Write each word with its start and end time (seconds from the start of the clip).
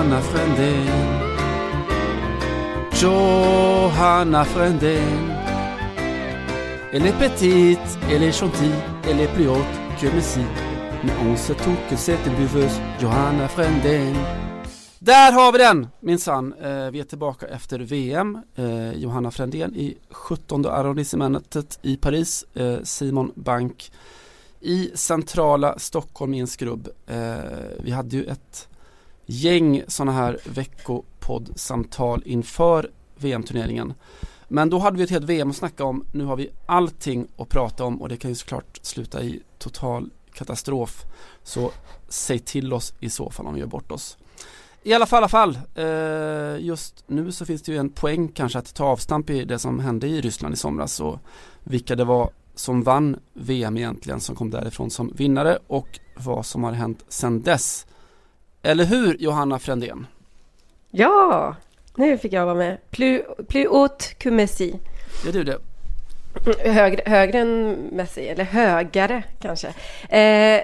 Johanna 0.00 0.20
Frändén. 0.20 0.86
Johanna 2.92 4.44
Frändén. 4.44 5.30
Elle 6.92 7.06
est 7.06 7.18
petite, 7.18 7.98
elle 8.10 8.22
est 8.22 8.32
gentille, 8.40 8.82
elle 9.04 9.20
est 9.20 9.34
plus 9.34 9.48
haute 9.48 9.76
que 10.00 10.06
Messi. 10.06 10.40
Mais 11.04 11.12
on 11.26 11.36
sait 11.36 11.54
tout 11.54 11.76
que 11.90 11.96
c'est 11.96 12.18
une 12.26 12.34
buveuse, 12.34 12.80
Johanna 12.98 13.48
Frändén. 13.48 14.16
Där 14.98 15.32
har 15.32 15.52
vi 15.52 15.58
den 15.58 15.88
minsann. 16.00 16.54
Eh, 16.62 16.90
vi 16.90 17.00
är 17.00 17.04
tillbaka 17.04 17.46
efter 17.46 17.78
VM. 17.78 18.38
Eh, 18.54 18.92
Johanna 18.92 19.30
Frändén 19.30 19.74
i 19.74 19.98
17 20.10 20.66
arrondissementet 20.66 21.78
i 21.82 21.96
Paris. 21.96 22.44
Eh, 22.54 22.82
Simon 22.82 23.32
Bank 23.34 23.92
i 24.60 24.90
centrala 24.94 25.78
Stockholm 25.78 26.34
i 26.34 26.40
en 26.40 26.46
skrubb. 26.46 26.88
Eh, 27.06 27.16
vi 27.78 27.90
hade 27.90 28.16
ju 28.16 28.24
ett 28.24 28.68
gäng 29.30 29.82
sådana 29.88 30.12
här 30.12 30.38
veckopoddsamtal 30.44 32.22
inför 32.24 32.90
VM-turneringen. 33.16 33.94
Men 34.48 34.70
då 34.70 34.78
hade 34.78 34.96
vi 34.96 35.04
ett 35.04 35.10
helt 35.10 35.24
VM 35.24 35.50
att 35.50 35.56
snacka 35.56 35.84
om. 35.84 36.04
Nu 36.12 36.24
har 36.24 36.36
vi 36.36 36.50
allting 36.66 37.26
att 37.36 37.48
prata 37.48 37.84
om 37.84 38.02
och 38.02 38.08
det 38.08 38.16
kan 38.16 38.30
ju 38.30 38.34
såklart 38.34 38.78
sluta 38.82 39.22
i 39.22 39.42
total 39.58 40.10
katastrof. 40.32 41.04
Så 41.42 41.70
säg 42.08 42.38
till 42.38 42.72
oss 42.72 42.94
i 43.00 43.10
så 43.10 43.30
fall 43.30 43.46
om 43.46 43.54
vi 43.54 43.60
gör 43.60 43.66
bort 43.66 43.92
oss. 43.92 44.16
I 44.82 44.94
alla 44.94 45.06
fall, 45.06 45.16
alla 45.16 45.28
fall. 45.28 45.58
Eh, 45.74 46.64
just 46.64 47.04
nu 47.06 47.32
så 47.32 47.46
finns 47.46 47.62
det 47.62 47.72
ju 47.72 47.78
en 47.78 47.90
poäng 47.90 48.28
kanske 48.28 48.58
att 48.58 48.74
ta 48.74 48.84
avstamp 48.84 49.30
i 49.30 49.44
det 49.44 49.58
som 49.58 49.80
hände 49.80 50.06
i 50.06 50.20
Ryssland 50.20 50.54
i 50.54 50.56
somras 50.56 51.00
och 51.00 51.18
vilka 51.64 51.96
det 51.96 52.04
var 52.04 52.30
som 52.54 52.82
vann 52.82 53.16
VM 53.32 53.76
egentligen 53.76 54.20
som 54.20 54.36
kom 54.36 54.50
därifrån 54.50 54.90
som 54.90 55.12
vinnare 55.14 55.58
och 55.66 55.98
vad 56.16 56.46
som 56.46 56.64
har 56.64 56.72
hänt 56.72 57.04
sedan 57.08 57.42
dess. 57.42 57.86
Eller 58.62 58.84
hur 58.84 59.16
Johanna 59.18 59.58
Frändén? 59.58 60.06
Ja, 60.90 61.56
nu 61.94 62.18
fick 62.18 62.32
jag 62.32 62.44
vara 62.44 62.54
med. 62.54 62.78
Plus, 62.90 63.22
plus 63.48 63.66
haute 63.68 64.04
que 64.18 64.30
Messi. 64.30 64.80
Det 65.24 65.32
du 65.32 65.44
det. 65.44 65.58
Högre, 66.70 67.02
högre 67.06 67.38
än 67.38 67.72
Messi, 67.92 68.28
eller 68.28 68.44
högare 68.44 69.22
kanske. 69.40 69.68
Eh, 70.18 70.62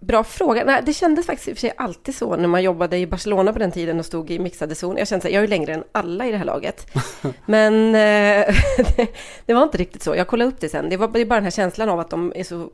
bra 0.00 0.24
fråga. 0.24 0.64
Nej, 0.64 0.82
det 0.86 0.92
kändes 0.92 1.26
faktiskt 1.26 1.48
i 1.48 1.52
och 1.52 1.56
för 1.56 1.60
sig 1.60 1.72
alltid 1.76 2.14
så 2.14 2.36
när 2.36 2.48
man 2.48 2.62
jobbade 2.62 2.98
i 2.98 3.06
Barcelona 3.06 3.52
på 3.52 3.58
den 3.58 3.72
tiden 3.72 3.98
och 3.98 4.06
stod 4.06 4.30
i 4.30 4.38
mixade 4.38 4.74
zon. 4.74 4.96
Jag 4.96 5.08
kände 5.08 5.26
att 5.26 5.34
jag 5.34 5.44
är 5.44 5.48
längre 5.48 5.74
än 5.74 5.84
alla 5.92 6.26
i 6.26 6.30
det 6.30 6.38
här 6.38 6.44
laget. 6.44 6.86
Men 7.46 7.86
eh, 7.86 8.54
det 9.46 9.54
var 9.54 9.62
inte 9.62 9.78
riktigt 9.78 10.02
så. 10.02 10.16
Jag 10.16 10.26
kollade 10.26 10.50
upp 10.50 10.60
det 10.60 10.68
sen. 10.68 10.88
Det 10.88 10.96
var 10.96 11.08
bara 11.08 11.34
den 11.34 11.44
här 11.44 11.50
känslan 11.50 11.88
av 11.88 12.00
att 12.00 12.10
de 12.10 12.32
är 12.36 12.44
så 12.44 12.70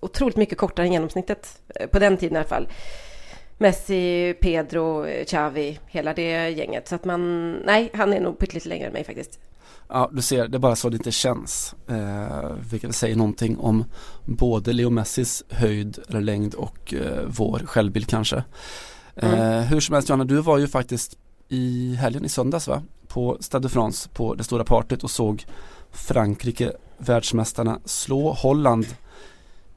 otroligt 0.00 0.36
mycket 0.36 0.58
kortare 0.58 0.86
än 0.86 0.92
genomsnittet. 0.92 1.58
Eh, 1.74 1.86
på 1.86 1.98
den 1.98 2.16
tiden 2.16 2.36
i 2.36 2.38
alla 2.38 2.48
fall. 2.48 2.68
Messi, 3.58 4.34
Pedro, 4.40 5.06
Xavi, 5.24 5.78
hela 5.86 6.14
det 6.14 6.50
gänget. 6.50 6.88
Så 6.88 6.94
att 6.94 7.04
man, 7.04 7.52
nej, 7.52 7.90
han 7.94 8.12
är 8.12 8.20
nog 8.20 8.38
pyttelite 8.38 8.68
längre 8.68 8.86
än 8.86 8.92
mig 8.92 9.04
faktiskt. 9.04 9.38
Ja, 9.88 10.10
du 10.12 10.22
ser, 10.22 10.48
det 10.48 10.56
är 10.56 10.58
bara 10.58 10.76
så 10.76 10.88
det 10.88 10.96
inte 10.96 11.12
känns. 11.12 11.74
Eh, 11.88 12.52
vilket 12.70 12.94
säger 12.94 13.16
någonting 13.16 13.58
om 13.58 13.84
både 14.24 14.72
Leo 14.72 14.90
Messis 14.90 15.44
höjd 15.50 15.98
eller 16.08 16.20
längd 16.20 16.54
och 16.54 16.94
eh, 16.94 17.24
vår 17.26 17.58
självbild 17.58 18.06
kanske. 18.08 18.44
Eh, 19.16 19.32
mm. 19.32 19.64
Hur 19.64 19.80
som 19.80 19.92
helst 19.94 20.08
Johanna, 20.08 20.24
du 20.24 20.40
var 20.40 20.58
ju 20.58 20.68
faktiskt 20.68 21.18
i 21.48 21.94
helgen 21.94 22.24
i 22.24 22.28
söndags 22.28 22.68
va? 22.68 22.82
På 23.08 23.36
Stade 23.40 23.68
de 23.68 23.68
France 23.68 24.08
på 24.08 24.34
det 24.34 24.44
stora 24.44 24.64
partyt 24.64 25.04
och 25.04 25.10
såg 25.10 25.44
Frankrike, 25.90 26.72
världsmästarna, 26.98 27.80
slå 27.84 28.32
Holland 28.32 28.86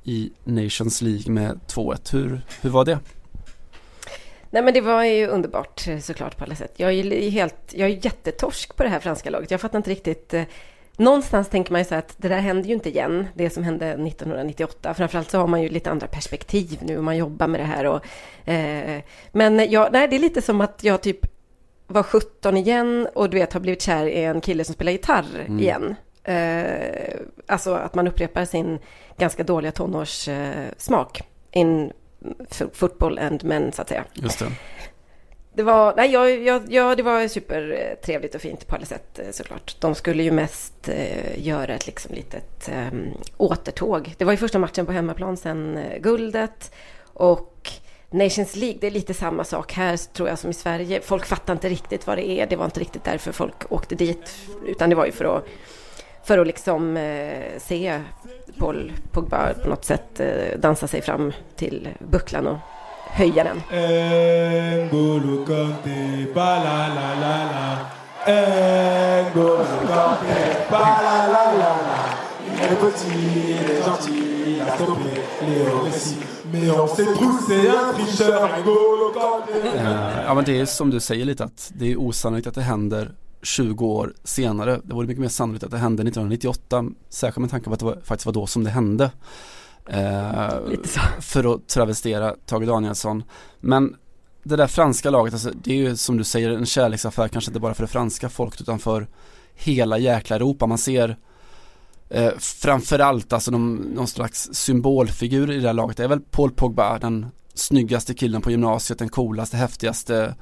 i 0.04 0.32
Nations 0.44 1.02
League 1.02 1.34
med 1.34 1.60
2-1. 1.68 2.14
Hur, 2.14 2.42
hur 2.62 2.70
var 2.70 2.86
det? 2.86 3.00
Nej 4.58 4.64
men 4.64 4.74
det 4.74 4.82
var 4.82 5.04
ju 5.04 5.28
underbart 5.28 5.88
eh, 5.88 6.00
såklart 6.00 6.38
på 6.38 6.44
alla 6.44 6.56
sätt. 6.56 6.74
Jag 6.78 6.94
är, 6.94 7.30
helt, 7.30 7.74
jag 7.74 7.90
är 7.90 8.06
jättetorsk 8.06 8.76
på 8.76 8.84
det 8.84 8.90
här 8.90 9.00
franska 9.00 9.30
laget. 9.30 9.52
Jag 9.52 9.62
fattar 9.62 9.78
inte 9.78 9.90
riktigt. 9.90 10.34
Eh, 10.34 10.44
någonstans 10.96 11.50
tänker 11.50 11.72
man 11.72 11.82
ju 11.82 11.86
så 11.86 11.96
att 11.96 12.16
det 12.18 12.28
där 12.28 12.40
händer 12.40 12.68
ju 12.68 12.74
inte 12.74 12.90
igen, 12.90 13.28
det 13.34 13.50
som 13.50 13.64
hände 13.64 13.88
1998. 13.88 14.94
Framförallt 14.94 15.32
så 15.32 15.38
har 15.38 15.48
man 15.48 15.62
ju 15.62 15.70
lite 15.70 15.92
andra 15.92 16.08
perspektiv 16.08 16.80
nu 16.82 16.98
och 16.98 17.04
man 17.04 17.18
jobbar 17.18 17.48
med 17.48 17.60
det 17.60 17.64
här. 17.64 17.86
Och, 17.86 18.50
eh, 18.50 19.02
men 19.32 19.72
jag, 19.72 19.92
nej, 19.92 20.08
det 20.08 20.16
är 20.16 20.20
lite 20.20 20.42
som 20.42 20.62
att 20.62 20.84
jag 20.84 21.02
typ 21.02 21.20
var 21.88 22.04
17 22.04 22.58
igen 22.58 23.08
och 23.16 23.30
du 23.30 23.38
vet 23.38 23.54
har 23.54 23.60
blivit 23.60 23.82
kär 23.82 24.06
i 24.06 24.24
en 24.24 24.42
kille 24.42 24.64
som 24.64 24.74
spelar 24.74 24.92
gitarr 24.92 25.46
mm. 25.48 25.60
igen. 25.60 25.96
Eh, 26.24 27.20
alltså 27.48 27.74
att 27.74 27.96
man 27.96 28.08
upprepar 28.08 28.46
sin 28.46 28.80
ganska 29.18 29.44
dåliga 29.44 29.72
tonårssmak. 29.72 31.20
Eh, 31.52 31.66
football 32.74 33.20
and 33.20 33.44
men 33.44 33.72
så 33.72 33.82
att 33.82 33.90
säga. 33.90 34.06
Just 34.14 34.40
det. 34.40 34.46
Det 35.54 35.64
var, 35.64 35.94
nej, 35.98 36.12
jag, 36.12 36.44
jag, 36.44 36.64
ja, 36.70 36.96
det 36.96 37.04
var 37.04 37.28
supertrevligt 37.28 38.36
och 38.36 38.42
fint 38.42 38.68
på 38.68 38.76
alla 38.76 38.86
sätt 38.86 39.20
eh, 39.20 39.32
såklart. 39.32 39.76
De 39.80 39.96
skulle 39.96 40.24
ju 40.24 40.32
mest 40.32 40.90
eh, 40.90 41.48
göra 41.48 41.74
ett 41.74 41.88
liksom 41.88 42.16
litet 42.16 42.70
eh, 42.70 43.00
återtåg. 43.38 44.16
Det 44.18 44.26
var 44.26 44.34
ju 44.34 44.38
första 44.38 44.60
matchen 44.60 44.86
på 44.86 44.92
hemmaplan 44.92 45.38
sen 45.38 45.78
eh, 45.78 46.00
guldet. 46.00 46.72
Och 47.04 47.72
Nations 48.10 48.56
League, 48.56 48.78
det 48.82 48.88
är 48.88 48.92
lite 48.92 49.14
samma 49.14 49.44
sak 49.44 49.74
här 49.74 49.98
tror 49.98 50.30
jag 50.30 50.40
som 50.40 50.50
i 50.50 50.54
Sverige. 50.54 51.02
Folk 51.02 51.26
fattar 51.26 51.54
inte 51.54 51.70
riktigt 51.70 52.08
vad 52.08 52.18
det 52.18 52.30
är. 52.30 52.48
Det 52.48 52.56
var 52.56 52.66
inte 52.66 52.80
riktigt 52.80 53.04
därför 53.04 53.32
folk 53.32 53.72
åkte 53.72 53.96
dit. 53.96 54.36
Utan 54.66 54.90
det 54.90 54.96
var 54.96 55.06
ju 55.06 55.12
för 55.12 55.38
att, 55.38 55.46
för 56.24 56.38
att 56.38 56.48
liksom 56.48 56.98
eh, 56.98 57.60
se 57.60 58.02
Paul 58.60 58.92
Pogba 59.12 59.54
på 59.64 59.70
något 59.70 59.86
sätt 59.86 60.20
eh, 60.20 60.60
dansa 60.60 60.88
sig 60.88 61.02
fram 61.02 61.34
till 61.56 61.90
bucklan 62.00 62.48
och 62.48 62.58
höja 63.10 63.44
den. 63.44 63.62
Kanté. 73.86 74.12
Ja 80.26 80.34
men 80.34 80.46
det 80.46 80.60
är 80.60 80.66
som 80.66 80.90
du 80.90 81.00
säger 81.00 81.26
lite 81.26 81.44
att 81.44 81.72
det 81.76 81.92
är 81.92 82.00
osannolikt 82.00 82.48
att 82.48 82.56
det 82.56 82.62
händer 82.62 83.12
20 83.42 83.86
år 83.86 84.14
senare. 84.24 84.82
Det 84.84 84.94
vore 84.94 85.08
mycket 85.08 85.22
mer 85.22 85.30
sannolikt 85.30 85.64
att 85.64 85.72
det 85.72 85.78
hände 85.78 86.02
1998, 86.02 86.86
särskilt 87.10 87.42
med 87.42 87.50
tanke 87.50 87.66
på 87.66 87.74
att 87.74 87.80
det 87.80 87.86
var, 87.86 88.00
faktiskt 88.04 88.26
var 88.26 88.34
då 88.34 88.48
som 88.48 88.64
det 88.64 88.70
hände. 88.70 89.12
Eh, 89.86 90.50
för 91.20 91.56
att 91.56 91.68
travestera 91.68 92.36
Tage 92.46 92.66
Danielsson. 92.66 93.24
Men 93.60 93.96
det 94.44 94.56
där 94.56 94.68
franska 94.68 95.10
laget, 95.10 95.34
alltså, 95.34 95.52
det 95.64 95.72
är 95.72 95.76
ju 95.76 95.98
som 95.98 96.18
du 96.18 96.24
säger 96.24 96.50
en 96.50 96.66
kärleksaffär, 96.66 97.28
kanske 97.28 97.50
inte 97.50 97.60
bara 97.60 97.74
för 97.74 97.84
det 97.84 97.88
franska 97.88 98.30
folket 98.30 98.62
utan 98.62 98.80
för 98.80 99.08
hela 99.56 99.98
jäkla 99.98 100.36
Europa. 100.36 100.66
Man 100.66 100.78
ser 100.78 101.18
eh, 102.10 102.32
framförallt 102.38 103.34
alltså 103.34 103.52
någon, 103.52 103.76
någon 103.76 104.08
slags 104.08 104.50
symbolfigur 104.52 105.52
i 105.52 105.60
det 105.60 105.68
här 105.68 105.74
laget. 105.74 105.98
Det 105.98 106.04
är 106.04 106.08
väl 106.08 106.22
Paul 106.32 106.52
Pogba, 106.52 107.00
den 107.00 107.26
snyggaste 107.54 108.14
killen 108.14 108.42
på 108.42 108.52
gymnasiet, 108.52 109.00
den 109.00 109.10
coolaste, 109.10 109.58
häftigaste, 109.58 110.36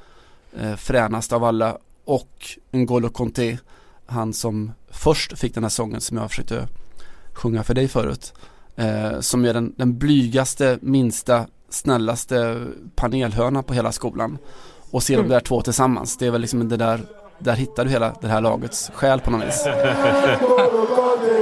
eh, 0.60 0.76
fränaste 0.76 1.36
av 1.36 1.44
alla 1.44 1.78
och 2.06 2.46
N'Golo 2.72 3.10
Conte, 3.10 3.58
han 4.06 4.34
som 4.34 4.72
först 4.90 5.40
fick 5.40 5.54
den 5.54 5.64
här 5.64 5.70
sången 5.70 6.02
som 6.02 6.18
jag 6.18 6.30
försökte 6.30 6.68
sjunga 7.34 7.64
för 7.64 7.74
dig 7.74 7.88
förut. 7.88 8.34
Eh, 8.76 9.20
som 9.20 9.46
är 9.46 9.54
den, 9.54 9.74
den 9.78 9.98
blygaste, 9.98 10.80
minsta, 10.82 11.48
snällaste 11.70 12.66
panelhörna 12.96 13.64
på 13.64 13.74
hela 13.74 13.92
skolan. 13.92 14.38
Och 14.92 15.04
se 15.04 15.14
mm. 15.14 15.28
de 15.28 15.34
där 15.34 15.40
två 15.40 15.62
tillsammans, 15.62 16.18
det 16.18 16.28
är 16.28 16.32
väl 16.32 16.42
liksom 16.42 16.70
det 16.70 16.78
där, 16.78 17.02
där 17.40 17.56
hittar 17.56 17.86
du 17.86 17.92
hela 17.92 18.16
det 18.22 18.28
här 18.28 18.42
lagets 18.42 18.92
själ 18.94 19.20
på 19.20 19.32
något 19.32 19.48
vis. 19.48 19.68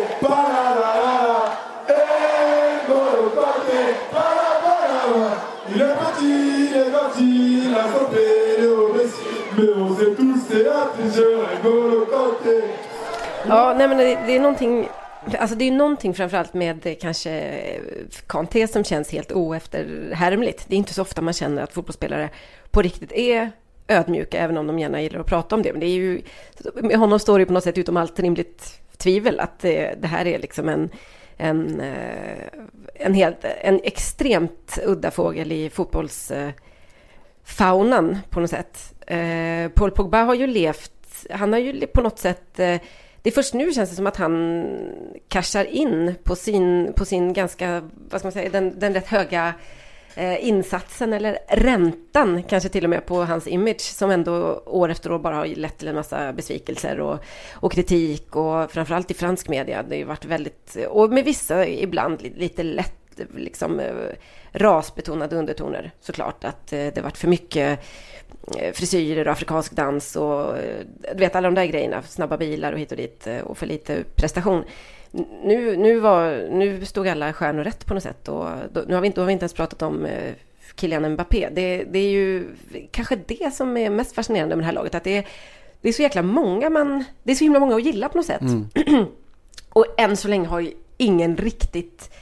Ja, 13.53 13.73
nej 13.77 13.87
men 13.87 13.97
det, 13.97 14.19
det 14.25 14.35
är 14.35 14.39
någonting 14.39 14.87
Alltså 15.39 15.55
det 15.55 15.67
är 15.67 15.71
någonting 15.71 16.13
framförallt 16.13 16.53
med 16.53 16.97
kanske 17.01 17.61
Kanté 18.27 18.67
som 18.67 18.83
känns 18.83 19.11
helt 19.11 19.31
oefterhärmligt. 19.31 20.65
Det 20.67 20.75
är 20.75 20.77
inte 20.77 20.93
så 20.93 21.01
ofta 21.01 21.21
man 21.21 21.33
känner 21.33 21.63
att 21.63 21.73
fotbollsspelare 21.73 22.29
på 22.71 22.81
riktigt 22.81 23.11
är 23.11 23.51
ödmjuka, 23.87 24.37
även 24.37 24.57
om 24.57 24.67
de 24.67 24.79
gärna 24.79 25.01
gillar 25.01 25.19
att 25.19 25.27
prata 25.27 25.55
om 25.55 25.61
det. 25.61 25.71
Men 25.71 25.79
det 25.79 25.85
är 25.85 25.95
ju, 25.95 26.21
med 26.75 26.97
honom 26.97 27.19
står 27.19 27.39
det 27.39 27.45
på 27.45 27.53
något 27.53 27.63
sätt 27.63 27.77
utom 27.77 27.97
allt 27.97 28.19
rimligt 28.19 28.79
tvivel 28.97 29.39
att 29.39 29.59
det, 29.59 29.95
det 30.01 30.07
här 30.07 30.27
är 30.27 30.39
liksom 30.39 30.69
en, 30.69 30.89
en, 31.37 31.79
eh, 31.79 32.47
en, 32.93 33.13
helt, 33.13 33.45
en 33.61 33.79
extremt 33.83 34.79
udda 34.85 35.11
fågel 35.11 35.51
i 35.51 35.69
fotbollsfaunan 35.69 38.17
på 38.29 38.39
något 38.39 38.49
sätt. 38.49 38.93
Eh, 39.07 39.69
Paul 39.69 39.91
Pogba 39.91 40.23
har 40.23 40.35
ju 40.35 40.47
levt, 40.47 41.25
han 41.29 41.53
har 41.53 41.59
ju 41.59 41.87
på 41.87 42.01
något 42.01 42.19
sätt 42.19 42.59
eh, 42.59 42.77
det 43.23 43.29
är 43.29 43.33
först 43.33 43.53
nu 43.53 43.71
känns 43.71 43.89
det 43.89 43.95
som 43.95 44.07
att 44.07 44.17
han 44.17 44.65
cashar 45.27 45.65
in 45.65 46.15
på 46.23 46.35
sin, 46.35 46.93
på 46.95 47.05
sin 47.05 47.33
ganska, 47.33 47.89
vad 48.09 48.21
ska 48.21 48.25
man 48.25 48.31
säga, 48.31 48.49
den, 48.49 48.79
den 48.79 48.93
rätt 48.93 49.07
höga 49.07 49.53
eh, 50.15 50.47
insatsen 50.47 51.13
eller 51.13 51.37
räntan 51.49 52.43
kanske 52.43 52.69
till 52.69 52.83
och 52.83 52.89
med 52.89 53.05
på 53.05 53.23
hans 53.23 53.47
image 53.47 53.81
som 53.81 54.11
ändå 54.11 54.63
år 54.65 54.89
efter 54.89 55.11
år 55.11 55.19
bara 55.19 55.35
har 55.35 55.45
lett 55.45 55.77
till 55.77 55.87
en 55.87 55.95
massa 55.95 56.33
besvikelser 56.33 56.99
och, 56.99 57.19
och 57.53 57.71
kritik 57.71 58.35
och 58.35 58.71
framförallt 58.71 59.11
i 59.11 59.13
fransk 59.13 59.49
media. 59.49 59.83
Det 59.83 59.95
har 59.95 59.99
ju 59.99 60.03
varit 60.03 60.25
väldigt, 60.25 60.77
och 60.89 61.09
med 61.09 61.25
vissa 61.25 61.67
ibland 61.67 62.21
lite 62.21 62.63
lätt 62.63 63.02
liksom 63.35 63.79
eh, 63.79 63.93
rasbetonade 64.51 65.35
undertoner 65.35 65.91
såklart. 65.99 66.43
Att 66.43 66.73
eh, 66.73 66.87
det 66.95 67.01
varit 67.01 67.17
för 67.17 67.27
mycket 67.27 67.79
eh, 68.57 68.73
frisyrer 68.73 69.27
och 69.27 69.31
afrikansk 69.31 69.71
dans 69.71 70.15
och 70.15 70.55
du 71.13 71.19
vet 71.19 71.35
alla 71.35 71.47
de 71.47 71.55
där 71.55 71.65
grejerna, 71.65 72.01
snabba 72.01 72.37
bilar 72.37 72.73
och 72.73 72.79
hit 72.79 72.91
och 72.91 72.97
dit 72.97 73.27
och 73.43 73.57
för 73.57 73.65
lite 73.65 74.03
prestation. 74.15 74.63
Nu, 75.43 75.77
nu, 75.77 75.99
var, 75.99 76.47
nu 76.51 76.85
stod 76.85 77.07
alla 77.07 77.33
stjärnor 77.33 77.63
rätt 77.63 77.85
på 77.85 77.93
något 77.93 78.03
sätt 78.03 78.27
och 78.27 78.47
då, 78.71 78.83
nu 78.87 78.93
har 78.93 79.01
vi 79.01 79.07
inte, 79.07 79.21
har 79.21 79.25
vi 79.25 79.33
inte 79.33 79.43
ens 79.43 79.53
pratat 79.53 79.81
om 79.81 80.07
Kylian 80.75 81.13
Mbappé. 81.13 81.49
Det, 81.51 81.83
det 81.83 81.99
är 81.99 82.09
ju 82.09 82.55
kanske 82.91 83.15
det 83.15 83.53
som 83.53 83.77
är 83.77 83.89
mest 83.89 84.15
fascinerande 84.15 84.55
med 84.55 84.63
det 84.63 84.65
här 84.65 84.73
laget, 84.73 84.95
att 84.95 85.03
det 85.03 85.17
är, 85.17 85.27
det 85.81 85.89
är 85.89 85.93
så 85.93 86.01
jäkla 86.01 86.21
många 86.21 86.69
man, 86.69 87.03
det 87.23 87.31
är 87.31 87.35
så 87.35 87.43
himla 87.43 87.59
många 87.59 87.75
att 87.75 87.83
gilla 87.83 88.09
på 88.09 88.17
något 88.17 88.25
sätt. 88.25 88.41
Mm. 88.41 88.67
och 89.69 89.85
än 89.97 90.17
så 90.17 90.27
länge 90.27 90.47
har 90.47 90.59
ju 90.59 90.71
ingen 90.97 91.37
riktigt 91.37 92.13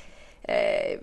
eh, 0.51 1.00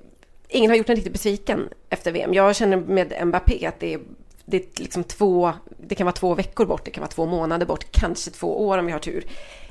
ingen 0.49 0.71
har 0.71 0.77
gjort 0.77 0.89
en 0.89 0.97
riktigt 0.97 1.13
besviken 1.13 1.69
efter 1.91 2.13
VM. 2.13 2.35
Jag 2.35 2.57
känner 2.57 2.77
med 2.77 3.27
Mbappé 3.27 3.67
att 3.67 3.81
det 3.81 3.95
är, 3.95 4.01
det 4.45 4.57
är 4.57 4.83
liksom 4.83 5.05
två, 5.05 5.53
det 5.79 5.95
kan 5.95 6.05
vara 6.05 6.15
två 6.15 6.35
veckor 6.35 6.67
bort, 6.67 6.85
det 6.85 6.91
kan 6.91 7.01
vara 7.01 7.11
två 7.11 7.27
månader 7.27 7.67
bort, 7.67 7.87
kanske 7.91 8.31
två 8.31 8.67
år 8.69 8.79
om 8.79 8.87
vi 8.87 8.93
har 8.93 8.99
tur. 8.99 9.25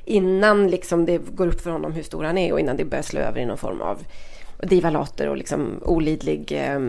Innan 0.06 0.68
liksom 0.68 1.06
det 1.06 1.18
går 1.18 1.48
upp 1.48 1.62
för 1.62 1.72
honom 1.72 1.94
hur 1.94 2.04
stor 2.04 2.24
han 2.24 2.38
är 2.38 2.54
och 2.54 2.60
innan 2.60 2.78
det 2.78 2.86
börjar 2.86 3.04
slå 3.04 3.20
över 3.20 3.40
i 3.40 3.46
någon 3.46 3.58
form 3.58 3.82
av 3.82 4.04
divalater 4.64 5.28
och 5.30 5.38
liksom 5.38 5.84
olidlig 5.86 6.52
eh, 6.52 6.80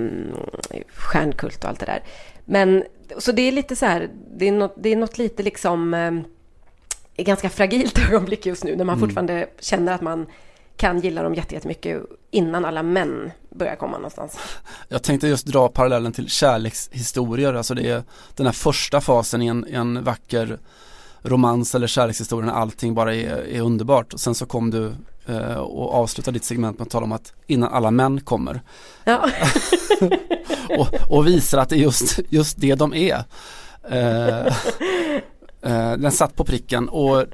stjärnkult 0.94 1.64
och 1.64 1.70
allt 1.70 1.80
det 1.80 1.86
där. 1.86 2.02
Men 2.44 2.84
så 3.18 3.32
det 3.32 3.42
är 3.42 3.52
lite 3.52 3.76
så 3.76 3.86
här, 3.86 4.08
det 4.36 4.48
är 4.48 4.52
något, 4.52 4.74
det 4.76 4.88
är 4.88 4.96
något 4.96 5.18
lite 5.18 5.42
liksom 5.42 5.94
eh, 5.94 7.24
ganska 7.24 7.50
fragilt 7.50 7.98
ögonblick 8.10 8.46
just 8.46 8.64
nu 8.64 8.76
när 8.76 8.84
man 8.84 8.96
mm. 8.96 9.00
fortfarande 9.00 9.46
känner 9.60 9.92
att 9.92 10.00
man 10.00 10.26
kan 10.78 11.00
gilla 11.00 11.22
dem 11.22 11.34
jättemycket 11.34 12.02
innan 12.30 12.64
alla 12.64 12.82
män 12.82 13.30
börjar 13.50 13.76
komma 13.76 13.96
någonstans. 13.96 14.38
Jag 14.88 15.02
tänkte 15.02 15.28
just 15.28 15.46
dra 15.46 15.68
parallellen 15.68 16.12
till 16.12 16.28
kärlekshistorier, 16.28 17.54
alltså 17.54 17.74
det 17.74 17.90
är 17.90 18.02
den 18.34 18.46
här 18.46 18.52
första 18.52 19.00
fasen 19.00 19.42
i 19.42 19.46
en, 19.46 19.64
en 19.64 20.04
vacker 20.04 20.58
romans 21.22 21.74
eller 21.74 21.86
kärlekshistoria 21.86 22.46
när 22.46 22.52
allting 22.52 22.94
bara 22.94 23.14
är, 23.14 23.36
är 23.36 23.60
underbart. 23.60 24.12
Och 24.12 24.20
sen 24.20 24.34
så 24.34 24.46
kom 24.46 24.70
du 24.70 24.92
eh, 25.26 25.56
och 25.56 25.94
avslutade 25.94 26.36
ditt 26.36 26.44
segment 26.44 26.78
med 26.78 26.86
att 26.86 26.90
tala 26.90 27.04
om 27.04 27.12
att 27.12 27.32
innan 27.46 27.72
alla 27.72 27.90
män 27.90 28.20
kommer. 28.20 28.60
Ja. 29.04 29.30
och, 30.78 31.16
och 31.16 31.26
visar 31.26 31.58
att 31.58 31.68
det 31.68 31.76
är 31.76 31.80
just, 31.80 32.18
just 32.28 32.60
det 32.60 32.74
de 32.74 32.94
är. 32.94 33.24
Eh, 33.90 34.46
eh, 35.62 35.92
den 35.96 36.12
satt 36.12 36.36
på 36.36 36.44
pricken 36.44 36.88
och 36.88 37.24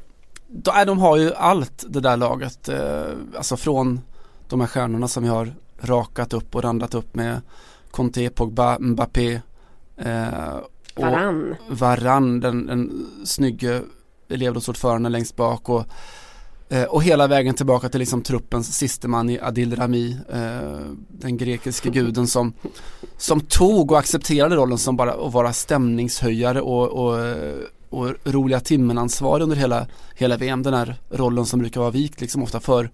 de 0.87 0.99
har 0.99 1.17
ju 1.17 1.35
allt 1.35 1.85
det 1.89 2.01
där 2.01 2.17
laget, 2.17 2.69
eh, 2.69 3.05
alltså 3.37 3.57
från 3.57 4.01
de 4.49 4.61
här 4.61 4.67
stjärnorna 4.67 5.09
som 5.09 5.23
vi 5.23 5.29
har 5.29 5.55
rakat 5.79 6.33
upp 6.33 6.55
och 6.55 6.63
randat 6.63 6.95
upp 6.95 7.15
med 7.15 7.41
Conte, 7.91 8.31
Pogba, 8.31 8.79
Mbappé 8.79 9.41
eh, 9.97 10.59
Varann 10.97 11.55
Varann, 11.69 12.41
den, 12.41 12.67
den 12.67 13.07
snygge 13.25 13.83
elevrådsordföranden 14.29 15.13
längst 15.13 15.37
bak 15.37 15.69
och, 15.69 15.85
eh, 16.69 16.85
och 16.85 17.03
hela 17.03 17.27
vägen 17.27 17.55
tillbaka 17.55 17.89
till 17.89 18.01
liksom 18.01 18.23
truppens 18.23 18.79
siste 18.79 19.09
man 19.09 19.31
i 19.31 19.41
Adil 19.41 19.77
Rami 19.77 20.17
eh, 20.33 20.79
Den 21.09 21.37
grekiske 21.37 21.91
guden 21.91 22.27
som 22.27 22.53
Som 23.17 23.41
tog 23.41 23.93
och 23.93 23.99
accepterade 23.99 24.57
rollen 24.57 24.79
som 24.79 24.97
bara 24.97 25.13
att 25.13 25.33
vara 25.33 25.53
stämningshöjare 25.53 26.61
och, 26.61 26.89
och 26.89 27.19
och 27.95 28.15
roliga 28.25 28.61
timmen-ansvarig 28.61 29.43
under 29.43 29.57
hela, 29.57 29.87
hela 30.15 30.37
VM. 30.37 30.63
Den 30.63 30.75
här 30.75 30.97
rollen 31.11 31.47
som 31.47 31.61
brukar 31.61 31.81
vara 31.81 31.91
vikt 31.91 32.21
liksom 32.21 32.43
ofta 32.43 32.61
för 32.61 32.91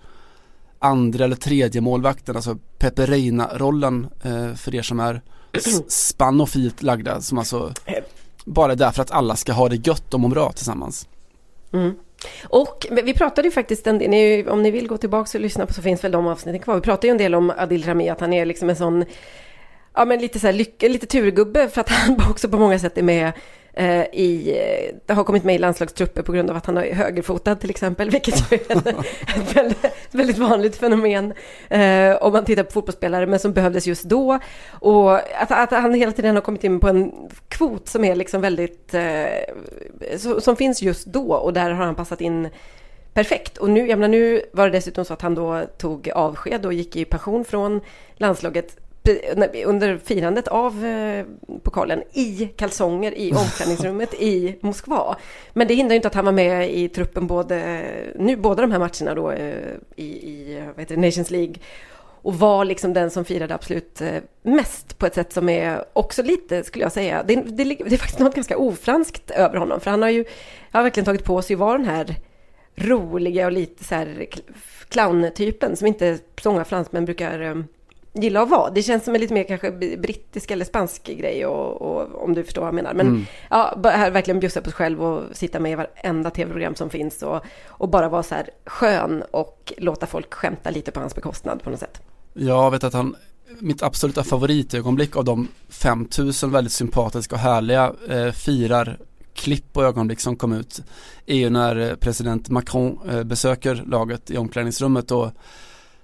andra 0.78 1.24
eller 1.24 1.36
tredje 1.36 1.80
målvakten, 1.80 2.36
alltså 2.36 2.58
Pepe 2.78 3.06
Reina-rollen 3.06 4.08
eh, 4.22 4.54
för 4.54 4.74
er 4.74 4.82
som 4.82 5.00
är 5.00 5.20
spanofilt 5.88 6.82
lagda, 6.82 7.20
som 7.20 7.38
alltså 7.38 7.72
bara 8.44 8.72
är 8.72 8.76
där 8.76 8.90
för 8.90 9.02
att 9.02 9.10
alla 9.10 9.36
ska 9.36 9.52
ha 9.52 9.68
det 9.68 9.86
gött 9.86 10.14
och 10.14 10.20
må 10.20 10.28
bra 10.28 10.52
tillsammans. 10.52 11.08
Mm. 11.72 11.94
Och 12.44 12.86
vi 12.90 13.14
pratade 13.14 13.48
ju 13.48 13.52
faktiskt 13.52 13.86
en 13.86 13.98
del, 13.98 14.48
om 14.48 14.62
ni 14.62 14.70
vill 14.70 14.88
gå 14.88 14.96
tillbaka 14.96 15.38
och 15.38 15.42
lyssna 15.42 15.66
på 15.66 15.72
så 15.72 15.82
finns 15.82 16.04
väl 16.04 16.12
de 16.12 16.26
avsnitten 16.26 16.60
kvar. 16.60 16.74
Vi 16.74 16.80
pratade 16.80 17.06
ju 17.06 17.10
en 17.10 17.18
del 17.18 17.34
om 17.34 17.52
Adil 17.56 17.84
Rami, 17.84 18.08
att 18.08 18.20
han 18.20 18.32
är 18.32 18.46
liksom 18.46 18.70
en 18.70 18.76
sån, 18.76 19.04
ja 19.94 20.04
men 20.04 20.20
lite 20.20 20.40
så 20.40 20.46
här 20.46 20.88
lite 20.88 21.06
turgubbe 21.06 21.68
för 21.68 21.80
att 21.80 21.88
han 21.88 22.16
också 22.30 22.48
på 22.48 22.58
många 22.58 22.78
sätt 22.78 22.98
är 22.98 23.02
med 23.02 23.32
Eh, 23.80 24.04
i, 24.12 24.60
det 25.06 25.12
har 25.12 25.24
kommit 25.24 25.44
med 25.44 25.54
i 25.54 25.58
landslagstrupper 25.58 26.22
på 26.22 26.32
grund 26.32 26.50
av 26.50 26.56
att 26.56 26.66
han 26.66 26.76
är 26.76 26.94
högerfotad 26.94 27.56
till 27.56 27.70
exempel, 27.70 28.10
vilket 28.10 28.52
är 28.52 28.56
ett 28.56 29.56
väldigt, 29.56 29.84
väldigt 30.10 30.38
vanligt 30.38 30.76
fenomen 30.76 31.32
eh, 31.68 32.16
om 32.20 32.32
man 32.32 32.44
tittar 32.44 32.62
på 32.62 32.70
fotbollsspelare, 32.70 33.26
men 33.26 33.38
som 33.38 33.52
behövdes 33.52 33.86
just 33.86 34.04
då. 34.04 34.38
Och 34.70 35.14
att, 35.14 35.50
att 35.50 35.70
han 35.70 35.94
hela 35.94 36.12
tiden 36.12 36.34
har 36.34 36.42
kommit 36.42 36.64
in 36.64 36.80
på 36.80 36.88
en 36.88 37.12
kvot 37.48 37.88
som 37.88 38.04
är 38.04 38.14
liksom 38.14 38.40
väldigt, 38.40 38.94
eh, 38.94 40.18
som 40.40 40.56
finns 40.56 40.82
just 40.82 41.06
då 41.06 41.34
och 41.34 41.52
där 41.52 41.70
har 41.70 41.84
han 41.84 41.94
passat 41.94 42.20
in 42.20 42.48
perfekt. 43.12 43.58
Och 43.58 43.70
nu, 43.70 43.88
jag 43.88 43.98
menar, 43.98 44.08
nu 44.08 44.42
var 44.52 44.66
det 44.66 44.78
dessutom 44.78 45.04
så 45.04 45.12
att 45.12 45.22
han 45.22 45.34
då 45.34 45.62
tog 45.78 46.10
avsked 46.10 46.66
och 46.66 46.72
gick 46.72 46.96
i 46.96 47.04
pension 47.04 47.44
från 47.44 47.80
landslaget 48.14 48.76
under 49.66 49.98
firandet 49.98 50.48
av 50.48 50.84
eh, 50.84 51.26
pokalen 51.62 52.02
i 52.12 52.52
kalsonger 52.56 53.18
i 53.18 53.32
omklädningsrummet 53.36 54.14
i 54.14 54.56
Moskva. 54.60 55.16
Men 55.52 55.68
det 55.68 55.74
hindrar 55.74 55.96
inte 55.96 56.08
att 56.08 56.14
han 56.14 56.24
var 56.24 56.32
med 56.32 56.70
i 56.70 56.88
truppen 56.88 57.26
både, 57.26 57.82
nu, 58.14 58.36
båda 58.36 58.62
de 58.62 58.72
här 58.72 58.78
matcherna 58.78 59.14
då 59.14 59.30
eh, 59.30 59.74
i, 59.96 60.04
i 60.04 60.62
det, 60.88 60.96
Nations 60.96 61.30
League 61.30 61.54
och 62.22 62.34
var 62.34 62.64
liksom 62.64 62.92
den 62.92 63.10
som 63.10 63.24
firade 63.24 63.54
absolut 63.54 64.00
eh, 64.00 64.22
mest 64.42 64.98
på 64.98 65.06
ett 65.06 65.14
sätt 65.14 65.32
som 65.32 65.48
är 65.48 65.84
också 65.92 66.22
lite, 66.22 66.64
skulle 66.64 66.84
jag 66.84 66.92
säga, 66.92 67.22
det, 67.22 67.34
det, 67.34 67.64
det 67.64 67.94
är 67.94 67.96
faktiskt 67.96 68.18
något 68.18 68.34
ganska 68.34 68.56
ofranskt 68.56 69.30
över 69.30 69.56
honom, 69.56 69.80
för 69.80 69.90
han 69.90 70.02
har 70.02 70.08
ju 70.08 70.24
har 70.70 70.82
verkligen 70.82 71.04
tagit 71.04 71.24
på 71.24 71.42
sig 71.42 71.54
att 71.54 71.60
vara 71.60 71.78
den 71.78 71.86
här 71.86 72.16
roliga 72.74 73.46
och 73.46 73.52
lite 73.52 73.84
så 73.84 73.94
här 73.94 74.26
clowntypen 74.88 75.76
som 75.76 75.86
inte 75.86 76.18
så 76.42 76.50
många 76.52 76.64
fransmän 76.64 77.04
brukar 77.04 77.64
gilla 78.12 78.42
att 78.42 78.50
vara. 78.50 78.70
Det 78.70 78.82
känns 78.82 79.04
som 79.04 79.14
en 79.14 79.20
lite 79.20 79.34
mer 79.34 79.44
kanske 79.44 79.70
brittisk 79.96 80.50
eller 80.50 80.64
spansk 80.64 81.04
grej 81.04 81.46
och, 81.46 81.82
och 81.82 82.24
om 82.24 82.34
du 82.34 82.44
förstår 82.44 82.62
vad 82.62 82.68
jag 82.68 82.74
menar. 82.74 82.94
Men 82.94 83.06
mm. 83.06 83.26
ja, 83.50 83.78
här 83.84 84.10
verkligen 84.10 84.40
bjussa 84.40 84.60
på 84.60 84.70
sig 84.70 84.76
själv 84.76 85.02
och 85.02 85.36
sitta 85.36 85.60
med 85.60 85.72
i 85.72 85.74
varenda 85.74 86.30
tv-program 86.30 86.74
som 86.74 86.90
finns 86.90 87.22
och, 87.22 87.40
och 87.66 87.88
bara 87.88 88.08
vara 88.08 88.22
så 88.22 88.34
här 88.34 88.50
skön 88.66 89.22
och 89.30 89.72
låta 89.76 90.06
folk 90.06 90.34
skämta 90.34 90.70
lite 90.70 90.90
på 90.90 91.00
hans 91.00 91.14
bekostnad 91.14 91.62
på 91.62 91.70
något 91.70 91.80
sätt. 91.80 92.02
Jag 92.32 92.70
vet 92.70 92.84
att 92.84 92.92
han, 92.92 93.16
mitt 93.58 93.82
absoluta 93.82 94.24
favoritögonblick 94.24 95.16
av 95.16 95.24
de 95.24 95.48
5000 95.68 96.52
väldigt 96.52 96.72
sympatiska 96.72 97.34
och 97.34 97.40
härliga 97.40 97.92
eh, 98.08 98.32
firar 98.32 98.98
klipp 99.34 99.76
och 99.76 99.84
ögonblick 99.84 100.20
som 100.20 100.36
kom 100.36 100.52
ut 100.52 100.82
är 101.26 101.36
ju 101.36 101.50
när 101.50 101.76
eh, 101.76 101.94
president 101.94 102.48
Macron 102.48 102.98
eh, 103.08 103.22
besöker 103.22 103.84
laget 103.86 104.30
i 104.30 104.36
omklädningsrummet 104.36 105.10
och 105.10 105.30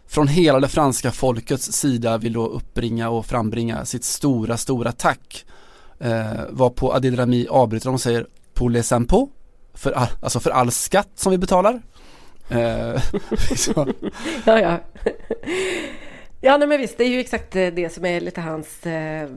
från 0.06 0.28
hela 0.28 0.60
det 0.60 0.68
franska 0.68 1.10
folkets 1.10 1.72
sida 1.72 2.18
vill 2.18 2.32
då 2.32 2.46
uppbringa 2.46 3.08
och 3.08 3.26
frambringa 3.26 3.84
sitt 3.84 4.04
stora, 4.04 4.56
stora 4.56 4.92
tack. 4.92 5.44
Eh, 5.98 6.40
var 6.50 6.70
på 6.70 6.92
Adil 6.92 7.16
Rami 7.16 7.46
avbryter 7.50 7.86
dem 7.86 7.94
och 7.94 8.00
säger 8.00 8.26
pour 8.54 8.70
les 8.70 8.92
impôts, 8.92 9.30
för 9.74 9.92
all, 9.92 10.08
alltså 10.20 10.40
för 10.40 10.50
all 10.50 10.70
skatt 10.70 11.10
som 11.14 11.32
vi 11.32 11.38
betalar. 11.38 11.82
Eh, 12.48 12.58
ja, 14.44 14.60
ja. 14.60 14.80
Ja, 16.40 16.56
nej, 16.56 16.68
men 16.68 16.80
visst, 16.80 16.98
det 16.98 17.04
är 17.04 17.08
ju 17.08 17.20
exakt 17.20 17.56
eh, 17.56 17.66
det 17.66 17.92
som 17.92 18.04
är 18.04 18.20
lite 18.20 18.40
hans 18.40 18.86
eh, 18.86 19.28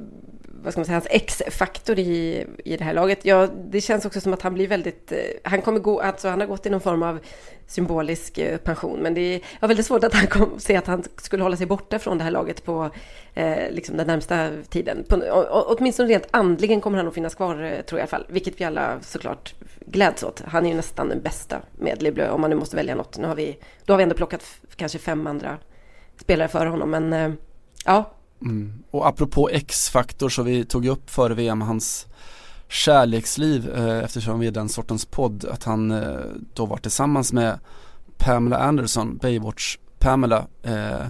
vad 0.64 0.74
ska 0.74 0.80
man 0.80 0.86
säga, 0.86 0.96
hans 0.96 1.08
X-faktor 1.10 2.00
i, 2.00 2.46
i 2.66 2.78
det 2.78 2.84
här 2.84 2.94
laget. 2.94 3.26
Ja, 3.26 3.48
det 3.70 3.82
känns 3.82 4.06
också 4.06 4.22
som 4.22 4.34
att 4.34 4.42
han 4.42 4.54
blir 4.54 4.68
väldigt, 4.68 5.12
eh, 5.12 5.18
han 5.44 5.62
kommer 5.62 5.80
gå, 5.80 6.02
alltså 6.02 6.28
han 6.28 6.40
har 6.40 6.48
gått 6.48 6.66
i 6.66 6.70
någon 6.70 6.82
form 6.82 7.04
av 7.04 7.20
symbolisk 7.68 8.38
eh, 8.38 8.58
pension, 8.58 9.00
men 9.00 9.14
det 9.14 9.42
var 9.60 9.68
väldigt 9.68 9.86
svårt 9.86 10.04
att 10.04 10.14
han 10.14 10.28
kom, 10.28 10.60
se 10.60 10.76
att 10.76 10.88
han 10.88 11.04
skulle 11.18 11.44
hålla 11.44 11.58
sig 11.58 11.66
borta 11.66 12.00
från 12.00 12.18
det 12.18 12.24
här 12.24 12.32
laget 12.32 12.66
på 12.66 12.90
eh, 13.34 13.72
liksom 13.72 13.98
den 13.98 14.08
närmsta 14.08 14.50
tiden. 14.70 15.04
På, 15.10 15.16
och, 15.16 15.78
åtminstone 15.78 16.10
rent 16.10 16.28
andligen 16.32 16.82
kommer 16.82 16.98
han 16.98 17.08
att 17.08 17.14
finnas 17.14 17.36
kvar, 17.36 17.64
eh, 17.64 17.82
tror 17.82 18.00
jag 18.00 18.00
i 18.00 18.02
alla 18.02 18.08
fall, 18.08 18.26
vilket 18.30 18.62
vi 18.62 18.66
alla 18.66 19.02
såklart 19.02 19.54
gläds 19.86 20.24
åt. 20.24 20.42
Han 20.46 20.66
är 20.66 20.70
ju 20.70 20.76
nästan 20.76 21.10
den 21.10 21.22
bästa 21.22 21.62
med 21.78 22.04
Lebleu, 22.04 22.30
om 22.30 22.42
man 22.42 22.50
nu 22.50 22.56
måste 22.56 22.76
välja 22.76 22.96
något. 22.96 23.18
Nu 23.18 23.28
har 23.28 23.36
vi, 23.36 23.58
då 23.86 23.94
har 23.94 23.98
vi 23.98 24.04
ändå 24.04 24.16
plockat 24.16 24.46
kanske 24.76 25.00
fem 25.00 25.28
andra 25.28 25.58
spelare 26.18 26.48
före 26.48 26.70
honom, 26.70 26.92
men 26.92 27.14
eh, 27.14 27.32
ja, 27.86 28.12
Mm. 28.42 28.84
Och 28.92 29.08
apropå 29.08 29.50
X-faktor 29.50 30.30
så 30.30 30.44
vi 30.44 30.66
tog 30.66 30.86
upp 30.86 31.10
före 31.10 31.34
VM 31.34 31.62
hans 31.62 32.08
kärleksliv 32.68 33.70
eh, 33.70 33.98
eftersom 33.98 34.40
vi 34.40 34.48
är 34.48 34.52
den 34.52 34.70
sortens 34.70 35.06
podd 35.06 35.46
att 35.46 35.64
han 35.64 35.92
eh, 35.92 36.20
då 36.54 36.66
var 36.66 36.78
tillsammans 36.78 37.34
med 37.34 37.60
Pamela 38.18 38.58
Anderson, 38.58 39.18
Baywatch 39.18 39.78
Pamela 40.00 40.48
eh, 40.64 41.08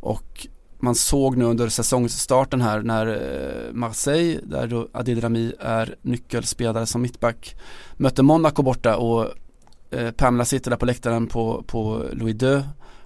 och 0.00 0.46
man 0.80 0.94
såg 0.94 1.36
nu 1.36 1.44
under 1.44 1.68
säsongsstarten 1.68 2.60
här 2.60 2.82
när 2.82 3.06
eh, 3.06 3.72
Marseille, 3.72 4.40
där 4.42 4.66
då 4.66 4.88
Adil 4.92 5.20
Rami 5.20 5.52
är 5.60 5.96
nyckelspelare 6.02 6.86
som 6.86 7.02
mittback, 7.02 7.56
mötte 7.96 8.22
Monaco 8.22 8.62
borta 8.62 8.96
och 8.96 9.26
eh, 9.90 10.10
Pamela 10.10 10.44
sitter 10.44 10.70
där 10.70 10.78
på 10.78 10.86
läktaren 10.86 11.26
på, 11.26 11.64
på 11.66 12.04
Louis 12.12 12.42
II. 12.42 12.62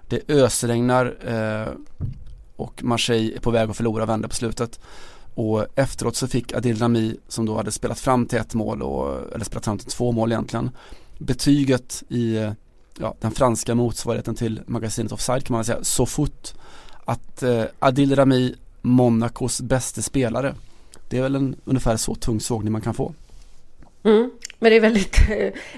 Det 0.08 0.30
ösregnar 0.30 1.16
eh, 1.26 1.72
och 2.62 2.84
Marseille 2.84 3.36
är 3.36 3.40
på 3.40 3.50
väg 3.50 3.70
att 3.70 3.76
förlora 3.76 4.02
och 4.02 4.08
vända 4.08 4.28
på 4.28 4.34
slutet. 4.34 4.80
Och 5.34 5.66
efteråt 5.74 6.16
så 6.16 6.28
fick 6.28 6.52
Adil 6.52 6.78
Rami, 6.78 7.16
som 7.28 7.46
då 7.46 7.56
hade 7.56 7.72
spelat 7.72 8.00
fram 8.00 8.26
till 8.26 8.38
ett 8.38 8.54
mål, 8.54 8.82
och, 8.82 9.34
eller 9.34 9.44
spelat 9.44 9.64
fram 9.64 9.78
till 9.78 9.88
två 9.88 10.12
mål 10.12 10.32
egentligen, 10.32 10.70
betyget 11.18 12.02
i 12.08 12.50
ja, 12.98 13.14
den 13.20 13.30
franska 13.30 13.74
motsvarigheten 13.74 14.34
till 14.34 14.60
magasinet 14.66 15.12
Offside 15.12 15.44
kan 15.44 15.54
man 15.54 15.64
säga, 15.64 15.78
så 15.82 16.06
fort 16.06 16.52
att 17.04 17.42
eh, 17.42 17.64
Adil 17.78 18.16
Rami, 18.16 18.54
Monacos 18.82 19.60
bästa 19.60 20.02
spelare. 20.02 20.54
Det 21.08 21.18
är 21.18 21.22
väl 21.22 21.36
en 21.36 21.56
ungefär 21.64 21.96
så 21.96 22.14
tung 22.14 22.40
sågning 22.40 22.72
man 22.72 22.80
kan 22.80 22.94
få. 22.94 23.14
Mm, 24.02 24.30
men 24.58 24.70
det 24.70 24.76
är 24.76 24.80
väldigt, 24.80 25.16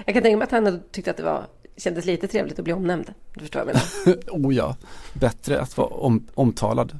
jag 0.05 0.13
kan 0.13 0.23
tänka 0.23 0.37
mig 0.37 0.43
att 0.43 0.51
han 0.51 0.81
tyckte 0.91 1.11
att 1.11 1.17
det 1.17 1.23
var 1.23 1.45
kändes 1.77 2.05
lite 2.05 2.27
trevligt 2.27 2.59
att 2.59 2.65
bli 2.65 2.73
omnämnd. 2.73 3.13
Du 3.33 3.39
förstår 3.39 3.59
vad 3.59 3.75
jag 3.75 3.81
menar? 4.05 4.23
oh 4.47 4.55
ja, 4.55 4.75
bättre 5.13 5.61
att 5.61 5.77
vara 5.77 5.87
om, 5.87 6.27
omtalad. 6.33 6.99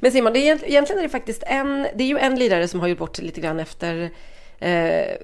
Men 0.00 0.12
Simon, 0.12 0.32
det 0.32 0.48
är, 0.48 0.64
egentligen 0.64 0.98
är 0.98 1.02
det 1.02 1.08
faktiskt 1.08 1.42
en, 1.46 1.86
det 1.94 2.04
är 2.04 2.08
ju 2.08 2.18
en 2.18 2.38
lirare 2.38 2.68
som 2.68 2.80
har 2.80 2.88
gjort 2.88 2.98
bort 2.98 3.16
sig 3.16 3.24
lite 3.24 3.40
grann 3.40 3.60
efter 3.60 4.10
eh, 4.58 5.16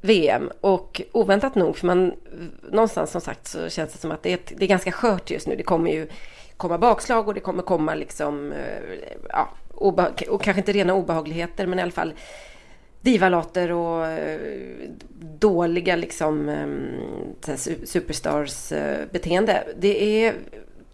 VM 0.00 0.50
och 0.60 1.02
oväntat 1.12 1.54
nog, 1.54 1.76
för 1.76 1.86
man 1.86 2.12
någonstans 2.70 3.10
som 3.10 3.20
sagt 3.20 3.46
så 3.46 3.68
känns 3.68 3.92
det 3.92 3.98
som 3.98 4.10
att 4.10 4.22
det 4.22 4.32
är, 4.32 4.38
det 4.56 4.64
är 4.64 4.68
ganska 4.68 4.92
skört 4.92 5.30
just 5.30 5.46
nu. 5.46 5.56
Det 5.56 5.62
kommer 5.62 5.90
ju 5.90 6.08
komma 6.56 6.78
bakslag 6.78 7.28
och 7.28 7.34
det 7.34 7.40
kommer 7.40 7.62
komma 7.62 7.94
liksom, 7.94 8.52
eh, 8.52 8.58
ja, 9.28 9.48
och 10.28 10.42
kanske 10.42 10.60
inte 10.60 10.72
rena 10.72 10.94
obehagligheter, 10.94 11.66
men 11.66 11.78
i 11.78 11.82
alla 11.82 11.92
fall 11.92 12.14
divalater 13.06 13.72
och 13.72 14.06
eh, 14.06 14.40
dåliga 15.38 15.96
liksom 15.96 16.48
ehm, 16.48 17.56
superstars 17.84 18.72
eh, 18.72 19.06
beteende. 19.12 19.64
Det 19.80 20.24
är 20.24 20.34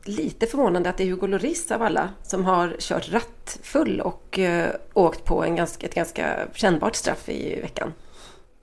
lite 0.04 0.46
förvånande 0.46 0.90
att 0.90 0.96
det 0.96 1.04
är 1.04 1.10
Hugo 1.10 1.26
Lloris 1.26 1.70
av 1.70 1.82
alla 1.82 2.08
som 2.22 2.44
har 2.44 2.76
kört 2.78 3.12
rattfull 3.12 4.00
och 4.00 4.38
eh, 4.38 4.70
åkt 4.92 5.24
på 5.24 5.44
en 5.44 5.56
ganska, 5.56 5.86
ett 5.86 5.94
ganska 5.94 6.36
kännbart 6.54 6.96
straff 6.96 7.28
i 7.28 7.60
veckan. 7.60 7.92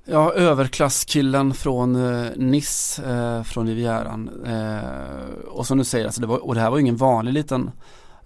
Ja, 0.05 0.33
överklasskillen 0.33 1.53
från 1.53 1.95
eh, 1.95 2.31
Nice, 2.35 3.03
eh, 3.03 3.43
från 3.43 3.67
Rivieran. 3.67 4.29
Eh, 4.45 5.47
och 5.47 5.67
som 5.67 5.77
du 5.77 5.83
säger, 5.83 6.05
alltså 6.05 6.21
det 6.21 6.27
var, 6.27 6.45
och 6.45 6.55
det 6.55 6.61
här 6.61 6.69
var 6.69 6.77
ju 6.77 6.81
ingen 6.81 6.97
vanlig 6.97 7.33
liten 7.33 7.71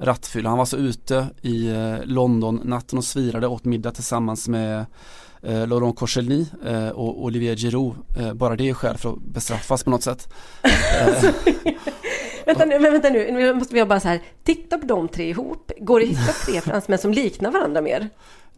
rattfylla. 0.03 0.50
Han 0.50 0.57
var 0.57 0.65
så 0.65 0.77
ute 0.77 1.27
i 1.41 1.69
eh, 1.69 1.95
London 2.03 2.62
natten 2.63 2.98
och 2.98 3.05
svirade, 3.05 3.48
åt 3.48 3.65
middag 3.65 3.91
tillsammans 3.91 4.48
med 4.48 4.86
eh, 5.41 5.67
Laurent 5.67 5.95
Koscielny 5.95 6.45
eh, 6.65 6.89
och 6.89 7.24
Olivier 7.24 7.55
Giroud. 7.55 7.95
Eh, 8.19 8.33
bara 8.33 8.55
det 8.55 8.69
är 8.69 8.74
skäl 8.74 8.98
för 8.98 9.13
att 9.13 9.22
bestraffas 9.22 9.83
på 9.83 9.89
något 9.89 10.03
sätt. 10.03 10.33
alltså, 11.07 11.31
vänta 12.45 12.65
nu, 12.65 12.79
vänta 12.79 13.10
nu, 13.10 13.31
nu 13.31 13.53
måste 13.53 13.75
vi 13.75 13.86
bara 13.86 14.00
så 14.00 14.07
här, 14.07 14.22
titta 14.43 14.77
på 14.77 14.86
de 14.86 15.07
tre 15.07 15.29
ihop. 15.29 15.72
Går 15.79 16.00
det 16.00 16.05
att 16.05 16.12
hitta 16.12 16.33
tre 16.33 16.62
fransmän 16.62 16.98
som 16.98 17.12
liknar 17.12 17.51
varandra 17.51 17.81
mer? 17.81 18.10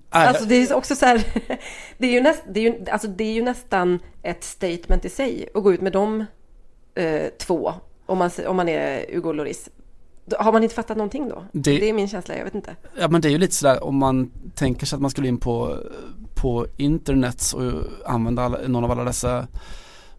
Alltså 0.09 0.45
det 0.45 0.55
är 0.55 0.73
också 0.73 0.95
så 0.95 1.05
här, 1.05 1.23
det 1.97 2.07
är 2.07 2.11
ju, 2.11 2.21
näst, 2.21 2.43
det 2.47 2.59
är 2.59 2.63
ju, 2.63 2.85
alltså 2.91 3.07
det 3.07 3.23
är 3.23 3.33
ju 3.33 3.41
nästan 3.41 3.99
ett 4.23 4.43
statement 4.43 5.05
i 5.05 5.09
sig 5.09 5.49
att 5.53 5.63
gå 5.63 5.73
ut 5.73 5.81
med 5.81 5.91
de 5.91 6.25
eh, 6.95 7.29
två, 7.37 7.73
om 8.05 8.17
man, 8.17 8.29
om 8.47 8.55
man 8.55 8.69
är 8.69 9.13
Hugo 9.13 9.31
Lloris. 9.31 9.69
Har 10.39 10.51
man 10.51 10.63
inte 10.63 10.75
fattat 10.75 10.97
någonting 10.97 11.29
då? 11.29 11.43
Det, 11.51 11.79
det, 11.79 11.89
är 11.89 11.93
min 11.93 12.07
känsla, 12.07 12.37
jag 12.37 12.43
vet 12.43 12.55
inte. 12.55 12.75
Ja 12.99 13.07
men 13.07 13.21
det 13.21 13.27
är 13.27 13.31
ju 13.31 13.37
lite 13.37 13.55
sådär 13.55 13.83
om 13.83 13.97
man 13.97 14.31
tänker 14.55 14.85
sig 14.85 14.95
att 14.95 15.01
man 15.01 15.11
skulle 15.11 15.27
in 15.27 15.37
på, 15.37 15.77
på 16.35 16.67
internet 16.77 17.53
och 17.55 17.71
använda 18.05 18.43
alla, 18.43 18.57
någon 18.67 18.83
av 18.83 18.91
alla 18.91 19.03
dessa 19.03 19.47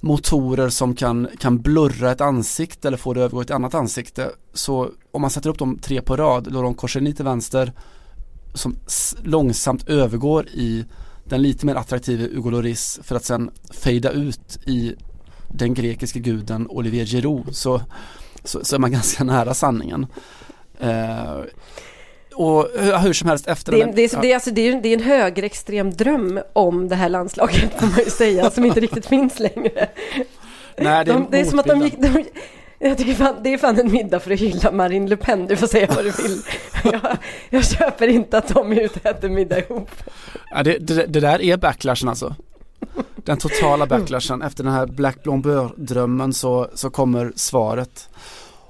motorer 0.01 0.69
som 0.69 0.95
kan, 0.95 1.29
kan 1.39 1.59
blurra 1.59 2.13
ett 2.13 2.21
ansikte 2.21 2.89
eller 2.89 2.99
få 2.99 3.15
det 3.15 3.21
att 3.21 3.25
övergå 3.25 3.43
i 3.43 3.45
ett 3.45 3.51
annat 3.51 3.75
ansikte. 3.75 4.31
Så 4.53 4.91
om 5.11 5.21
man 5.21 5.31
sätter 5.31 5.51
upp 5.51 5.59
de 5.59 5.79
tre 5.79 6.03
på 6.03 6.17
rad, 6.17 6.53
Laurent 6.53 6.77
Koscielny 6.77 7.13
till 7.13 7.25
vänster, 7.25 7.73
som 8.55 8.77
långsamt 9.23 9.89
övergår 9.89 10.47
i 10.47 10.85
den 11.25 11.43
lite 11.43 11.67
mer 11.67 11.75
attraktiva 11.75 12.23
Hugo 12.23 12.51
Lloris 12.51 13.01
för 13.03 13.17
att 13.17 13.25
sen 13.25 13.51
fejda 13.71 14.11
ut 14.11 14.59
i 14.67 14.95
den 15.49 15.75
grekiska 15.75 16.19
guden 16.19 16.67
Olivier 16.69 17.05
Giroud 17.05 17.57
så, 17.57 17.81
så, 18.47 18.65
så 18.65 18.75
är 18.75 18.79
man 18.79 18.93
ganska 18.93 19.25
nära 19.25 19.55
sanningen. 19.55 20.07
Eh, 20.81 21.41
och 22.35 22.69
hur 23.03 23.13
som 23.13 23.29
helst 23.29 23.47
efter 23.47 23.73
det, 23.73 23.79
den, 23.79 23.95
det, 23.95 24.13
är, 24.13 24.21
det, 24.23 24.31
är, 24.31 24.35
alltså, 24.35 24.51
det, 24.51 24.69
är, 24.69 24.81
det 24.81 24.89
är 24.89 24.95
en 24.95 25.05
högerextrem 25.05 25.91
dröm 25.91 26.41
om 26.53 26.89
det 26.89 26.95
här 26.95 27.09
landslaget 27.09 27.81
får 27.81 27.87
man 27.87 27.99
ju 28.05 28.11
säga 28.11 28.51
som 28.51 28.65
inte 28.65 28.81
riktigt 28.81 29.07
finns 29.07 29.41
längre. 29.41 29.89
Nej, 30.79 31.05
det, 31.05 31.11
är 31.11 31.15
de, 31.15 31.27
det 31.31 31.41
är 31.41 31.45
som 31.45 31.59
att 31.59 31.67
de 31.67 31.83
gick, 31.83 31.99
de, 31.99 32.25
jag 32.79 32.99
tycker 32.99 33.15
fan, 33.15 33.37
det 33.43 33.55
är 33.55 33.59
fan 33.59 33.81
en 33.81 33.93
middag 33.93 34.21
för 34.21 34.31
att 34.31 34.41
hylla 34.41 34.73
Marine 34.73 35.09
Le 35.09 35.17
Pen, 35.17 35.47
du 35.47 35.57
får 35.57 35.67
säga 35.67 35.87
vad 35.95 36.05
du 36.05 36.11
vill. 36.11 36.43
Jag, 36.93 37.17
jag 37.51 37.65
köper 37.65 38.09
inte 38.09 38.39
att 38.39 38.49
de 38.49 38.73
är 38.73 38.81
ute 38.81 39.01
och 39.01 39.07
äter 39.07 39.29
middag 39.29 39.59
ihop. 39.59 39.91
Ja, 40.51 40.63
det, 40.63 40.79
det, 40.79 41.07
det 41.07 41.21
där 41.21 41.43
är 41.43 41.57
backlashen 41.57 42.09
alltså. 42.09 42.35
Den 43.17 43.39
totala 43.39 43.87
backlashen. 43.87 44.43
Efter 44.43 44.65
den 44.65 44.73
här 44.73 44.87
Black 44.87 45.23
Blomber-drömmen 45.23 46.33
så, 46.33 46.71
så 46.75 46.91
kommer 46.91 47.33
svaret. 47.37 48.09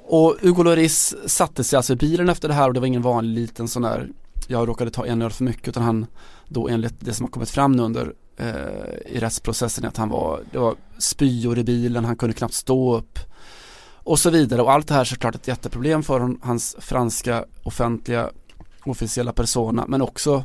Och 0.09 0.37
Hugo 0.43 0.63
Lloris 0.63 1.15
satte 1.27 1.65
sig 1.65 1.77
alltså 1.77 1.93
i 1.93 1.97
bilen 1.97 2.29
efter 2.29 2.49
det 2.49 2.55
här 2.55 2.69
och 2.69 2.75
det 2.75 2.81
var 2.81 2.87
ingen 2.87 3.03
vanlig 3.03 3.41
liten 3.41 3.69
sån 3.69 3.83
där 3.83 4.09
jag 4.47 4.69
råkade 4.69 4.91
ta 4.91 5.07
en 5.07 5.23
öl 5.23 5.31
för 5.31 5.45
mycket 5.45 5.69
utan 5.69 5.83
han 5.83 6.07
då 6.49 6.69
enligt 6.69 6.95
det 6.99 7.15
som 7.15 7.25
har 7.25 7.31
kommit 7.31 7.51
fram 7.51 7.73
nu 7.73 7.83
under 7.83 8.13
eh, 8.37 9.15
i 9.15 9.19
rättsprocessen 9.21 9.85
att 9.85 9.97
han 9.97 10.09
var, 10.09 10.41
det 10.53 10.59
var 10.59 10.75
spyor 10.99 11.59
i 11.59 11.65
bilen, 11.65 12.05
han 12.05 12.17
kunde 12.17 12.35
knappt 12.35 12.55
stå 12.55 12.97
upp 12.97 13.19
och 13.95 14.19
så 14.19 14.31
vidare 14.31 14.63
och 14.63 14.73
allt 14.73 14.89
det 14.89 14.95
här 14.95 15.01
är 15.01 15.05
såklart 15.05 15.35
ett 15.35 15.49
jätteproblem 15.49 16.03
för 16.03 16.37
hans 16.43 16.77
franska 16.79 17.45
offentliga 17.63 18.31
officiella 18.85 19.33
persona 19.33 19.85
men 19.89 20.03
också 20.03 20.35
eh, 20.35 20.45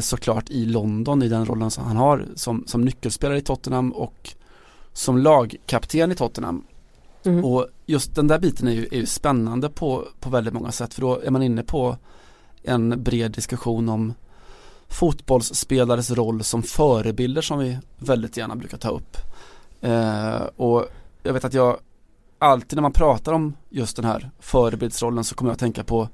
såklart 0.00 0.50
i 0.50 0.66
London 0.66 1.22
i 1.22 1.28
den 1.28 1.46
rollen 1.46 1.70
som 1.70 1.84
han 1.84 1.96
har 1.96 2.26
som, 2.34 2.64
som 2.66 2.80
nyckelspelare 2.80 3.38
i 3.38 3.42
Tottenham 3.42 3.92
och 3.92 4.34
som 4.92 5.18
lagkapten 5.18 6.12
i 6.12 6.14
Tottenham. 6.14 6.64
Mm. 7.24 7.44
Och 7.44 7.66
just 7.86 8.14
den 8.14 8.26
där 8.26 8.38
biten 8.38 8.68
är 8.68 8.72
ju, 8.72 8.86
är 8.90 8.96
ju 8.96 9.06
spännande 9.06 9.68
på, 9.68 10.04
på 10.20 10.30
väldigt 10.30 10.54
många 10.54 10.72
sätt 10.72 10.94
för 10.94 11.00
då 11.00 11.20
är 11.20 11.30
man 11.30 11.42
inne 11.42 11.62
på 11.62 11.96
en 12.62 13.02
bred 13.02 13.30
diskussion 13.30 13.88
om 13.88 14.14
fotbollsspelares 14.88 16.10
roll 16.10 16.44
som 16.44 16.62
förebilder 16.62 17.42
som 17.42 17.58
vi 17.58 17.78
väldigt 17.98 18.36
gärna 18.36 18.56
brukar 18.56 18.78
ta 18.78 18.88
upp. 18.88 19.16
Eh, 19.80 20.42
och 20.56 20.86
jag 21.22 21.32
vet 21.32 21.44
att 21.44 21.54
jag 21.54 21.76
alltid 22.38 22.76
när 22.76 22.82
man 22.82 22.92
pratar 22.92 23.32
om 23.32 23.54
just 23.68 23.96
den 23.96 24.04
här 24.04 24.30
förebildsrollen 24.40 25.24
så 25.24 25.34
kommer 25.34 25.50
jag 25.50 25.54
att 25.54 25.60
tänka 25.60 25.84
på 25.84 26.08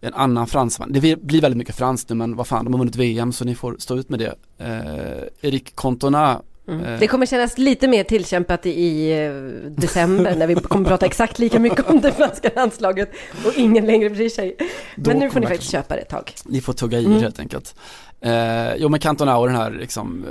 en 0.00 0.14
annan 0.14 0.46
fransman. 0.46 0.92
Det 0.92 1.00
blir 1.00 1.40
väldigt 1.40 1.58
mycket 1.58 1.76
franskt 1.76 2.08
nu 2.08 2.14
men 2.14 2.36
vad 2.36 2.46
fan, 2.46 2.64
de 2.64 2.74
har 2.74 2.78
vunnit 2.78 2.96
VM 2.96 3.32
så 3.32 3.44
ni 3.44 3.54
får 3.54 3.76
stå 3.78 3.96
ut 3.96 4.08
med 4.08 4.18
det. 4.18 4.34
Eh, 4.58 5.48
Eric 5.48 5.74
Cantona 5.74 6.42
Mm. 6.68 6.84
Eh. 6.84 7.00
Det 7.00 7.06
kommer 7.06 7.26
kännas 7.26 7.58
lite 7.58 7.88
mer 7.88 8.04
tillkämpat 8.04 8.66
i 8.66 9.12
eh, 9.12 9.32
december 9.70 10.36
när 10.36 10.46
vi 10.46 10.54
kommer 10.54 10.88
prata 10.88 11.06
exakt 11.06 11.38
lika 11.38 11.58
mycket 11.58 11.90
om 11.90 12.00
det 12.00 12.12
franska 12.12 12.50
landslaget 12.56 13.12
och 13.46 13.52
ingen 13.56 13.86
längre 13.86 14.10
bryr 14.10 14.28
sig. 14.28 14.56
Men 14.96 15.18
nu 15.18 15.30
får 15.30 15.40
ni 15.40 15.46
faktiskt 15.46 15.72
köpa 15.72 15.94
det 15.94 16.00
ett 16.00 16.08
tag. 16.08 16.32
Ni 16.44 16.60
får 16.60 16.72
tugga 16.72 16.98
i 16.98 17.04
mm. 17.04 17.20
helt 17.20 17.40
enkelt. 17.40 17.74
Eh, 18.20 18.74
jo 18.76 18.88
men 18.88 19.00
Cantona 19.00 19.38
och 19.38 19.46
den 19.46 19.56
här 19.56 19.70
liksom 19.70 20.24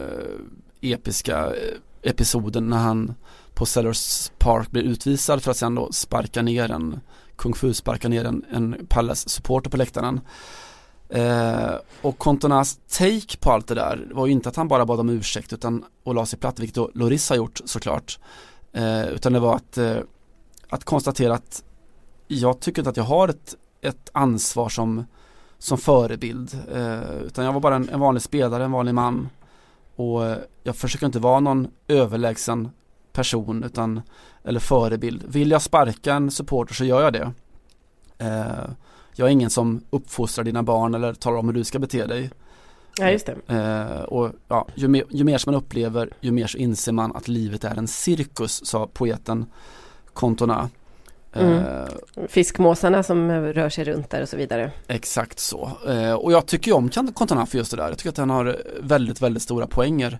eh, 0.81 0.91
episka 0.91 1.37
eh, 1.37 2.09
episoden 2.09 2.69
när 2.69 2.77
han 2.77 3.13
på 3.53 3.65
Sellers 3.65 4.31
Park 4.37 4.71
blir 4.71 4.83
utvisad 4.83 5.43
för 5.43 5.51
att 5.51 5.57
sen 5.57 5.75
då 5.75 5.91
sparka 5.91 6.41
ner 6.41 6.71
en 6.71 6.99
Kung 7.35 7.53
Fu 7.53 7.73
sparkar 7.73 8.09
ner 8.09 8.25
en, 8.25 8.45
en 8.51 8.85
Palace-supporter 8.89 9.69
på 9.69 9.77
läktaren. 9.77 10.21
Eh, 11.09 11.73
och 12.01 12.17
Contonas 12.17 12.79
take 12.89 13.37
på 13.39 13.51
allt 13.51 13.67
det 13.67 13.75
där 13.75 14.07
var 14.11 14.25
ju 14.25 14.31
inte 14.31 14.49
att 14.49 14.55
han 14.55 14.67
bara 14.67 14.85
bad 14.85 14.99
om 14.99 15.09
ursäkt 15.09 15.53
utan 15.53 15.83
och 16.03 16.15
la 16.15 16.25
sig 16.25 16.39
platt, 16.39 16.59
vilket 16.59 16.75
då 16.75 16.91
Loris 16.93 17.29
har 17.29 17.35
gjort 17.35 17.61
såklart. 17.65 18.19
Eh, 18.71 19.05
utan 19.07 19.33
det 19.33 19.39
var 19.39 19.55
att, 19.55 19.77
eh, 19.77 19.97
att 20.69 20.83
konstatera 20.83 21.33
att 21.33 21.63
jag 22.27 22.59
tycker 22.59 22.81
inte 22.81 22.89
att 22.89 22.97
jag 22.97 23.03
har 23.03 23.27
ett, 23.27 23.55
ett 23.81 24.09
ansvar 24.13 24.69
som, 24.69 25.05
som 25.57 25.77
förebild. 25.77 26.59
Eh, 26.73 27.21
utan 27.25 27.45
jag 27.45 27.53
var 27.53 27.59
bara 27.59 27.75
en, 27.75 27.89
en 27.89 27.99
vanlig 27.99 28.21
spelare, 28.21 28.63
en 28.63 28.71
vanlig 28.71 28.93
man. 28.93 29.29
Och 29.95 30.25
eh, 30.25 30.37
jag 30.63 30.75
försöker 30.75 31.05
inte 31.05 31.19
vara 31.19 31.39
någon 31.39 31.67
överlägsen 31.87 32.69
person 33.13 33.63
utan, 33.63 34.01
eller 34.45 34.59
förebild. 34.59 35.23
Vill 35.27 35.51
jag 35.51 35.61
sparka 35.61 36.13
en 36.13 36.31
supporter 36.31 36.73
så 36.73 36.85
gör 36.85 37.03
jag 37.03 37.13
det. 37.13 37.31
Eh, 38.17 38.69
jag 39.15 39.27
är 39.27 39.31
ingen 39.31 39.49
som 39.49 39.81
uppfostrar 39.89 40.45
dina 40.45 40.63
barn 40.63 40.93
eller 40.93 41.13
talar 41.13 41.37
om 41.37 41.47
hur 41.47 41.53
du 41.53 41.63
ska 41.63 41.79
bete 41.79 42.05
dig. 42.05 42.31
Ja, 42.97 43.09
just 43.09 43.25
det. 43.25 43.55
Eh, 43.55 44.03
och 44.03 44.31
ja, 44.47 44.67
ju, 44.75 44.87
mer, 44.87 45.03
ju 45.09 45.23
mer 45.23 45.37
som 45.37 45.51
man 45.51 45.61
upplever, 45.61 46.09
ju 46.21 46.31
mer 46.31 46.47
så 46.47 46.57
inser 46.57 46.91
man 46.91 47.15
att 47.15 47.27
livet 47.27 47.63
är 47.63 47.75
en 47.75 47.87
cirkus, 47.87 48.65
sa 48.65 48.87
poeten 48.93 49.45
Contona. 50.13 50.69
Mm. 51.33 51.63
Fiskmåsarna 52.27 53.03
som 53.03 53.31
rör 53.31 53.69
sig 53.69 53.83
runt 53.83 54.09
där 54.09 54.21
och 54.21 54.29
så 54.29 54.37
vidare. 54.37 54.71
Exakt 54.87 55.39
så. 55.39 55.71
Och 56.19 56.31
jag 56.31 56.45
tycker 56.45 56.73
om 56.73 56.89
Cantona 56.89 57.45
för 57.45 57.57
just 57.57 57.71
det 57.71 57.77
där. 57.77 57.89
Jag 57.89 57.97
tycker 57.97 58.09
att 58.09 58.17
han 58.17 58.29
har 58.29 58.57
väldigt, 58.81 59.21
väldigt 59.21 59.43
stora 59.43 59.67
poänger. 59.67 60.19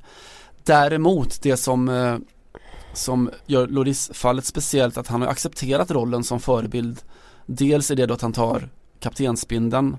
Däremot 0.64 1.42
det 1.42 1.58
som, 1.58 1.90
som 2.96 3.30
gör 3.46 3.68
Loris-fallet 3.68 4.46
speciellt 4.46 4.98
att 4.98 5.08
han 5.08 5.22
har 5.22 5.28
accepterat 5.28 5.92
rollen 5.92 6.24
som 6.24 6.40
förebild. 6.40 7.02
Dels 7.46 7.92
är 7.92 7.96
det 7.96 8.06
då 8.06 8.14
att 8.14 8.22
han 8.22 8.34
tar 8.34 8.70
kaptensbindeln 9.00 9.98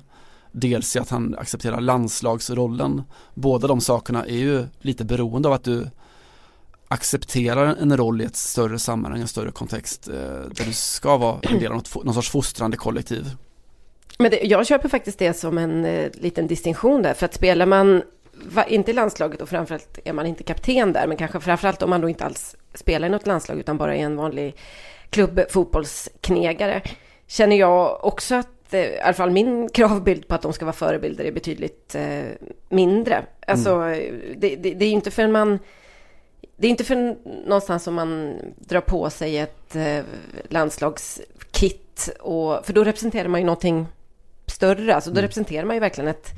dels 0.52 0.96
i 0.96 0.98
att 0.98 1.10
han 1.10 1.34
accepterar 1.38 1.80
landslagsrollen. 1.80 3.02
Båda 3.34 3.68
de 3.68 3.80
sakerna 3.80 4.26
är 4.26 4.36
ju 4.36 4.66
lite 4.80 5.04
beroende 5.04 5.48
av 5.48 5.54
att 5.54 5.64
du 5.64 5.90
accepterar 6.88 7.76
en 7.80 7.96
roll 7.96 8.20
i 8.20 8.24
ett 8.24 8.36
större 8.36 8.78
sammanhang, 8.78 9.20
en 9.20 9.28
större 9.28 9.50
kontext 9.50 10.08
eh, 10.08 10.14
där 10.14 10.64
du 10.66 10.72
ska 10.72 11.16
vara 11.16 11.38
en 11.42 11.58
del 11.58 11.72
av 11.72 11.76
något, 11.76 12.04
någon 12.04 12.14
sorts 12.14 12.30
fostrande 12.30 12.76
kollektiv. 12.76 13.30
Men 14.18 14.30
det, 14.30 14.40
jag 14.42 14.66
köper 14.66 14.88
faktiskt 14.88 15.18
det 15.18 15.34
som 15.34 15.58
en 15.58 15.84
eh, 15.84 16.10
liten 16.14 16.46
distinktion 16.46 17.02
där, 17.02 17.14
för 17.14 17.26
att 17.26 17.34
spelar 17.34 17.66
man 17.66 18.02
inte 18.68 18.90
i 18.90 18.94
landslaget 18.94 19.40
och 19.40 19.48
framförallt 19.48 19.98
är 20.04 20.12
man 20.12 20.26
inte 20.26 20.42
kapten 20.42 20.92
där, 20.92 21.06
men 21.06 21.16
kanske 21.16 21.40
framförallt 21.40 21.82
om 21.82 21.90
man 21.90 22.00
då 22.00 22.08
inte 22.08 22.24
alls 22.24 22.56
spelar 22.74 23.08
i 23.08 23.10
något 23.10 23.26
landslag 23.26 23.58
utan 23.58 23.78
bara 23.78 23.96
är 23.96 24.00
en 24.00 24.16
vanlig 24.16 24.56
klubbfotbollsknegare, 25.10 26.82
känner 27.26 27.56
jag 27.56 28.04
också 28.04 28.34
att 28.34 28.48
Eh, 28.70 28.80
i 28.80 29.00
alla 29.00 29.14
fall 29.14 29.30
min 29.30 29.68
kravbild 29.68 30.28
på 30.28 30.34
att 30.34 30.42
de 30.42 30.52
ska 30.52 30.64
vara 30.64 30.72
förebilder 30.72 31.24
är 31.24 31.32
betydligt 31.32 31.94
eh, 31.94 32.24
mindre. 32.68 33.24
Alltså, 33.46 33.70
mm. 33.70 34.20
det, 34.36 34.56
det, 34.56 34.74
det, 34.74 34.84
är 34.84 34.90
inte 34.90 35.10
för 35.10 35.28
man... 35.28 35.58
Det 36.56 36.66
är 36.66 36.70
inte 36.70 36.84
för 36.84 37.16
någonstans 37.46 37.82
som 37.82 37.94
man 37.94 38.38
drar 38.56 38.80
på 38.80 39.10
sig 39.10 39.38
ett 39.38 39.76
eh, 39.76 40.04
landslagskit. 40.48 42.16
Och, 42.20 42.66
för 42.66 42.72
då 42.72 42.84
representerar 42.84 43.28
man 43.28 43.40
ju 43.40 43.46
någonting 43.46 43.86
större. 44.46 44.94
Alltså 44.94 45.10
då 45.10 45.14
mm. 45.14 45.22
representerar 45.22 45.64
man 45.64 45.76
ju 45.76 45.80
verkligen 45.80 46.08
ett, 46.08 46.30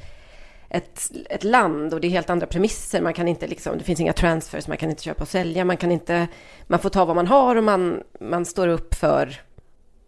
ett, 0.71 1.11
ett 1.31 1.45
land 1.45 1.95
och 1.95 2.01
det 2.01 2.07
är 2.07 2.11
helt 2.11 2.31
andra 2.31 2.47
premisser. 2.47 3.01
Man 3.01 3.15
kan 3.15 3.29
inte 3.29 3.47
liksom, 3.47 3.79
det 3.79 3.85
finns 3.85 4.01
inga 4.01 4.13
transfers, 4.13 4.69
man 4.69 4.77
kan 4.77 4.91
inte 4.91 5.03
köpa 5.03 5.23
och 5.23 5.29
sälja. 5.29 5.65
Man 5.65 5.77
kan 5.77 5.93
inte, 5.93 6.29
man 6.67 6.79
får 6.79 6.91
ta 6.91 7.05
vad 7.05 7.17
man 7.17 7.27
har 7.27 7.57
och 7.57 7.65
man, 7.65 8.03
man 8.21 8.45
står 8.45 8.69
upp 8.69 8.95
för 8.95 9.41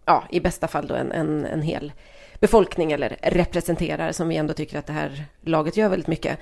ja, 0.05 0.25
i 0.31 0.41
bästa 0.41 0.69
fall 0.69 0.87
då 0.87 0.95
en, 0.95 1.13
en, 1.13 1.45
en 1.45 1.63
hel 1.63 1.93
befolkning 2.41 2.93
eller 2.93 3.17
representerar 3.23 4.13
som 4.13 4.29
vi 4.29 4.37
ändå 4.37 4.55
tycker 4.55 4.79
att 4.79 4.87
det 4.87 4.93
här 4.93 5.25
laget 5.41 5.77
gör 5.77 5.89
väldigt 5.89 6.09
mycket. 6.09 6.39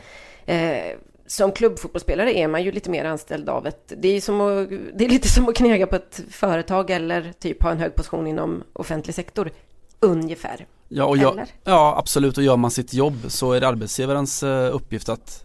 Eh, 0.47 0.97
som 1.27 1.53
klubbfotbollsspelare 1.53 2.39
är 2.39 2.49
man 2.49 2.63
ju 2.63 2.73
lite 2.73 2.91
mer 2.91 3.05
anställd 3.05 3.49
av 3.49 3.67
ett... 3.67 3.93
Det 3.97 4.09
är, 4.09 4.21
som 4.21 4.41
att, 4.41 4.69
det 4.95 5.05
är 5.05 5.09
lite 5.09 5.29
som 5.29 5.49
att 5.49 5.57
knega 5.57 5.87
på 5.87 5.97
ett 5.97 6.21
företag 6.31 6.91
eller 6.91 7.33
typ 7.39 7.63
ha 7.63 7.71
en 7.71 7.79
hög 7.79 7.95
position 7.95 8.27
inom 8.27 8.65
offentlig 8.73 9.15
sektor. 9.15 9.51
Ungefär. 10.01 10.67
Ja, 10.89 11.05
och 11.05 11.17
gör, 11.17 11.47
ja, 11.65 11.95
absolut. 11.99 12.39
Och 12.39 12.45
gör 12.45 12.57
man 12.57 12.71
sitt 12.71 12.95
jobb 12.95 13.17
så 13.29 13.53
är 13.53 13.61
det 13.61 13.69
arbetsgivarens 13.69 14.43
uh, 14.43 14.75
uppgift 14.75 15.09
att, 15.09 15.45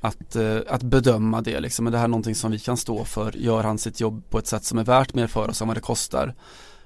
att, 0.00 0.36
uh, 0.36 0.60
att 0.68 0.82
bedöma 0.82 1.40
det. 1.40 1.60
Liksom. 1.60 1.86
Är 1.86 1.90
det 1.90 1.98
här 1.98 2.08
någonting 2.08 2.34
som 2.34 2.50
vi 2.50 2.58
kan 2.58 2.76
stå 2.76 3.04
för? 3.04 3.36
Gör 3.36 3.62
han 3.62 3.78
sitt 3.78 4.00
jobb 4.00 4.22
på 4.30 4.38
ett 4.38 4.46
sätt 4.46 4.64
som 4.64 4.78
är 4.78 4.84
värt 4.84 5.14
mer 5.14 5.26
för 5.26 5.50
oss 5.50 5.60
än 5.62 5.68
vad 5.68 5.76
det 5.76 5.80
kostar? 5.80 6.34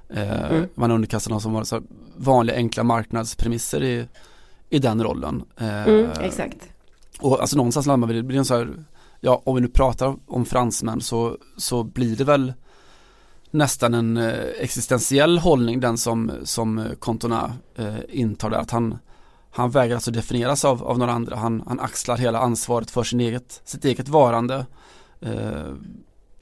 Eh, 0.08 0.52
mm. 0.52 0.68
Man 0.74 0.90
underkastar 0.90 1.30
någon 1.30 1.40
som 1.40 1.54
har 1.54 1.64
så 1.64 1.82
vanliga 2.16 2.56
enkla 2.56 2.82
marknadspremisser 2.82 3.82
i, 3.82 4.08
i 4.70 4.78
den 4.78 5.02
rollen. 5.02 5.44
Eh, 5.56 5.88
mm, 5.88 6.10
exakt. 6.20 6.68
Och 7.20 7.40
alltså 7.40 7.56
någonstans 7.56 7.86
landar 7.86 8.08
vi, 8.08 8.14
det 8.14 8.22
blir 8.22 8.38
en 8.38 8.44
så 8.44 8.56
här, 8.56 8.84
ja 9.20 9.42
om 9.44 9.54
vi 9.54 9.60
nu 9.60 9.68
pratar 9.68 10.16
om 10.26 10.44
fransmän 10.44 11.00
så, 11.00 11.38
så 11.56 11.82
blir 11.82 12.16
det 12.16 12.24
väl 12.24 12.52
nästan 13.54 13.94
en 13.94 14.16
eh, 14.16 14.44
existentiell 14.58 15.38
hållning 15.38 15.80
den 15.80 15.98
som, 15.98 16.32
som 16.44 16.78
eh, 16.78 16.84
Cantona 17.00 17.52
eh, 17.76 17.96
intar 18.08 18.50
där. 18.50 18.58
Att 18.58 18.70
han, 18.70 18.98
han 19.50 19.70
vägrar 19.70 19.94
alltså 19.94 20.10
definieras 20.10 20.64
av, 20.64 20.84
av 20.84 20.98
några 20.98 21.12
andra. 21.12 21.36
Han, 21.36 21.62
han 21.66 21.80
axlar 21.80 22.16
hela 22.16 22.38
ansvaret 22.38 22.90
för 22.90 23.02
sin 23.02 23.20
eget, 23.20 23.60
sitt 23.64 23.84
eget 23.84 24.08
varande. 24.08 24.66
Eh, 25.20 25.74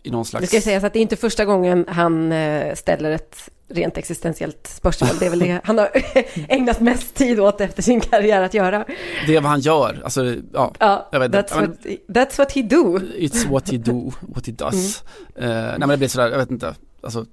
i 0.03 0.11
någon 0.11 0.25
slags... 0.25 0.41
Det 0.41 0.47
ska 0.47 0.61
sägas 0.61 0.85
att 0.85 0.93
det 0.93 0.99
är 0.99 1.03
inte 1.03 1.17
första 1.17 1.45
gången 1.45 1.85
han 1.88 2.33
eh, 2.33 2.75
ställer 2.75 3.11
ett 3.11 3.51
rent 3.69 3.97
existentiellt 3.97 4.67
spörsmål. 4.67 5.11
Det 5.19 5.27
är 5.27 5.31
väl 5.31 5.38
det 5.38 5.61
han 5.65 5.79
har 5.79 5.91
ägnat 6.49 6.81
mest 6.81 7.15
tid 7.15 7.41
åt 7.41 7.61
efter 7.61 7.83
sin 7.83 8.01
karriär 8.01 8.43
att 8.43 8.55
göra. 8.55 8.85
Det 9.27 9.37
är 9.37 9.41
vad 9.41 9.51
han 9.51 9.61
gör. 9.61 10.01
Alltså, 10.05 10.35
ja, 10.53 10.73
ja 10.79 11.09
jag 11.12 11.21
vet 11.21 11.33
that's, 11.33 11.61
what, 11.61 11.71
that's 12.09 12.38
what 12.38 12.53
he 12.53 12.62
do. 12.62 12.99
It's 12.99 13.49
what 13.51 13.71
he 13.71 13.79
do, 13.79 14.12
what 14.21 14.47
he 14.47 14.53
does. 14.53 15.05
Mm. 15.37 15.51
Uh, 15.51 15.57
nej 15.57 15.79
men 15.79 15.88
det 15.88 15.97
blir 15.97 16.09
sådär, 16.09 16.31
jag 16.31 16.38
vet 16.38 16.51
inte, 16.51 16.75
alltså 17.03 17.27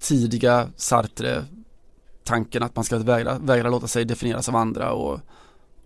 tidiga 0.00 0.68
Sartre 0.76 1.44
tanken 2.24 2.62
att 2.62 2.76
man 2.76 2.84
ska 2.84 2.98
vägra, 2.98 3.38
vägra 3.38 3.70
låta 3.70 3.86
sig 3.86 4.04
definieras 4.04 4.48
av 4.48 4.56
andra 4.56 4.92
och 4.92 5.20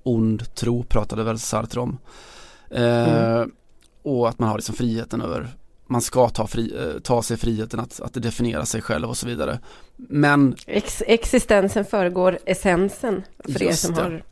ond 0.03 0.55
tro 0.55 0.83
pratade 0.83 1.25
väl 1.25 1.39
Sartre 1.39 1.81
om. 1.81 1.99
Uh, 2.75 2.81
mm. 2.81 3.51
Och 4.03 4.29
att 4.29 4.39
man 4.39 4.49
har 4.49 4.57
liksom 4.57 4.75
friheten 4.75 5.21
över 5.21 5.55
man 5.87 6.01
ska 6.01 6.29
ta, 6.29 6.47
fri, 6.47 6.73
eh, 6.79 7.01
ta 7.01 7.23
sig 7.23 7.37
friheten 7.37 7.81
att, 7.81 8.01
att 8.01 8.23
definiera 8.23 8.67
sig 8.67 8.83
själv 8.83 9.09
och 9.09 9.17
så 9.17 9.27
vidare. 9.27 9.59
Men 9.97 10.57
Ex 10.67 11.03
existensen 11.07 11.85
föregår 11.85 12.39
essensen 12.45 13.23
för 13.45 13.63
er 13.63 13.73
som 13.73 13.95
det. 13.95 14.03
har 14.03 14.23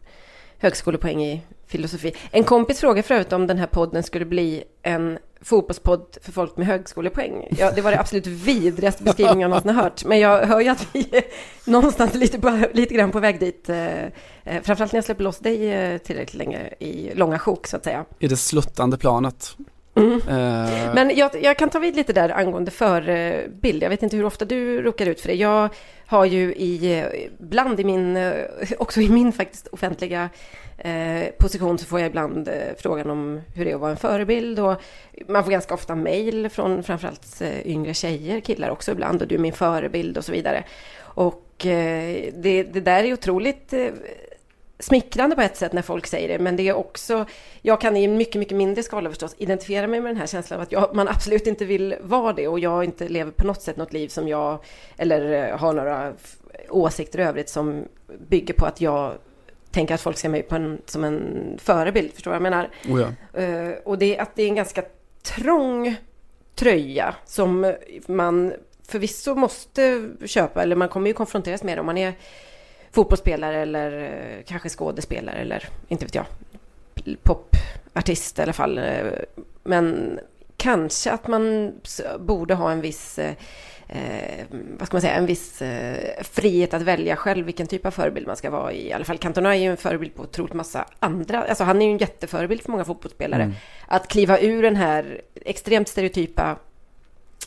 högskolepoäng 0.59 1.25
i 1.25 1.43
filosofi. 1.67 2.15
En 2.31 2.45
kompis 2.45 2.81
frågade 2.81 3.03
förut 3.03 3.33
om 3.33 3.47
den 3.47 3.59
här 3.59 3.67
podden 3.67 4.03
skulle 4.03 4.25
bli 4.25 4.65
en 4.83 5.19
fotbollspodd 5.41 6.19
för 6.23 6.33
folk 6.33 6.57
med 6.57 6.67
högskolepoäng. 6.67 7.49
Ja, 7.59 7.71
det 7.71 7.81
var 7.81 7.91
det 7.91 8.01
absolut 8.01 8.27
vidrigaste 8.47 9.03
beskrivningen 9.03 9.41
jag 9.41 9.49
någonsin 9.49 9.75
har 9.75 9.83
hört. 9.83 10.05
Men 10.05 10.19
jag 10.19 10.47
hör 10.47 10.61
ju 10.61 10.69
att 10.69 10.87
vi 10.93 11.09
är 11.13 11.25
någonstans 11.71 12.15
lite, 12.15 12.39
på, 12.39 12.65
lite 12.73 12.95
grann 12.95 13.11
på 13.11 13.21
väg 13.21 13.41
dit. 13.41 13.69
Eh, 13.69 14.05
eh, 14.05 14.11
framförallt 14.45 14.93
när 14.93 14.97
jag 14.97 15.05
släpper 15.05 15.25
loss 15.25 15.39
dig 15.39 15.99
tillräckligt 15.99 16.35
länge 16.35 16.75
i 16.79 17.15
långa 17.15 17.39
sjok 17.39 17.67
så 17.67 17.77
att 17.77 17.85
säga. 17.85 18.05
I 18.19 18.29
det 18.29 18.37
sluttande 18.37 18.99
planet. 18.99 19.57
Mm. 19.95 20.13
Uh, 20.13 20.95
Men 20.95 21.17
jag, 21.17 21.43
jag, 21.43 21.59
kan 21.59 21.71
ta 21.71 21.79
vid 21.79 21.97
lite 21.97 22.13
där 22.13 22.29
angående 22.29 22.71
förebild. 22.71 23.83
Jag 23.83 23.91
vet 23.91 24.03
inte 24.03 24.17
hur 24.17 24.25
ofta 24.25 24.45
du 24.45 24.83
råkar 24.83 25.07
ut 25.07 25.21
för 25.21 25.29
det. 25.29 25.35
Jag 25.35 25.69
har 26.07 26.25
ju 26.25 26.55
i, 26.55 27.05
ibland 27.41 27.81
i 27.81 27.85
min, 27.85 28.17
eh, 28.17 28.35
också 28.79 29.01
i 29.01 29.09
min 29.09 29.33
faktiskt 29.33 29.67
offentliga 29.67 30.29
eh, 30.79 31.31
position 31.39 31.79
så 31.79 31.87
får 31.87 32.01
jag 32.01 32.07
ibland 32.07 32.49
eh, 32.49 32.55
frågan 32.79 33.11
om 33.11 33.41
hur 33.55 33.65
det 33.65 33.71
är 33.71 33.75
att 33.75 33.81
vara 33.81 33.91
en 33.91 33.97
förebild. 33.97 34.61
Och 34.61 34.83
man 35.29 35.45
får 35.45 35.51
ganska 35.51 35.75
ofta 35.75 35.95
mejl 35.95 36.49
från 36.49 36.83
framförallt 36.83 37.41
eh, 37.41 37.67
yngre 37.67 37.95
tjejer, 37.95 38.41
killar 38.41 38.71
också 38.71 38.93
ibland. 38.93 39.23
Och 39.23 39.29
du 39.29 39.35
är 39.35 39.39
min 39.39 39.53
förebild 39.53 40.19
och 40.19 40.25
så 40.25 40.33
vidare. 40.33 40.65
Och 40.99 41.67
eh, 41.67 42.33
det, 42.35 42.63
det 42.63 42.81
där 42.81 43.05
är 43.05 43.13
otroligt 43.13 43.73
eh, 43.73 43.89
smickrande 44.83 45.37
på 45.37 45.43
ett 45.43 45.57
sätt 45.57 45.73
när 45.73 45.83
folk 45.83 46.07
säger 46.07 46.29
det, 46.29 46.39
men 46.39 46.57
det 46.57 46.69
är 46.69 46.75
också, 46.75 47.27
jag 47.63 47.81
kan 47.81 47.97
i 47.97 48.09
mycket, 48.09 48.35
mycket 48.35 48.57
mindre 48.57 48.83
skala 48.83 49.11
förstås 49.11 49.35
identifiera 49.39 49.87
mig 49.87 50.01
med 50.01 50.11
den 50.11 50.17
här 50.17 50.27
känslan 50.27 50.61
av 50.61 50.63
att 50.63 50.73
jag, 50.73 50.95
man 50.95 51.09
absolut 51.09 51.47
inte 51.47 51.65
vill 51.65 51.95
vara 52.01 52.33
det 52.33 52.49
och 52.49 52.59
jag 52.59 52.85
inte 52.85 53.09
lever 53.09 53.31
på 53.31 53.47
något 53.47 53.63
sätt 53.63 53.77
något 53.77 53.93
liv 53.93 54.09
som 54.09 54.29
jag, 54.29 54.59
eller 54.97 55.51
eh, 55.51 55.59
har 55.59 55.73
några 55.73 56.13
åsikter 56.69 57.19
i 57.19 57.23
övrigt 57.23 57.49
som 57.49 57.85
bygger 58.29 58.55
på 58.55 58.67
att 58.67 58.81
jag 58.81 59.13
tänker 59.71 59.95
att 59.95 60.01
folk 60.01 60.19
ser 60.19 60.29
mig 60.29 60.43
på 60.43 60.55
en, 60.55 60.81
som 60.87 61.05
en 61.05 61.59
förebild, 61.59 62.13
förstår 62.13 62.31
du 62.31 62.39
vad 62.39 62.47
jag 62.47 62.51
menar? 62.51 62.71
Oh 62.89 63.13
ja. 63.33 63.69
uh, 63.71 63.75
och 63.85 63.99
det 63.99 64.17
är 64.17 64.23
att 64.23 64.37
det 64.37 64.43
är 64.43 64.49
en 64.49 64.55
ganska 64.55 64.85
trång 65.23 65.97
tröja 66.55 67.15
som 67.25 67.75
man 68.07 68.53
förvisso 68.89 69.35
måste 69.35 70.09
köpa, 70.25 70.63
eller 70.63 70.77
man 70.77 70.89
kommer 70.89 71.09
ju 71.09 71.15
konfronteras 71.15 71.63
med 71.63 71.77
det 71.77 71.81
om 71.81 71.87
man 71.87 71.99
är 71.99 72.15
fotbollsspelare 72.93 73.63
eller 73.63 74.03
eh, 74.03 74.45
kanske 74.47 74.69
skådespelare 74.69 75.37
eller 75.37 75.69
inte 75.89 76.05
vet 76.05 76.15
jag, 76.15 76.27
popartist 77.23 78.39
i 78.39 78.43
alla 78.43 78.53
fall. 78.53 78.79
Eh, 78.79 79.05
men 79.63 80.19
kanske 80.57 81.11
att 81.11 81.29
man 81.29 81.73
borde 82.19 82.55
ha 82.55 82.73
en 82.73 82.81
viss 82.81 83.19
eh, 83.19 83.35
vad 84.79 84.87
ska 84.87 84.95
man 84.95 85.01
säga, 85.01 85.15
en 85.15 85.27
viss 85.27 85.63
eh, 85.63 86.23
frihet 86.23 86.75
att 86.75 86.83
välja 86.83 87.17
själv 87.17 87.47
vilken 87.47 87.67
typ 87.67 87.87
av 87.87 87.91
förebild 87.91 88.27
man 88.27 88.37
ska 88.37 88.51
vara 88.51 88.73
i. 88.73 88.89
I 88.89 88.93
alla 88.93 89.05
fall 89.05 89.19
Cantona 89.19 89.57
är 89.57 89.61
ju 89.61 89.71
en 89.71 89.77
förebild 89.77 90.15
på 90.15 90.23
otroligt 90.23 90.55
massa 90.55 90.85
andra, 90.99 91.45
alltså 91.45 91.65
han 91.65 91.83
är 91.83 91.87
ju 91.87 91.93
en 91.93 91.99
jätteförebild 91.99 92.63
för 92.63 92.71
många 92.71 92.85
fotbollsspelare. 92.85 93.43
Mm. 93.43 93.55
Att 93.87 94.09
kliva 94.09 94.41
ur 94.41 94.63
den 94.63 94.77
här 94.77 95.21
extremt 95.35 95.89
stereotypa 95.89 96.57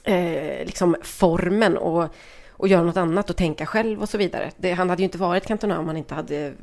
eh, 0.04 0.66
liksom 0.66 0.96
formen 1.02 1.78
och 1.78 2.16
och 2.58 2.68
göra 2.68 2.84
något 2.84 2.98
annat 2.98 3.30
och 3.30 3.36
tänka 3.36 3.66
själv 3.66 4.02
och 4.02 4.10
så 4.10 4.18
vidare. 4.18 4.52
Det, 4.58 4.72
han 4.72 4.90
hade 4.90 5.02
ju 5.02 5.06
inte 5.06 5.18
varit 5.18 5.46
Cantona 5.46 5.80
om 5.80 5.88
han 5.88 5.98
inte 5.98 6.16
hade 6.16 6.54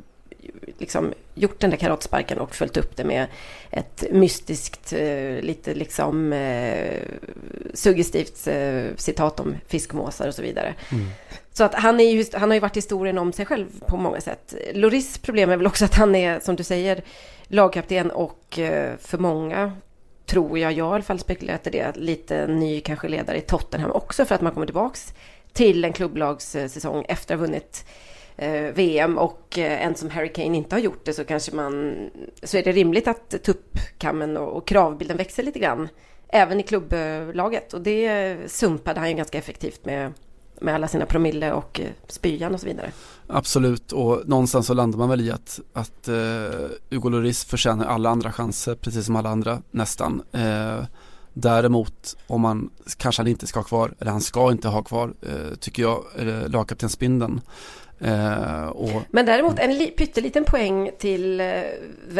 liksom 0.77 1.13
gjort 1.33 1.59
den 1.59 1.69
där 1.69 1.77
karatsparken 1.77 2.39
och 2.39 2.55
följt 2.55 2.77
upp 2.77 2.95
det 2.95 3.03
med 3.03 3.27
ett 3.71 4.03
mystiskt, 4.11 4.93
eh, 4.93 5.41
lite 5.41 5.73
liksom 5.73 6.33
eh, 6.33 7.01
suggestivt 7.73 8.47
eh, 8.47 8.85
citat 8.95 9.39
om 9.39 9.55
fiskmåsar 9.67 10.27
och 10.27 10.35
så 10.35 10.41
vidare. 10.41 10.75
Mm. 10.91 11.05
Så 11.53 11.63
att 11.63 11.75
han, 11.75 11.99
är 11.99 12.11
just, 12.11 12.33
han 12.33 12.49
har 12.49 12.55
ju 12.55 12.59
varit 12.59 12.77
historien 12.77 13.17
om 13.17 13.33
sig 13.33 13.45
själv 13.45 13.67
på 13.87 13.97
många 13.97 14.21
sätt. 14.21 14.55
Loris 14.73 15.17
problem 15.17 15.49
är 15.49 15.57
väl 15.57 15.67
också 15.67 15.85
att 15.85 15.95
han 15.95 16.15
är, 16.15 16.39
som 16.39 16.55
du 16.55 16.63
säger, 16.63 17.01
lagkapten 17.47 18.11
och 18.11 18.59
eh, 18.59 18.97
för 18.97 19.17
många 19.17 19.71
tror 20.25 20.59
jag, 20.59 20.71
jag 20.71 20.87
i 20.87 20.93
alla 20.93 21.03
fall 21.03 21.19
spekulerat 21.19 21.67
i 21.67 21.69
det, 21.69 21.97
lite 21.97 22.47
ny 22.47 22.79
kanske 22.79 23.07
ledare 23.07 23.37
i 23.37 23.41
Tottenham 23.41 23.91
också 23.91 24.25
för 24.25 24.35
att 24.35 24.41
man 24.41 24.51
kommer 24.53 24.65
tillbaks 24.65 25.13
till 25.53 25.85
en 25.85 25.93
klubblagssäsong 25.93 27.05
efter 27.07 27.33
att 27.33 27.39
ha 27.39 27.47
vunnit 27.47 27.85
eh, 28.37 28.73
VM 28.73 29.17
och 29.17 29.57
eh, 29.57 29.85
en 29.85 29.95
som 29.95 30.09
Harry 30.09 30.33
Kane 30.33 30.57
inte 30.57 30.75
har 30.75 30.79
gjort 30.79 31.05
det 31.05 31.13
så 31.13 31.23
kanske 31.23 31.55
man 31.55 31.95
så 32.43 32.57
är 32.57 32.63
det 32.63 32.71
rimligt 32.71 33.07
att 33.07 33.43
tuppkammen 33.43 34.37
och, 34.37 34.57
och 34.57 34.67
kravbilden 34.67 35.17
växer 35.17 35.43
lite 35.43 35.59
grann 35.59 35.89
även 36.27 36.59
i 36.59 36.63
klubblaget 36.63 37.73
och 37.73 37.81
det 37.81 38.37
sumpade 38.47 38.99
han 38.99 39.09
ju 39.09 39.15
ganska 39.15 39.37
effektivt 39.37 39.85
med 39.85 40.13
med 40.61 40.75
alla 40.75 40.87
sina 40.87 41.05
promille 41.05 41.53
och 41.53 41.79
eh, 41.79 41.89
spyan 42.07 42.53
och 42.53 42.59
så 42.59 42.65
vidare. 42.65 42.91
Absolut 43.27 43.91
och 43.91 44.21
någonstans 44.25 44.67
så 44.67 44.73
landar 44.73 44.99
man 44.99 45.09
väl 45.09 45.21
i 45.21 45.31
att, 45.31 45.59
att 45.73 46.09
uh, 46.09 46.15
Hugo 46.89 47.09
Lloris 47.09 47.45
förtjänar 47.45 47.85
alla 47.85 48.09
andra 48.09 48.31
chanser 48.31 48.75
precis 48.75 49.05
som 49.05 49.15
alla 49.15 49.29
andra 49.29 49.61
nästan. 49.71 50.21
Uh, 50.35 50.83
däremot 51.33 52.17
om 52.27 52.41
man 52.41 52.69
kanske 52.97 53.21
han 53.21 53.27
inte 53.27 53.47
ska 53.47 53.59
ha 53.59 53.63
kvar, 53.63 53.93
eller 53.99 54.11
han 54.11 54.21
ska 54.21 54.51
inte 54.51 54.67
ha 54.67 54.83
kvar, 54.83 55.13
eh, 55.21 55.55
tycker 55.59 55.83
jag, 55.83 56.03
uh, 56.19 56.49
lagkaptensbindeln. 56.49 57.41
Eh, 57.99 58.65
och, 58.65 59.01
Men 59.09 59.25
däremot 59.25 59.59
en 59.59 59.77
li, 59.77 59.87
pytteliten 59.87 60.43
poäng 60.43 60.91
till 60.99 61.39
eh, 61.39 61.63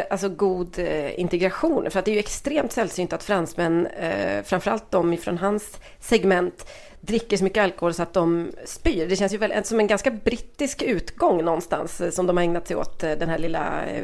alltså 0.10 0.30
god 0.30 0.80
eh, 0.80 1.19
integration. 1.19 1.91
För 1.91 1.99
att 1.99 2.06
det 2.06 2.12
är 2.12 2.13
ju 2.13 2.19
extremt 2.19 2.71
sällsynt 2.71 3.13
att 3.13 3.23
fransmän, 3.23 3.88
eh, 3.88 4.43
framförallt 4.43 4.91
de 4.91 5.17
från 5.17 5.38
hans 5.38 5.80
segment, 5.99 6.67
dricker 7.02 7.38
så 7.38 7.43
mycket 7.43 7.63
alkohol 7.63 7.93
så 7.93 8.04
att 8.04 8.13
de 8.13 8.52
spyr. 8.65 9.08
Det 9.08 9.15
känns 9.15 9.34
ju 9.34 9.38
väl 9.38 9.65
som 9.65 9.80
en 9.80 9.88
ganska 9.88 10.12
brittisk 10.12 10.82
utgång 10.82 11.45
någonstans 11.45 12.02
eh, 12.02 12.12
som 12.12 12.28
de 12.28 12.38
har 12.38 12.43
ägnat 12.43 12.67
sig 12.67 12.78
åt, 12.78 13.04
eh, 13.04 13.12
den 13.12 13.30
här 13.30 13.38
lilla, 13.38 13.86
eh, 13.86 14.04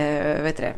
eh 0.00 0.38
vad 0.38 0.46
heter 0.46 0.62
det, 0.62 0.74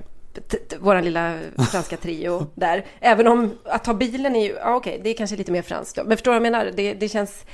vår 0.80 1.02
lilla 1.02 1.38
franska 1.70 1.96
trio 1.96 2.46
där. 2.54 2.84
Även 3.00 3.26
om 3.26 3.58
att 3.64 3.84
ta 3.84 3.94
bilen 3.94 4.36
är 4.36 4.44
ju, 4.44 4.52
ja, 4.52 4.74
okej, 4.74 4.90
okay, 4.90 5.02
det 5.02 5.10
är 5.10 5.14
kanske 5.14 5.36
lite 5.36 5.52
mer 5.52 5.62
franskt. 5.62 5.96
Men 5.96 6.16
förstår 6.16 6.32
du 6.32 6.38
vad 6.38 6.46
jag 6.46 6.52
menar? 6.52 6.72
Det, 6.76 6.94
det 6.94 7.08
känns, 7.08 7.44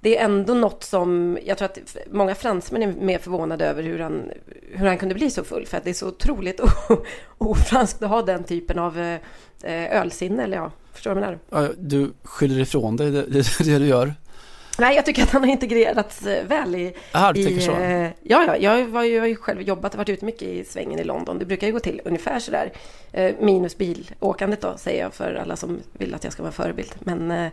det 0.00 0.18
är 0.18 0.24
ändå 0.24 0.54
något 0.54 0.84
som, 0.84 1.38
jag 1.44 1.58
tror 1.58 1.66
att 1.66 1.96
många 2.10 2.34
fransmän 2.34 2.82
är 2.82 2.86
mer 2.86 3.18
förvånade 3.18 3.66
över 3.66 3.82
hur 3.82 3.98
han, 3.98 4.30
hur 4.72 4.86
han 4.86 4.98
kunde 4.98 5.14
bli 5.14 5.30
så 5.30 5.44
full. 5.44 5.66
För 5.66 5.76
att 5.76 5.84
det 5.84 5.90
är 5.90 5.94
så 5.94 6.08
otroligt 6.08 6.60
ofranskt 7.38 8.02
att 8.02 8.10
ha 8.10 8.22
den 8.22 8.44
typen 8.44 8.78
av 8.78 8.98
eh, 8.98 9.18
eh, 9.62 10.00
ölsinne, 10.00 10.42
eller 10.42 10.56
ja, 10.56 10.72
Förstår 10.94 11.14
du 11.14 11.20
vad 11.20 11.28
jag 11.28 11.38
menar? 11.50 11.74
Du 11.78 12.12
skyller 12.22 12.60
ifrån 12.60 12.96
dig, 12.96 13.10
det, 13.10 13.22
det 13.22 13.58
det 13.64 13.78
du 13.78 13.86
gör. 13.86 14.14
Nej, 14.78 14.96
jag 14.96 15.06
tycker 15.06 15.22
att 15.22 15.30
han 15.30 15.42
har 15.42 15.50
integrerats 15.50 16.26
eh, 16.26 16.46
väl 16.46 16.74
i... 16.74 16.94
Aha, 17.12 17.32
du 17.32 17.44
tänker 17.44 17.60
så? 17.60 17.72
Eh, 17.72 18.10
ja, 18.22 18.44
ja, 18.46 18.56
jag, 18.56 18.88
har 18.88 19.04
ju 19.04 19.36
själv 19.36 19.62
jobbat 19.62 19.92
och 19.92 19.98
varit 19.98 20.08
ute 20.08 20.24
mycket 20.24 20.42
i 20.42 20.64
svängen 20.64 20.98
i 20.98 21.04
London. 21.04 21.38
Det 21.38 21.44
brukar 21.44 21.66
ju 21.66 21.72
gå 21.72 21.80
till 21.80 22.00
ungefär 22.04 22.38
sådär. 22.38 22.72
Eh, 23.12 23.34
minus 23.40 23.78
bilåkandet 23.78 24.60
då, 24.60 24.74
säger 24.76 25.02
jag 25.02 25.14
för 25.14 25.34
alla 25.34 25.56
som 25.56 25.80
vill 25.92 26.14
att 26.14 26.24
jag 26.24 26.32
ska 26.32 26.42
vara 26.42 26.52
förebild. 26.52 26.94
Men 27.00 27.50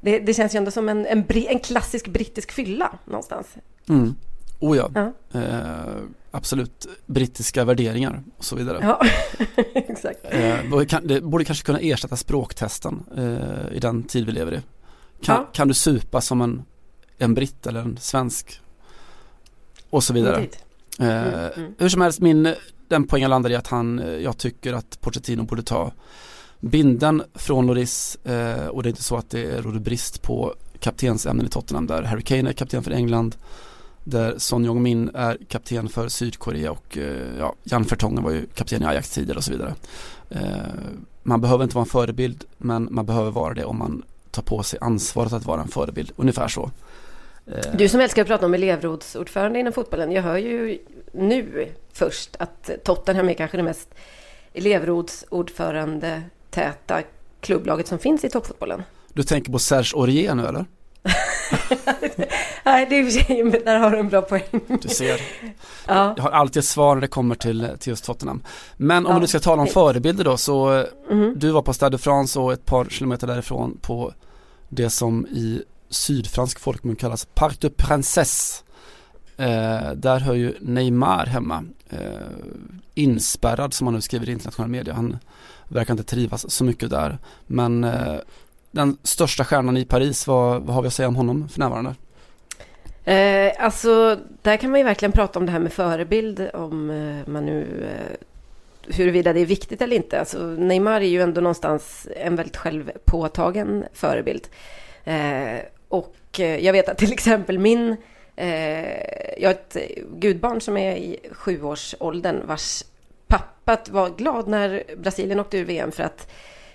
det, 0.00 0.18
det 0.18 0.34
känns 0.34 0.54
ju 0.54 0.56
ändå 0.56 0.70
som 0.70 0.88
en, 0.88 1.06
en, 1.06 1.24
en 1.28 1.58
klassisk 1.58 2.08
brittisk 2.08 2.52
fylla 2.52 2.98
någonstans. 3.04 3.46
Mm. 3.88 4.14
Oh 4.60 4.76
ja, 4.76 4.90
ja. 4.94 5.12
Eh, 5.40 5.96
absolut. 6.30 6.86
Brittiska 7.06 7.64
värderingar 7.64 8.22
och 8.36 8.44
så 8.44 8.56
vidare. 8.56 8.78
Ja, 8.82 9.02
exakt. 9.74 10.20
Eh, 10.24 11.00
det 11.02 11.20
borde 11.20 11.44
kanske 11.44 11.66
kunna 11.66 11.78
ersätta 11.80 12.16
språktesten 12.16 13.04
eh, 13.16 13.76
i 13.76 13.78
den 13.80 14.02
tid 14.02 14.26
vi 14.26 14.32
lever 14.32 14.54
i. 14.54 14.60
Kan, 15.22 15.36
ja. 15.36 15.48
kan 15.52 15.68
du 15.68 15.74
supa 15.74 16.20
som 16.20 16.40
en, 16.40 16.62
en 17.18 17.34
britt 17.34 17.66
eller 17.66 17.80
en 17.80 17.96
svensk? 17.96 18.60
Och 19.90 20.04
så 20.04 20.12
vidare. 20.12 20.46
Eh, 20.98 21.28
mm, 21.28 21.50
mm. 21.56 21.74
Hur 21.78 21.88
som 21.88 22.00
helst, 22.00 22.20
min, 22.20 22.54
den 22.88 23.06
poängen 23.06 23.30
landar 23.30 23.50
i 23.50 23.56
att 23.56 23.66
han, 23.66 23.98
eh, 23.98 24.08
jag 24.08 24.38
tycker 24.38 24.72
att 24.72 25.00
Pochettino 25.00 25.42
borde 25.42 25.62
ta 25.62 25.92
binden 26.60 27.22
från 27.34 27.66
Loris 27.66 28.16
eh, 28.24 28.66
och 28.66 28.82
det 28.82 28.88
är 28.88 28.90
inte 28.90 29.02
så 29.02 29.16
att 29.16 29.30
det 29.30 29.60
råder 29.60 29.80
brist 29.80 30.22
på 30.22 30.54
kaptensämnen 30.78 31.46
i 31.46 31.48
Tottenham 31.48 31.86
där 31.86 32.02
Harry 32.02 32.22
Kane 32.22 32.48
är 32.48 32.52
kapten 32.52 32.82
för 32.82 32.90
England 32.90 33.36
där 34.04 34.34
Son 34.38 34.64
Jong-Min 34.64 35.10
är 35.14 35.38
kapten 35.48 35.88
för 35.88 36.08
Sydkorea 36.08 36.70
och 36.70 36.98
eh, 36.98 37.38
ja, 37.38 37.54
Jan 37.62 37.82
Vertonghen 37.82 38.24
var 38.24 38.30
ju 38.30 38.46
kapten 38.46 38.82
i 38.82 38.86
Ajax 38.86 39.10
tidigare 39.10 39.38
och 39.38 39.44
så 39.44 39.52
vidare. 39.52 39.74
Eh, 40.30 40.40
man 41.22 41.40
behöver 41.40 41.64
inte 41.64 41.74
vara 41.74 41.84
en 41.84 41.90
förebild 41.90 42.44
men 42.58 42.88
man 42.90 43.06
behöver 43.06 43.30
vara 43.30 43.54
det 43.54 43.64
om 43.64 43.78
man 43.78 44.02
tar 44.30 44.42
på 44.42 44.62
sig 44.62 44.78
ansvaret 44.82 45.32
att 45.32 45.44
vara 45.44 45.60
en 45.60 45.68
förebild, 45.68 46.12
ungefär 46.16 46.48
så. 46.48 46.70
Eh, 47.46 47.74
du 47.74 47.88
som 47.88 48.00
älskar 48.00 48.22
att 48.22 48.28
prata 48.28 48.46
om 48.46 48.54
elevrådsordförande 48.54 49.58
inom 49.58 49.72
fotbollen, 49.72 50.12
jag 50.12 50.22
hör 50.22 50.36
ju 50.36 50.78
nu 51.12 51.68
först 51.92 52.36
att 52.38 52.70
Tottenham 52.84 53.28
är 53.28 53.34
kanske 53.34 53.56
det 53.56 53.62
mest 53.62 53.88
elevrådsordförande 54.52 56.22
täta 56.50 57.02
klubblaget 57.40 57.86
som 57.86 57.98
finns 57.98 58.24
i 58.24 58.30
toppfotbollen. 58.30 58.82
Du 59.12 59.22
tänker 59.22 59.52
på 59.52 59.58
Serge 59.58 59.96
Aurier 59.96 60.34
nu 60.34 60.46
eller? 60.46 60.64
Nej, 62.64 62.86
det 62.90 62.96
är 62.96 63.00
i 63.00 63.04
för 63.04 63.10
sig, 63.10 63.62
där 63.64 63.78
har 63.78 63.90
du 63.90 63.98
en 63.98 64.08
bra 64.08 64.22
poäng. 64.22 64.42
Du 64.82 64.88
ser. 64.88 65.20
Ja. 65.86 66.14
Jag 66.16 66.22
har 66.22 66.30
alltid 66.30 66.60
ett 66.60 66.66
svar 66.66 66.94
när 66.94 67.00
det 67.00 67.08
kommer 67.08 67.34
till, 67.34 67.68
till 67.78 67.90
just 67.90 68.04
Tottenham. 68.04 68.42
Men 68.76 69.06
om 69.06 69.12
ja, 69.12 69.20
du 69.20 69.26
ska 69.26 69.40
tala 69.40 69.62
om 69.62 69.68
förebilder 69.68 70.24
då, 70.24 70.36
så 70.36 70.84
mm. 71.10 71.34
du 71.36 71.50
var 71.50 71.62
på 71.62 71.72
Stade 71.72 71.96
de 71.96 71.98
France 71.98 72.38
och 72.40 72.52
ett 72.52 72.66
par 72.66 72.84
kilometer 72.84 73.26
därifrån 73.26 73.78
på 73.82 74.12
det 74.68 74.90
som 74.90 75.26
i 75.26 75.62
sydfransk 75.88 76.60
folkmun 76.60 76.96
kallas 76.96 77.24
Parc 77.34 77.58
de 77.58 77.70
Princesse. 77.70 78.64
Eh, 79.36 79.92
där 79.94 80.20
hör 80.20 80.34
ju 80.34 80.54
Neymar 80.60 81.26
hemma. 81.26 81.64
Eh, 81.88 81.98
inspärrad 82.94 83.74
som 83.74 83.84
man 83.84 83.94
nu 83.94 84.00
skriver 84.00 84.28
i 84.28 84.32
internationell 84.32 84.70
media. 84.70 84.94
Han 84.94 85.18
verkar 85.68 85.94
inte 85.94 86.04
trivas 86.04 86.50
så 86.50 86.64
mycket 86.64 86.90
där. 86.90 87.18
Men 87.46 87.84
eh, 87.84 88.16
den 88.70 88.98
största 89.02 89.44
stjärnan 89.44 89.76
i 89.76 89.84
Paris, 89.84 90.26
vad, 90.26 90.62
vad 90.62 90.74
har 90.74 90.82
vi 90.82 90.88
att 90.88 90.94
säga 90.94 91.08
om 91.08 91.16
honom 91.16 91.48
för 91.48 91.58
närvarande? 91.58 91.94
Eh, 93.04 93.52
alltså, 93.58 94.18
där 94.42 94.56
kan 94.56 94.70
man 94.70 94.80
ju 94.80 94.84
verkligen 94.84 95.12
prata 95.12 95.38
om 95.38 95.46
det 95.46 95.52
här 95.52 95.58
med 95.58 95.72
förebild, 95.72 96.50
om 96.54 96.90
eh, 96.90 97.32
man 97.32 97.46
nu 97.46 97.90
eh, 97.90 98.26
huruvida 98.96 99.32
det 99.32 99.40
är 99.40 99.46
viktigt 99.46 99.82
eller 99.82 99.96
inte. 99.96 100.20
Alltså, 100.20 100.38
Neymar 100.46 101.00
är 101.00 101.08
ju 101.08 101.22
ändå 101.22 101.40
någonstans 101.40 102.08
en 102.16 102.36
väldigt 102.36 102.56
självpåtagen 102.56 103.84
förebild. 103.92 104.48
Eh, 105.04 105.58
och 105.88 106.16
eh, 106.38 106.64
jag 106.64 106.72
vet 106.72 106.88
att 106.88 106.98
till 106.98 107.12
exempel 107.12 107.58
min, 107.58 107.96
eh, 108.36 109.40
jag 109.40 109.48
har 109.48 109.50
ett 109.50 109.76
gudbarn 110.14 110.60
som 110.60 110.76
är 110.76 110.96
i 110.96 111.18
sjuårsåldern 111.32 112.46
vars 112.46 112.84
pappa 113.26 113.76
var 113.90 114.10
glad 114.10 114.48
när 114.48 114.84
Brasilien 114.96 115.40
åkte 115.40 115.58
ur 115.58 115.64
VM 115.64 115.92
för 115.92 116.02
att 116.02 116.30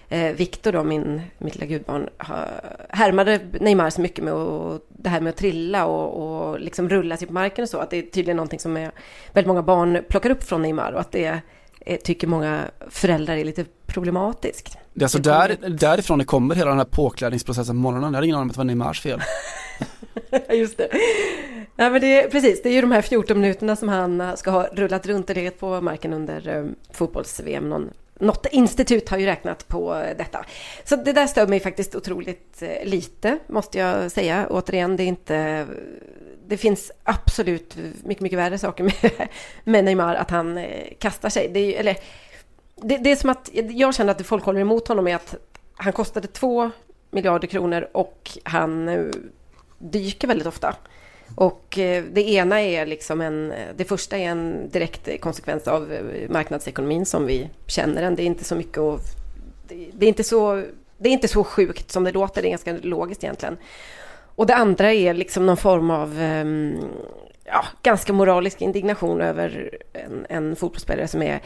eh, 0.09 0.35
Viktor 0.35 0.71
då, 0.71 0.83
min, 0.83 1.21
mitt 1.37 1.55
lilla 1.55 1.65
gudbarn, 1.65 2.09
härmade 2.89 3.39
Neymar 3.59 3.89
så 3.89 4.01
mycket 4.01 4.23
med 4.23 4.33
och, 4.33 4.85
det 4.89 5.09
här 5.09 5.21
med 5.21 5.29
att 5.29 5.37
trilla 5.37 5.85
och, 5.85 6.49
och 6.49 6.59
liksom 6.59 6.89
rulla 6.89 7.17
sig 7.17 7.27
på 7.27 7.33
marken 7.33 7.63
och 7.63 7.69
så. 7.69 7.77
Att 7.77 7.89
det 7.89 7.97
är 7.97 8.01
tydligen 8.01 8.37
någonting 8.37 8.59
som 8.59 8.77
är, 8.77 8.91
väldigt 9.33 9.47
många 9.47 9.63
barn 9.63 10.03
plockar 10.09 10.29
upp 10.29 10.43
från 10.43 10.61
Neymar 10.61 10.91
och 10.91 10.99
att 10.99 11.11
det 11.11 11.41
är, 11.85 11.97
tycker 11.97 12.27
många 12.27 12.61
föräldrar 12.89 13.37
är 13.37 13.43
lite 13.43 13.65
problematiskt. 13.85 14.77
Det 14.93 15.01
är 15.01 15.05
alltså 15.05 15.19
där, 15.19 15.57
därifrån 15.69 16.19
det 16.19 16.25
kommer 16.25 16.55
hela 16.55 16.69
den 16.69 16.77
här 16.77 16.85
påklädningsprocessen 16.85 17.75
på 17.75 17.79
morgonen. 17.79 18.13
Jag 18.13 18.19
har 18.19 18.23
ingen 18.23 18.35
aning 18.35 18.43
om 18.43 18.49
att 18.49 18.53
det 18.53 18.57
var 18.57 18.65
Neymars 18.65 19.01
fel. 19.01 19.21
Just 20.49 20.77
det. 20.77 20.87
Nej, 21.75 21.89
men 21.91 22.01
det 22.01 22.23
är, 22.23 22.29
precis, 22.29 22.63
det 22.63 22.69
är 22.69 22.73
ju 22.73 22.81
de 22.81 22.91
här 22.91 23.01
14 23.01 23.39
minuterna 23.39 23.75
som 23.75 23.89
han 23.89 24.37
ska 24.37 24.51
ha 24.51 24.67
rullat 24.73 25.05
runt 25.05 25.29
och 25.29 25.59
på 25.59 25.81
marken 25.81 26.13
under 26.13 26.55
um, 26.57 26.75
fotbolls-VM 26.91 27.69
någon 27.69 27.89
något 28.19 28.45
institut 28.51 29.09
har 29.09 29.17
ju 29.17 29.25
räknat 29.25 29.67
på 29.67 29.93
detta. 30.17 30.45
Så 30.83 30.95
det 30.95 31.13
där 31.13 31.27
stör 31.27 31.47
mig 31.47 31.59
faktiskt 31.59 31.95
otroligt 31.95 32.61
eh, 32.61 32.85
lite, 32.85 33.39
måste 33.47 33.77
jag 33.77 34.11
säga. 34.11 34.47
Återigen, 34.49 34.97
det 34.97 35.03
är 35.03 35.07
inte... 35.07 35.67
Det 36.47 36.57
finns 36.57 36.91
absolut 37.03 37.77
mycket, 38.03 38.21
mycket 38.21 38.39
värre 38.39 38.57
saker 38.57 38.83
med, 38.83 39.11
med 39.63 39.85
Neymar, 39.85 40.15
att 40.15 40.31
han 40.31 40.57
eh, 40.57 40.93
kastar 40.99 41.29
sig. 41.29 41.49
Det 41.53 41.59
är, 41.59 41.79
eller, 41.79 41.97
det, 42.75 42.97
det 42.97 43.11
är 43.11 43.15
som 43.15 43.29
att 43.29 43.49
jag 43.53 43.95
känner 43.95 44.11
att 44.11 44.25
folk 44.25 44.43
håller 44.43 44.59
emot 44.59 44.87
honom 44.87 45.07
i 45.07 45.13
att 45.13 45.35
han 45.75 45.93
kostade 45.93 46.27
två 46.27 46.71
miljarder 47.11 47.47
kronor 47.47 47.87
och 47.91 48.31
han 48.43 48.87
eh, 48.87 49.05
dyker 49.77 50.27
väldigt 50.27 50.47
ofta. 50.47 50.75
Och 51.35 51.79
eh, 51.79 52.03
det 52.03 52.29
ena 52.29 52.61
är 52.61 52.85
liksom 52.85 53.21
en, 53.21 53.51
eh, 53.51 53.67
det 53.75 53.85
första 53.85 54.17
är 54.17 54.29
en 54.29 54.69
direkt 54.69 55.21
konsekvens 55.21 55.67
av 55.67 55.93
eh, 55.93 56.29
marknadsekonomin 56.29 57.05
som 57.05 57.25
vi 57.25 57.49
känner 57.67 58.01
den. 58.01 58.15
Det 58.15 58.23
är 58.23 58.25
inte 58.25 58.43
så 58.43 58.55
mycket 58.55 58.77
och... 58.77 58.99
det 59.67 60.05
är 60.05 60.07
inte 60.07 60.23
så, 60.23 60.63
det 60.97 61.09
är 61.09 61.13
inte 61.13 61.27
så 61.27 61.43
sjukt 61.43 61.91
som 61.91 62.03
det 62.03 62.11
låter, 62.11 62.41
det 62.41 62.47
är 62.47 62.49
ganska 62.49 62.77
logiskt 62.81 63.23
egentligen. 63.23 63.57
Och 64.35 64.45
det 64.45 64.55
andra 64.55 64.93
är 64.93 65.13
liksom 65.13 65.45
någon 65.45 65.57
form 65.57 65.91
av 65.91 66.19
ehm, 66.19 66.79
ja, 67.45 67.65
ganska 67.81 68.13
moralisk 68.13 68.61
indignation 68.61 69.21
över 69.21 69.77
en, 69.93 70.25
en 70.29 70.55
fotbollsspelare 70.55 71.07
som 71.07 71.21
är 71.21 71.41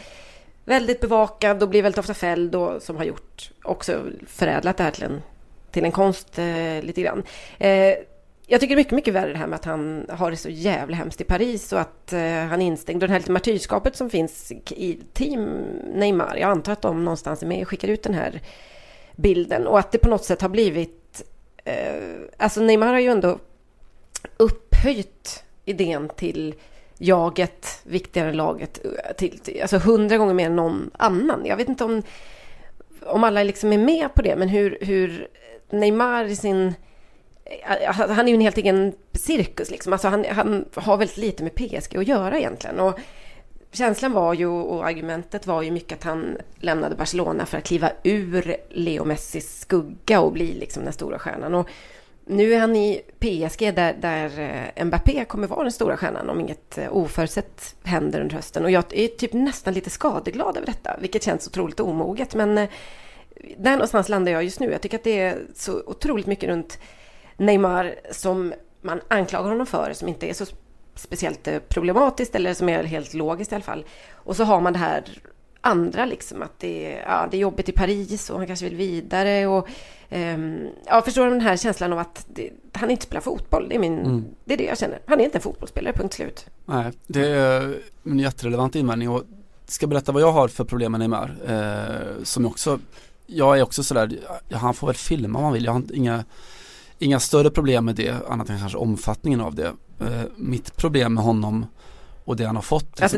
väldigt 0.65 1.01
bevakad 1.01 1.63
och 1.63 1.69
blir 1.69 1.83
väldigt 1.83 1.99
ofta 1.99 2.13
fälld 2.13 2.55
och 2.55 2.81
som 2.81 2.97
har 2.97 3.03
gjort 3.03 3.51
också 3.63 4.01
förädlat 4.27 4.77
det 4.77 4.83
här 4.83 4.91
till 4.91 5.03
en, 5.03 5.21
till 5.71 5.85
en 5.85 5.91
konst 5.91 6.39
eh, 6.39 6.81
lite 6.81 7.01
grann. 7.01 7.23
Eh, 7.57 7.93
jag 8.51 8.61
tycker 8.61 8.75
det 8.75 8.79
är 8.79 8.83
mycket, 8.83 8.95
mycket 8.95 9.13
värre 9.13 9.31
det 9.31 9.37
här 9.37 9.47
med 9.47 9.55
att 9.55 9.65
han 9.65 10.05
har 10.09 10.31
det 10.31 10.37
så 10.37 10.49
jävla 10.49 10.95
hemskt 10.95 11.21
i 11.21 11.23
Paris 11.23 11.73
och 11.73 11.79
att 11.79 12.13
eh, 12.13 12.19
han 12.21 12.61
är 12.61 12.65
instängd. 12.65 13.03
Och 13.03 13.09
det 13.09 13.13
här 13.13 13.19
lite 13.19 13.31
martyrskapet 13.31 13.95
som 13.95 14.09
finns 14.09 14.51
i 14.69 14.99
team 15.13 15.45
Neymar. 15.93 16.37
Jag 16.37 16.49
antar 16.49 16.73
att 16.73 16.81
de 16.81 17.05
någonstans 17.05 17.43
är 17.43 17.47
med 17.47 17.61
och 17.61 17.67
skickar 17.67 17.87
ut 17.87 18.03
den 18.03 18.13
här 18.13 18.41
bilden. 19.15 19.67
Och 19.67 19.79
att 19.79 19.91
det 19.91 19.97
på 19.97 20.09
något 20.09 20.25
sätt 20.25 20.41
har 20.41 20.49
blivit... 20.49 21.23
Eh, 21.65 22.03
alltså 22.37 22.61
Neymar 22.61 22.87
har 22.87 22.99
ju 22.99 23.09
ändå 23.09 23.39
upphöjt 24.37 25.43
idén 25.65 26.09
till 26.15 26.55
jaget, 26.97 27.81
viktigare 27.83 28.29
än 28.29 28.37
laget, 28.37 28.85
eh, 28.85 29.15
till, 29.17 29.39
till, 29.39 29.61
alltså 29.61 29.77
hundra 29.77 30.17
gånger 30.17 30.33
mer 30.33 30.45
än 30.45 30.55
någon 30.55 30.91
annan. 30.97 31.45
Jag 31.45 31.57
vet 31.57 31.69
inte 31.69 31.83
om, 31.83 32.03
om 33.05 33.23
alla 33.23 33.43
liksom 33.43 33.73
är 33.73 33.77
med 33.77 34.13
på 34.13 34.21
det, 34.21 34.35
men 34.35 34.49
hur, 34.49 34.77
hur 34.81 35.27
Neymar 35.69 36.25
i 36.25 36.35
sin... 36.35 36.73
Alltså, 37.87 38.07
han 38.07 38.27
är 38.27 38.29
ju 38.29 38.35
en 38.35 38.41
helt 38.41 38.57
egen 38.57 38.93
cirkus 39.13 39.71
liksom. 39.71 39.93
Alltså 39.93 40.07
han, 40.07 40.25
han 40.29 40.65
har 40.73 40.97
väldigt 40.97 41.17
lite 41.17 41.43
med 41.43 41.55
PSG 41.55 41.97
att 41.97 42.07
göra 42.07 42.37
egentligen. 42.37 42.79
Och 42.79 42.99
känslan 43.71 44.11
var 44.11 44.33
ju, 44.33 44.47
och 44.47 44.87
argumentet 44.87 45.47
var 45.47 45.61
ju 45.61 45.71
mycket 45.71 45.97
att 45.97 46.03
han 46.03 46.37
lämnade 46.59 46.95
Barcelona 46.95 47.45
för 47.45 47.57
att 47.57 47.63
kliva 47.63 47.91
ur 48.03 48.55
Leo 48.69 49.05
Messis 49.05 49.59
skugga 49.59 50.19
och 50.19 50.31
bli 50.31 50.53
liksom 50.53 50.83
den 50.83 50.93
stora 50.93 51.19
stjärnan. 51.19 51.55
Och 51.55 51.69
nu 52.25 52.53
är 52.53 52.59
han 52.59 52.75
i 52.75 53.01
PSG 53.19 53.75
där, 53.75 53.93
där 53.93 54.39
eh, 54.75 54.85
Mbappé 54.85 55.25
kommer 55.25 55.47
vara 55.47 55.63
den 55.63 55.71
stora 55.71 55.97
stjärnan 55.97 56.29
om 56.29 56.39
inget 56.39 56.77
eh, 56.77 56.95
oförutsett 56.95 57.75
händer 57.83 58.21
under 58.21 58.35
hösten. 58.35 58.63
Och 58.63 58.71
jag 58.71 58.83
är 58.91 59.07
typ 59.07 59.33
nästan 59.33 59.73
lite 59.73 59.89
skadeglad 59.89 60.57
över 60.57 60.67
detta, 60.67 60.97
vilket 60.99 61.23
känns 61.23 61.47
otroligt 61.47 61.79
omoget. 61.79 62.35
Men 62.35 62.57
eh, 62.57 62.69
där 63.57 63.71
någonstans 63.71 64.09
landar 64.09 64.31
jag 64.31 64.43
just 64.43 64.59
nu. 64.59 64.71
Jag 64.71 64.81
tycker 64.81 64.97
att 64.97 65.03
det 65.03 65.19
är 65.19 65.37
så 65.55 65.83
otroligt 65.85 66.27
mycket 66.27 66.49
runt 66.49 66.79
Neymar 67.39 67.95
som 68.11 68.53
man 68.81 69.01
anklagar 69.07 69.49
honom 69.49 69.65
för, 69.65 69.93
som 69.93 70.07
inte 70.07 70.29
är 70.29 70.33
så 70.33 70.45
speciellt 70.95 71.69
problematiskt 71.69 72.35
eller 72.35 72.53
som 72.53 72.69
är 72.69 72.83
helt 72.83 73.13
logiskt 73.13 73.51
i 73.51 73.55
alla 73.55 73.63
fall. 73.63 73.85
Och 74.13 74.35
så 74.35 74.43
har 74.43 74.61
man 74.61 74.73
det 74.73 74.79
här 74.79 75.03
andra 75.61 76.05
liksom 76.05 76.41
att 76.41 76.59
det 76.59 76.93
är, 76.93 77.03
ja, 77.07 77.27
det 77.31 77.37
är 77.37 77.41
jobbigt 77.41 77.69
i 77.69 77.71
Paris 77.71 78.29
och 78.29 78.37
han 78.37 78.47
kanske 78.47 78.65
vill 78.65 78.75
vidare 78.75 79.47
och 79.47 79.67
um, 80.09 80.67
ja, 80.85 81.01
förstår 81.01 81.25
du 81.25 81.31
den 81.31 81.41
här 81.41 81.57
känslan 81.57 81.93
av 81.93 81.99
att 81.99 82.25
det, 82.33 82.49
han 82.73 82.91
inte 82.91 83.05
spelar 83.05 83.21
fotboll. 83.21 83.69
Det 83.69 83.75
är, 83.75 83.79
min, 83.79 83.99
mm. 83.99 84.25
det 84.45 84.53
är 84.53 84.57
det 84.57 84.63
jag 84.63 84.77
känner. 84.77 84.99
Han 85.05 85.19
är 85.19 85.23
inte 85.23 85.37
en 85.37 85.41
fotbollsspelare, 85.41 85.93
punkt 85.93 86.13
slut. 86.13 86.45
Nej, 86.65 86.91
det 87.07 87.27
är 87.27 87.77
en 88.03 88.19
jätterelevant 88.19 88.75
invändning 88.75 89.09
och 89.09 89.23
ska 89.65 89.87
berätta 89.87 90.11
vad 90.11 90.21
jag 90.21 90.31
har 90.31 90.47
för 90.47 90.63
problem 90.63 90.91
med 90.91 90.99
Neymar. 90.99 91.35
Eh, 91.47 92.23
som 92.23 92.45
också, 92.45 92.79
jag 93.27 93.59
är 93.59 93.63
också 93.63 93.83
sådär, 93.83 94.19
han 94.51 94.73
får 94.73 94.87
väl 94.87 94.95
filma 94.95 95.39
om 95.39 95.45
han 95.45 95.53
vill. 95.53 95.65
Jag 95.65 95.71
har 95.71 95.83
inga, 95.93 96.23
inga 96.99 97.19
större 97.19 97.49
problem 97.49 97.85
med 97.85 97.95
det, 97.95 98.29
annat 98.29 98.49
än 98.49 98.59
kanske 98.59 98.77
omfattningen 98.77 99.41
av 99.41 99.55
det. 99.55 99.73
Eh, 99.99 100.23
mitt 100.35 100.75
problem 100.75 101.13
med 101.13 101.23
honom 101.23 101.65
och 102.29 102.35
det 102.35 102.45
han 102.45 102.55
har 102.55 102.63
fått. 102.63 103.01
Alltså 103.01 103.17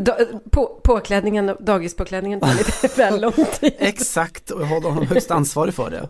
på, 0.50 0.80
påklädningen, 0.84 1.56
dagispåklädningen 1.60 2.40
tar 2.40 2.54
lite 2.54 2.88
väl 2.98 3.22
lång 3.22 3.32
tid. 3.32 3.74
Exakt, 3.80 4.52
och 4.52 4.62
jag 4.62 4.66
håller 4.66 4.90
honom 4.90 5.08
högst 5.08 5.32
ansvarig 5.32 5.74
för 5.74 5.90
det. 5.90 6.10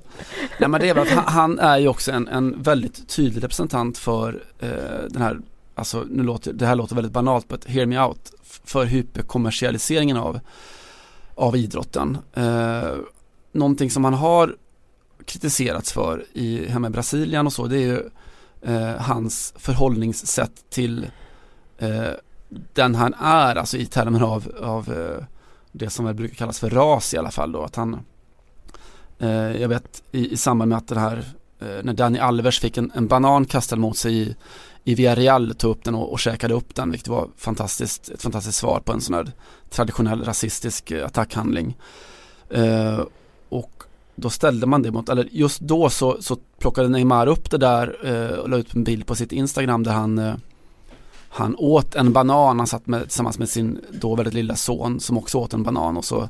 Nej 0.59 0.69
men 0.69 0.81
det 0.81 0.89
är 0.89 0.95
han, 0.95 1.23
han 1.27 1.59
är 1.59 1.77
ju 1.77 1.87
också 1.87 2.11
en, 2.11 2.27
en 2.27 2.61
väldigt 2.61 3.09
tydlig 3.09 3.43
representant 3.43 3.97
för 3.97 4.43
eh, 4.59 4.69
den 5.09 5.21
här, 5.21 5.39
alltså 5.75 6.05
nu 6.09 6.23
låter, 6.23 6.53
det 6.53 6.65
här 6.65 6.75
låter 6.75 6.95
väldigt 6.95 7.13
banalt, 7.13 7.47
but 7.47 7.65
hear 7.65 7.85
me 7.85 7.99
out, 7.99 8.31
för 8.43 8.85
hyperkommersialiseringen 8.85 10.17
av, 10.17 10.39
av 11.35 11.55
idrotten. 11.55 12.17
Eh, 12.33 12.95
någonting 13.51 13.91
som 13.91 14.03
han 14.03 14.13
har 14.13 14.55
kritiserats 15.31 15.91
för 15.91 16.25
i, 16.33 16.67
hemma 16.67 16.87
i 16.87 16.89
Brasilien 16.89 17.45
och 17.45 17.53
så, 17.53 17.67
det 17.67 17.77
är 17.77 17.87
ju 17.87 18.09
eh, 18.61 19.01
hans 19.01 19.53
förhållningssätt 19.57 20.69
till 20.69 21.07
eh, 21.77 22.11
den 22.73 22.95
han 22.95 23.13
är, 23.13 23.55
alltså 23.55 23.77
i 23.77 23.85
termer 23.85 24.21
av, 24.21 24.51
av 24.61 24.93
eh, 24.93 25.25
det 25.71 25.89
som 25.89 26.05
väl 26.05 26.15
brukar 26.15 26.35
kallas 26.35 26.59
för 26.59 26.69
ras 26.69 27.13
i 27.13 27.17
alla 27.17 27.31
fall 27.31 27.51
då, 27.51 27.63
att 27.63 27.75
han 27.75 27.99
eh, 29.19 29.61
jag 29.61 29.69
vet 29.69 30.03
i, 30.11 30.33
i 30.33 30.37
samband 30.37 30.69
med 30.69 30.77
att 30.77 30.87
den 30.87 30.97
här 30.97 31.23
eh, 31.59 31.83
när 31.83 31.93
Dani 31.93 32.19
Alvers 32.19 32.59
fick 32.59 32.77
en, 32.77 32.91
en, 32.95 33.07
banan 33.07 33.45
kastad 33.45 33.75
mot 33.75 33.97
sig 33.97 34.17
i, 34.17 34.35
i 34.83 34.95
Villarreal 34.95 35.55
tog 35.55 35.71
upp 35.71 35.83
den 35.83 35.95
och, 35.95 36.11
och 36.11 36.19
käkade 36.19 36.53
upp 36.53 36.75
den 36.75 36.91
vilket 36.91 37.07
var 37.07 37.27
fantastiskt, 37.37 38.09
ett 38.09 38.21
fantastiskt 38.21 38.57
svar 38.57 38.79
på 38.85 38.93
en 38.93 39.01
sån 39.01 39.15
här 39.15 39.31
traditionell 39.69 40.23
rasistisk 40.23 40.91
eh, 40.91 41.05
attackhandling. 41.05 41.77
Eh, 42.49 42.99
då 44.15 44.29
ställde 44.29 44.67
man 44.67 44.81
det 44.81 44.91
mot, 44.91 45.09
eller 45.09 45.27
just 45.31 45.59
då 45.59 45.89
så, 45.89 46.17
så 46.21 46.37
plockade 46.59 46.89
Neymar 46.89 47.27
upp 47.27 47.51
det 47.51 47.57
där 47.57 47.95
eh, 48.03 48.37
och 48.37 48.49
la 48.49 48.57
ut 48.57 48.75
en 48.75 48.83
bild 48.83 49.05
på 49.05 49.15
sitt 49.15 49.31
Instagram 49.31 49.83
där 49.83 49.91
han 49.91 50.19
eh, 50.19 50.33
han 51.33 51.55
åt 51.55 51.95
en 51.95 52.13
banan, 52.13 52.59
han 52.59 52.67
satt 52.67 52.87
med, 52.87 53.01
tillsammans 53.01 53.39
med 53.39 53.49
sin 53.49 53.81
då 53.91 54.15
väldigt 54.15 54.33
lilla 54.33 54.55
son 54.55 54.99
som 54.99 55.17
också 55.17 55.37
åt 55.37 55.53
en 55.53 55.63
banan 55.63 55.97
och 55.97 56.05
så 56.05 56.29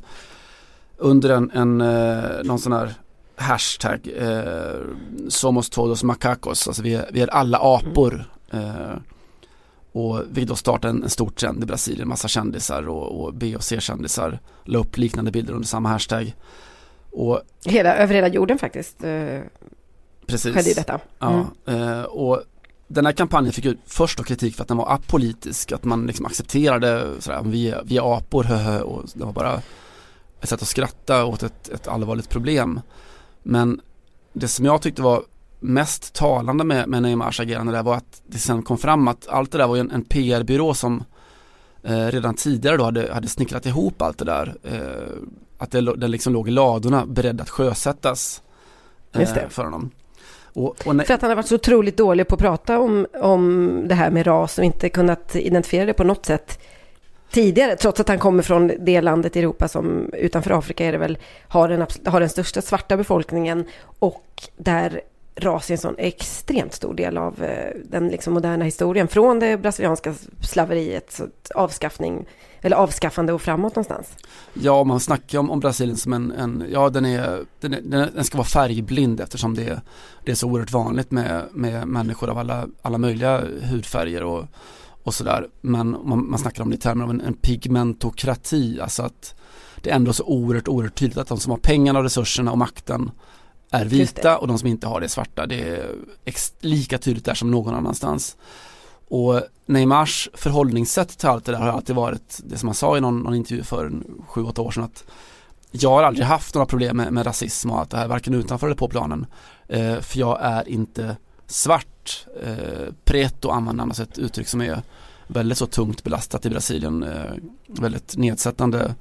under 0.97 1.29
en, 1.29 1.51
en 1.51 1.81
eh, 1.81 2.43
någon 2.43 2.59
sån 2.59 2.71
här 2.71 2.93
hashtag 3.35 4.09
eh, 4.17 4.81
Somos 5.29 5.69
todos 5.69 6.03
macacos, 6.03 6.67
alltså 6.67 6.83
vi 6.83 6.93
är, 6.93 7.09
vi 7.13 7.21
är 7.21 7.27
alla 7.27 7.57
apor. 7.57 8.25
Eh, 8.51 8.95
och 9.93 10.21
vi 10.31 10.45
då 10.45 10.55
startade 10.55 10.89
en, 10.89 11.03
en 11.03 11.09
stor 11.09 11.29
trend 11.29 11.63
i 11.63 11.65
Brasilien, 11.65 12.07
massa 12.07 12.27
kändisar 12.27 12.89
och, 12.89 13.21
och 13.21 13.33
B 13.33 13.55
och 13.55 13.63
C-kändisar 13.63 14.39
la 14.63 14.79
upp 14.79 14.97
liknande 14.97 15.31
bilder 15.31 15.53
under 15.53 15.67
samma 15.67 15.89
hashtag. 15.89 16.35
Och, 17.11 17.41
hela, 17.65 17.95
över 17.95 18.15
hela 18.15 18.27
jorden 18.27 18.59
faktiskt 18.59 19.03
eh, 19.03 19.39
precis. 20.25 20.55
skedde 20.55 20.73
detta. 20.73 20.99
Mm. 21.19 21.45
Ja, 21.65 21.73
eh, 21.73 22.03
och 22.03 22.43
den 22.87 23.05
här 23.05 23.13
kampanjen 23.13 23.53
fick 23.53 23.65
ju 23.65 23.77
först 23.85 24.17
då 24.17 24.23
kritik 24.23 24.55
för 24.55 24.61
att 24.61 24.67
den 24.67 24.77
var 24.77 24.93
apolitisk, 24.93 25.71
att 25.71 25.83
man 25.83 26.07
liksom 26.07 26.25
accepterade 26.25 27.07
sådär, 27.19 27.41
vi, 27.45 27.75
vi 27.83 27.97
är 27.97 28.17
apor, 28.17 28.43
höhö, 28.47 28.81
och 28.81 29.03
det 29.13 29.25
var 29.25 29.33
bara 29.33 29.61
ett 30.41 30.49
sätt 30.49 30.61
att 30.61 30.67
skratta 30.67 31.25
åt 31.25 31.43
ett, 31.43 31.69
ett 31.69 31.87
allvarligt 31.87 32.29
problem. 32.29 32.81
Men 33.43 33.81
det 34.33 34.47
som 34.47 34.65
jag 34.65 34.81
tyckte 34.81 35.01
var 35.01 35.23
mest 35.59 36.13
talande 36.13 36.63
med, 36.63 36.89
med 36.89 37.01
Neymars 37.01 37.39
agerande 37.39 37.71
där 37.71 37.83
var 37.83 37.95
att 37.95 38.21
det 38.27 38.37
sen 38.37 38.63
kom 38.63 38.77
fram 38.77 39.07
att 39.07 39.27
allt 39.27 39.51
det 39.51 39.57
där 39.57 39.67
var 39.67 39.77
en, 39.77 39.91
en 39.91 40.03
PR-byrå 40.03 40.73
som 40.73 41.03
eh, 41.83 42.07
redan 42.07 42.35
tidigare 42.35 42.77
då 42.77 42.83
hade, 42.83 43.13
hade 43.13 43.27
snickrat 43.27 43.65
ihop 43.65 44.01
allt 44.01 44.17
det 44.17 44.25
där. 44.25 44.55
Eh, 44.63 45.17
att 45.57 45.71
det, 45.71 45.95
det 45.95 46.07
liksom 46.07 46.33
låg 46.33 46.47
i 46.47 46.51
ladorna 46.51 47.05
beredd 47.05 47.41
att 47.41 47.49
sjösättas 47.49 48.41
eh, 49.13 49.49
för 49.49 49.63
honom. 49.63 49.91
Och, 50.53 50.67
och 50.69 50.83
För 50.83 51.13
att 51.13 51.21
han 51.21 51.29
har 51.29 51.35
varit 51.35 51.47
så 51.47 51.55
otroligt 51.55 51.97
dålig 51.97 52.27
på 52.27 52.35
att 52.35 52.41
prata 52.41 52.79
om, 52.79 53.07
om 53.13 53.83
det 53.87 53.95
här 53.95 54.11
med 54.11 54.27
ras 54.27 54.57
och 54.57 54.63
inte 54.63 54.89
kunnat 54.89 55.35
identifiera 55.35 55.85
det 55.85 55.93
på 55.93 56.03
något 56.03 56.25
sätt 56.25 56.59
tidigare, 57.31 57.75
trots 57.75 57.99
att 57.99 58.07
han 58.07 58.19
kommer 58.19 58.43
från 58.43 58.71
det 58.79 59.01
landet 59.01 59.35
i 59.35 59.39
Europa 59.39 59.67
som 59.67 60.09
utanför 60.13 60.51
Afrika 60.51 60.85
är 60.85 60.91
det 60.91 60.97
väl, 60.97 61.17
har 61.47 61.69
den, 61.69 61.85
har 62.05 62.19
den 62.19 62.29
största 62.29 62.61
svarta 62.61 62.97
befolkningen 62.97 63.65
och 63.99 64.23
där 64.57 65.01
ras 65.35 65.69
är 65.69 65.73
en 65.73 65.77
sån 65.77 65.95
extremt 65.97 66.73
stor 66.73 66.93
del 66.93 67.17
av 67.17 67.43
eh, 67.43 67.77
den 67.85 68.07
liksom 68.07 68.33
moderna 68.33 68.65
historien. 68.65 69.07
Från 69.07 69.39
det 69.39 69.57
brasilianska 69.57 70.13
slaveriet, 70.41 71.21
avskaffning, 71.55 72.25
eller 72.61 72.77
avskaffande 72.77 73.33
och 73.33 73.41
framåt 73.41 73.75
någonstans. 73.75 74.17
Ja, 74.53 74.83
man 74.83 74.99
snackar 74.99 75.39
om, 75.39 75.51
om 75.51 75.59
Brasilien 75.59 75.97
som 75.97 76.13
en, 76.13 76.31
en 76.31 76.65
ja 76.71 76.89
den 76.89 77.05
är, 77.05 77.45
den, 77.59 77.73
är, 77.73 78.11
den 78.15 78.23
ska 78.23 78.37
vara 78.37 78.47
färgblind 78.47 79.19
eftersom 79.19 79.55
det, 79.55 79.63
är, 79.63 79.81
det 80.23 80.31
är 80.31 80.35
så 80.35 80.47
oerhört 80.47 80.71
vanligt 80.71 81.11
med, 81.11 81.43
med 81.51 81.87
människor 81.87 82.29
av 82.29 82.37
alla, 82.37 82.67
alla 82.81 82.97
möjliga 82.97 83.41
hudfärger 83.61 84.23
och, 84.23 84.45
och 85.03 85.13
sådär. 85.13 85.47
Men 85.61 85.89
man, 86.03 86.29
man 86.29 86.39
snackar 86.39 86.63
om 86.63 86.69
det 86.69 86.75
i 86.75 86.79
termer 86.79 87.03
av 87.03 87.09
en, 87.09 87.21
en 87.21 87.33
pigmentokrati, 87.33 88.79
alltså 88.81 89.03
att 89.03 89.35
det 89.81 89.89
är 89.89 89.95
ändå 89.95 90.13
så 90.13 90.23
oerhört, 90.23 90.67
oerhört 90.67 90.95
tydligt 90.95 91.17
att 91.17 91.27
de 91.27 91.37
som 91.37 91.51
har 91.51 91.57
pengarna, 91.57 92.03
resurserna 92.03 92.51
och 92.51 92.57
makten 92.57 93.11
är 93.71 93.85
vita 93.85 94.37
och 94.37 94.47
de 94.47 94.59
som 94.59 94.67
inte 94.67 94.87
har 94.87 94.99
det 94.99 95.05
är 95.05 95.07
svarta. 95.07 95.45
Det 95.45 95.69
är 95.69 95.95
lika 96.59 96.97
tydligt 96.97 97.25
där 97.25 97.33
som 97.33 97.51
någon 97.51 97.75
annanstans. 97.75 98.37
Och 99.07 99.41
Neymars 99.65 100.29
förhållningssätt 100.33 101.17
till 101.17 101.29
allt 101.29 101.45
det 101.45 101.51
där 101.51 101.59
har 101.59 101.67
alltid 101.67 101.95
varit 101.95 102.39
det 102.43 102.57
som 102.57 102.67
han 102.67 102.75
sa 102.75 102.97
i 102.97 103.01
någon, 103.01 103.19
någon 103.19 103.35
intervju 103.35 103.63
för 103.63 103.91
sju, 104.27 104.43
åtta 104.43 104.61
år 104.61 104.71
sedan 104.71 104.83
att 104.83 105.03
jag 105.71 105.89
har 105.89 106.03
aldrig 106.03 106.25
haft 106.25 106.55
några 106.55 106.65
problem 106.65 106.97
med, 106.97 107.13
med 107.13 107.25
rasism 107.25 107.71
och 107.71 107.79
allt 107.79 107.89
det 107.89 107.97
här, 107.97 108.07
varken 108.07 108.33
utanför 108.33 108.67
eller 108.67 108.75
på 108.75 108.87
planen. 108.87 109.25
Eh, 109.67 109.99
för 109.99 110.19
jag 110.19 110.37
är 110.41 110.69
inte 110.69 111.17
svart. 111.47 112.27
Eh, 112.43 112.93
preto 113.03 113.49
använder 113.49 113.83
annars 113.83 113.99
ett 113.99 114.17
uttryck 114.17 114.47
som 114.47 114.61
är 114.61 114.81
väldigt 115.27 115.57
så 115.57 115.65
tungt 115.65 116.03
belastat 116.03 116.45
i 116.45 116.49
Brasilien. 116.49 117.03
Eh, 117.03 117.31
väldigt 117.67 118.17
nedsättande 118.17 118.95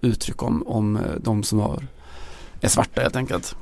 uttryck 0.00 0.42
om, 0.42 0.66
om 0.66 0.96
eh, 0.96 1.02
de 1.20 1.42
som 1.42 1.58
har, 1.58 1.86
är 2.60 2.68
svarta 2.68 3.00
helt 3.00 3.16
enkelt. 3.16 3.56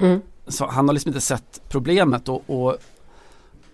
Mm. 0.00 0.20
Så 0.46 0.66
han 0.66 0.88
har 0.88 0.92
liksom 0.92 1.08
inte 1.08 1.20
sett 1.20 1.62
problemet 1.68 2.28
och, 2.28 2.42
och 2.46 2.76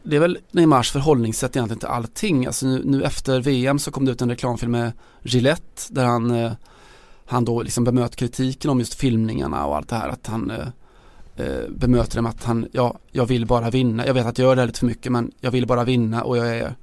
det 0.03 0.17
är 0.17 0.21
väl 0.21 0.39
Neymars 0.51 0.91
förhållningssätt 0.91 1.57
egentligen 1.57 1.79
till 1.79 1.89
allting. 1.89 2.47
Alltså 2.47 2.67
nu, 2.67 2.83
nu, 2.85 3.03
efter 3.03 3.41
VM 3.41 3.79
så 3.79 3.91
kom 3.91 4.05
det 4.05 4.13
ut 4.13 4.23
en 4.23 4.31
reklamfilm 4.31 4.73
med 4.73 4.93
Gillette 5.23 5.83
där 5.89 6.05
han, 6.05 6.31
eh, 6.31 6.53
han 7.27 7.45
då 7.45 7.63
liksom 7.63 7.85
bemöt 7.85 8.17
kritiken 8.17 8.71
om 8.71 8.79
just 8.79 8.95
filmningarna 8.95 9.67
och 9.67 9.77
allt 9.77 9.89
det 9.89 9.97
här. 9.97 10.09
Att 10.09 10.27
han 10.27 10.51
eh, 10.51 10.67
eh 11.37 11.69
bemöter 11.71 12.17
det 12.17 12.23
med 12.23 12.31
att 12.31 12.45
han, 12.45 12.69
ja, 12.73 12.99
jag 13.11 13.27
vill 13.27 13.47
bara 13.47 13.71
vinna. 13.71 14.07
Jag 14.07 14.15
vet 14.15 14.27
att 14.27 14.39
jag 14.39 14.47
gör 14.47 14.57
det 14.57 14.63
här 14.63 14.67
lite 14.67 14.79
för 14.79 14.87
mycket 14.87 15.13
men 15.13 15.33
jag 15.41 15.51
vill 15.51 15.67
bara 15.67 15.85
vinna 15.85 16.25
och 16.25 16.37
jag 16.37 16.57
är 16.57 16.75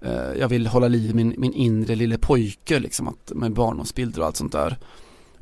eh, 0.00 0.38
jag 0.38 0.48
vill 0.48 0.66
hålla 0.66 0.88
liv 0.88 1.10
i 1.10 1.14
min, 1.14 1.34
min 1.38 1.52
inre 1.52 1.94
lille 1.94 2.18
pojke 2.18 2.78
liksom 2.78 3.08
att, 3.08 3.32
med 3.34 3.52
barndomsbilder 3.52 4.20
och 4.20 4.26
allt 4.26 4.36
sånt 4.36 4.52
där. 4.52 4.78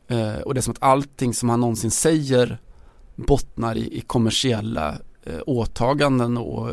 Eh, 0.08 0.40
och 0.40 0.54
det 0.54 0.60
är 0.60 0.62
som 0.62 0.72
att 0.72 0.82
allting 0.82 1.34
som 1.34 1.48
han 1.48 1.60
någonsin 1.60 1.90
säger 1.90 2.58
bottnar 3.26 3.76
i, 3.76 3.98
i 3.98 4.00
kommersiella 4.00 4.94
eh, 5.24 5.38
åtaganden 5.46 6.38
och, 6.38 6.70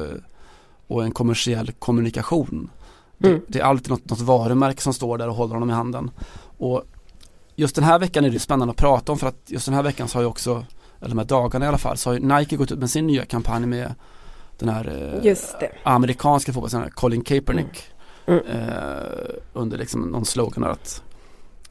och 0.87 1.03
en 1.03 1.11
kommersiell 1.11 1.71
kommunikation. 1.71 2.69
Det, 3.17 3.27
Mm. 3.29 3.41
det 3.47 3.59
är 3.59 3.63
alltid 3.63 3.89
något, 3.89 4.09
något 4.09 4.19
varumärke 4.21 4.81
som 4.81 4.93
står 4.93 5.17
där 5.17 5.29
och 5.29 5.35
håller 5.35 5.53
honom 5.53 5.69
i 5.69 5.73
handen. 5.73 6.11
Och 6.57 6.83
just 7.55 7.75
den 7.75 7.83
här 7.83 7.99
veckan 7.99 8.25
är 8.25 8.29
det 8.29 8.39
spännande 8.39 8.71
att 8.71 8.77
prata 8.77 9.11
om 9.11 9.17
för 9.17 9.27
att 9.27 9.41
just 9.47 9.65
den 9.65 9.75
här 9.75 9.83
veckan 9.83 10.07
så 10.07 10.17
har 10.17 10.21
ju 10.23 10.27
också, 10.27 10.65
eller 10.99 11.09
de 11.09 11.17
här 11.17 11.25
dagarna 11.25 11.65
i 11.65 11.67
alla 11.67 11.77
fall, 11.77 11.97
så 11.97 12.09
har 12.09 12.13
ju 12.15 12.19
Nike 12.19 12.55
gått 12.55 12.71
ut 12.71 12.79
med 12.79 12.89
sin 12.89 13.07
nya 13.07 13.25
kampanj 13.25 13.65
med 13.65 13.93
den 14.59 14.69
här 14.69 15.13
eh, 15.13 15.23
amerikanska 15.83 16.53
fotbollsspelaren 16.53 16.91
Colin 16.91 17.21
Kaepernick 17.23 17.83
Mm. 18.27 18.45
eh, 18.45 19.29
under 19.53 19.77
liksom 19.77 20.01
någon 20.01 20.25
slogan 20.25 20.63
att 20.63 21.03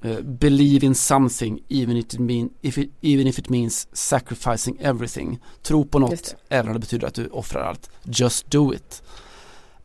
eh, 0.04 0.20
Believe 0.20 0.86
in 0.86 0.94
something 0.94 1.60
even 1.68 1.96
if, 1.96 2.14
it 2.14 2.18
mean, 2.18 2.50
if 2.62 2.78
it, 2.78 2.90
even 3.00 3.26
if 3.26 3.38
it 3.38 3.48
means 3.48 3.88
sacrificing 3.92 4.78
everything. 4.80 5.38
Tro 5.62 5.84
på 5.84 5.98
något 5.98 6.34
även 6.48 6.66
om 6.66 6.74
det 6.74 6.80
betyder 6.80 7.06
att 7.06 7.14
du 7.14 7.26
offrar 7.26 7.62
allt. 7.62 7.90
Just 8.02 8.50
do 8.50 8.74
it. 8.74 9.02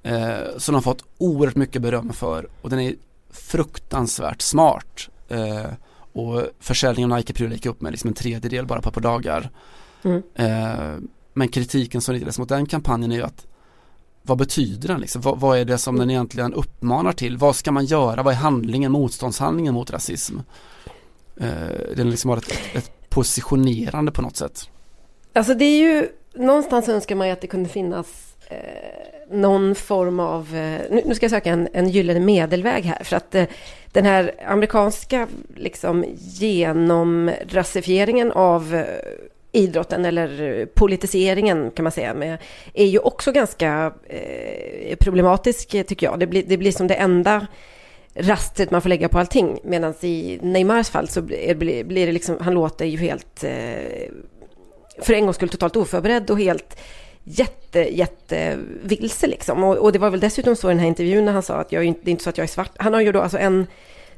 Eh, 0.04 0.58
som 0.58 0.74
de 0.74 0.76
har 0.76 0.82
fått 0.82 1.04
oerhört 1.18 1.56
mycket 1.56 1.82
beröm 1.82 2.14
för 2.14 2.48
och 2.62 2.70
den 2.70 2.80
är 2.80 2.96
fruktansvärt 3.30 4.42
smart. 4.42 5.10
Eh, 5.28 5.66
och 6.14 6.44
försäljningen 6.60 7.12
av 7.12 7.18
Nike-prylar 7.18 7.54
gick 7.54 7.66
upp 7.66 7.82
med 7.82 7.92
liksom 7.92 8.08
en 8.08 8.14
tredjedel 8.14 8.66
bara 8.66 8.82
på 8.82 8.90
ett 8.90 8.96
par 8.96 9.02
dagar. 9.02 9.50
Mm. 10.04 10.24
Men 11.34 11.48
kritiken 11.48 12.02
som 12.02 12.14
riktades 12.14 12.40
mot 12.40 12.50
den 12.50 12.66
kampanjen 12.66 13.12
är 13.12 13.16
ju 13.16 13.24
att 13.24 13.48
vad 14.30 14.38
betyder 14.38 14.88
den 14.88 15.02
liksom? 15.02 15.22
Vad, 15.22 15.40
vad 15.40 15.58
är 15.58 15.66
det 15.66 15.78
som 15.78 15.98
den 15.98 16.10
egentligen 16.10 16.54
uppmanar 16.54 17.12
till? 17.12 17.38
Vad 17.38 17.56
ska 17.56 17.72
man 17.72 17.86
göra? 17.86 18.24
Vad 18.24 18.34
är 18.34 18.38
handlingen, 18.38 18.92
motståndshandlingen 18.92 19.74
mot 19.74 19.92
rasism? 19.92 20.38
Eh, 21.40 21.48
den 21.96 22.10
liksom 22.10 22.30
har 22.30 22.38
ett, 22.38 22.54
ett, 22.74 22.92
positionerande 23.10 24.12
på 24.12 24.22
något 24.22 24.38
sätt. 24.38 24.70
Alltså 25.34 25.54
det 25.54 25.66
är 25.66 25.80
ju, 25.80 26.08
någonstans 26.36 26.90
önskar 26.90 27.16
man 27.16 27.28
ju 27.28 27.34
att 27.34 27.42
det 27.42 27.48
kunde 27.48 27.70
finnas 27.70 28.36
eh, 28.50 28.58
någon 29.32 29.76
form 29.76 30.20
av, 30.20 30.56
eh, 30.56 30.82
nu, 30.92 31.02
nu 31.06 31.16
ska 31.16 31.24
jag 31.24 31.32
söka 31.32 31.52
en, 31.52 31.68
en 31.74 31.90
gyllene 31.90 32.20
medelväg 32.20 32.84
här, 32.84 33.04
för 33.04 33.16
att 33.16 33.36
eh, 33.36 33.46
den 33.92 34.06
här 34.06 34.36
amerikanska 34.48 35.28
liksom 35.56 36.06
genomrasifieringen 36.18 38.32
av 38.32 38.76
eh, 38.76 38.86
idrotten 39.52 40.06
eller 40.06 40.66
politiseringen 40.66 41.72
kan 41.72 41.84
man 41.84 41.92
säga 41.92 42.14
med, 42.14 42.38
är 42.74 42.86
ju 42.86 43.00
också 43.00 43.32
ganska 43.32 43.94
eh, 44.08 44.96
problematisk 44.96 45.70
tycker 45.70 46.08
jag. 46.08 46.20
Det 46.20 46.28
blir, 46.28 46.44
det 46.48 46.58
blir 46.58 46.72
som 46.72 46.88
det 46.88 46.94
enda 46.94 47.48
rastet 48.14 48.72
man 48.72 48.82
får 48.82 48.90
lägga 48.90 49.10
på 49.10 49.20
allting. 49.20 49.60
Medan 49.64 49.94
i 50.02 50.40
Neymars 50.42 50.90
fall 50.90 51.08
så 51.08 51.22
blir, 51.22 51.84
blir 51.84 52.06
det 52.06 52.12
liksom, 52.12 52.38
han 52.42 52.54
låter 52.54 52.86
ju 52.86 52.98
helt 52.98 53.44
eh, 53.44 54.10
för 55.02 55.14
en 55.14 55.24
gångs 55.24 55.36
skull 55.36 55.50
totalt 55.50 55.76
oförberedd 55.76 56.30
och 56.30 56.40
helt 56.40 56.80
jätte, 57.24 57.98
jätte 57.98 58.58
vilse 58.84 59.28
liksom. 59.28 59.64
Och, 59.64 59.78
och 59.78 59.92
det 59.92 60.00
var 60.00 60.10
väl 60.10 60.20
dessutom 60.20 60.56
så 60.56 60.70
i 60.70 60.74
den 60.74 60.80
här 60.80 60.88
intervjun 60.88 61.26
när 61.26 61.34
han 61.34 61.44
sa 61.44 61.56
att 61.56 61.72
jag 61.72 61.84
det 61.84 62.10
är 62.10 62.12
inte 62.12 62.24
så 62.24 62.30
att 62.30 62.38
jag 62.38 62.44
är 62.44 62.48
svart. 62.48 62.72
Han 62.78 62.94
har 62.94 63.02
ju 63.02 63.12
då 63.12 63.22
alltså 63.22 63.38
en 63.38 63.68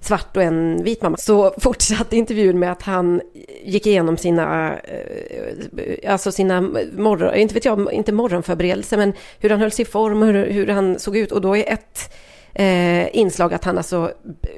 svart 0.01 0.37
och 0.37 0.43
en 0.43 0.83
vit 0.83 1.01
mamma. 1.01 1.17
Så 1.17 1.53
fortsatte 1.57 2.17
intervjun 2.17 2.59
med 2.59 2.71
att 2.71 2.81
han 2.81 3.21
gick 3.63 3.85
igenom 3.87 4.17
sina, 4.17 4.77
eh, 4.79 6.11
alltså 6.11 6.31
sina 6.31 6.61
morgon, 6.97 7.35
inte 7.35 7.53
vet 7.53 7.65
jag, 7.65 7.93
inte 7.93 8.11
morgonförberedelser, 8.11 8.97
men 8.97 9.13
hur 9.39 9.49
han 9.49 9.59
höll 9.59 9.71
sig 9.71 9.83
i 9.83 9.85
form 9.85 10.21
och 10.21 10.27
hur, 10.27 10.45
hur 10.45 10.67
han 10.67 10.99
såg 10.99 11.17
ut. 11.17 11.31
Och 11.31 11.41
då 11.41 11.57
är 11.57 11.73
ett 11.73 12.13
eh, 12.53 13.15
inslag 13.15 13.53
att 13.53 13.63
han 13.63 13.77
alltså 13.77 14.11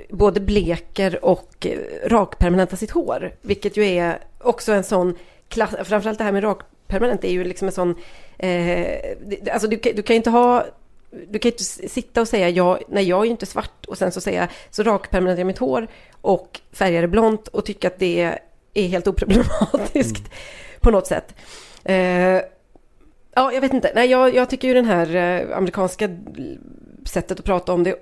både 0.10 0.40
bleker 0.40 1.26
och 1.26 1.68
eh, 1.68 2.10
rakpermanentar 2.10 2.78
sitt 2.78 2.92
hår. 2.92 3.36
Vilket 3.42 3.78
ju 3.78 3.86
är 3.86 4.20
också 4.40 4.72
en 4.72 4.84
sån 4.84 5.16
klass, 5.48 5.76
framförallt 5.84 6.18
det 6.18 6.24
här 6.24 6.32
med 6.32 6.44
rakpermanent 6.44 7.24
är 7.24 7.32
ju 7.32 7.44
liksom 7.44 7.68
en 7.68 7.72
sån, 7.72 7.96
eh, 8.38 8.98
alltså 9.52 9.68
du, 9.68 9.78
du 9.78 10.02
kan 10.02 10.14
ju 10.14 10.18
inte 10.18 10.30
ha 10.30 10.66
du 11.30 11.40
kan 11.40 11.50
ju 11.50 11.52
inte 11.52 11.64
sitta 11.90 12.22
och 12.22 12.28
säga 12.28 12.50
ja, 12.50 12.80
nej 12.88 13.10
jag 13.10 13.20
är 13.20 13.26
ju 13.26 13.32
inte 13.32 13.46
svart 13.46 13.86
och 13.86 13.98
sen 13.98 14.12
så 14.12 14.22
säga 14.22 14.48
så 14.70 14.84
rakpermanentar 14.84 15.40
jag 15.40 15.48
mitt 15.48 15.58
hår 15.58 15.88
och 16.22 16.60
färgar 16.72 17.02
det 17.02 17.08
blont 17.08 17.48
och 17.48 17.66
tycka 17.66 17.88
att 17.88 18.00
det 18.00 18.40
är 18.74 18.88
helt 18.88 19.08
oproblematiskt 19.08 20.24
på 20.82 20.92
något 20.92 21.08
sätt. 21.08 21.36
Eh, 21.84 21.96
ja, 23.36 23.54
jag 23.54 23.62
vet 23.62 23.74
inte. 23.74 23.92
Nej, 23.96 24.10
jag, 24.10 24.36
jag 24.36 24.50
tycker 24.50 24.68
ju 24.68 24.74
den 24.74 24.86
här 24.86 25.16
eh, 25.16 25.58
amerikanska 25.58 26.10
sättet 27.06 27.40
att 27.40 27.46
prata 27.46 27.74
om 27.74 27.84
det 27.84 27.96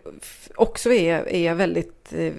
också 0.55 0.93
är, 0.93 1.29
är 1.29 1.53
väldigt 1.53 2.13
eh, 2.13 2.33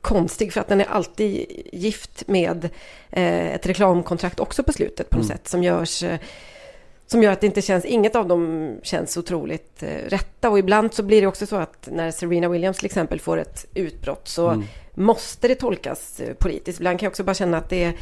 konstig 0.00 0.52
för 0.52 0.60
att 0.60 0.68
den 0.68 0.80
är 0.80 0.86
alltid 0.86 1.46
gift 1.72 2.28
med 2.28 2.64
eh, 3.10 3.54
ett 3.54 3.66
reklamkontrakt 3.66 4.40
också 4.40 4.62
på 4.62 4.72
slutet 4.72 5.10
på 5.10 5.16
något 5.16 5.24
Mm. 5.24 5.36
sätt 5.36 5.48
som 5.48 5.62
görs 5.62 6.02
eh, 6.02 6.18
som 7.14 7.22
gör 7.22 7.32
att 7.32 7.40
det 7.40 7.46
inte 7.46 7.62
känns, 7.62 7.84
inget 7.84 8.16
av 8.16 8.28
dem 8.28 8.76
känns 8.82 9.16
otroligt 9.16 9.82
eh, 9.82 10.08
rätta 10.08 10.50
och 10.50 10.58
ibland 10.58 10.94
så 10.94 11.02
blir 11.02 11.20
det 11.20 11.26
också 11.26 11.46
så 11.46 11.56
att 11.56 11.88
när 11.92 12.10
Serena 12.10 12.48
Williams 12.48 12.76
till 12.76 12.86
exempel 12.86 13.20
får 13.20 13.38
ett 13.38 13.66
utbrott 13.74 14.28
så 14.28 14.48
Mm. 14.48 14.64
måste 14.94 15.48
det 15.48 15.54
tolkas 15.54 16.20
eh, 16.20 16.34
politiskt. 16.34 16.80
Ibland 16.80 16.98
kan 16.98 17.06
jag 17.06 17.10
också 17.10 17.24
bara 17.24 17.34
känna 17.34 17.56
att 17.56 17.68
det 17.68 17.84
är 17.84 17.92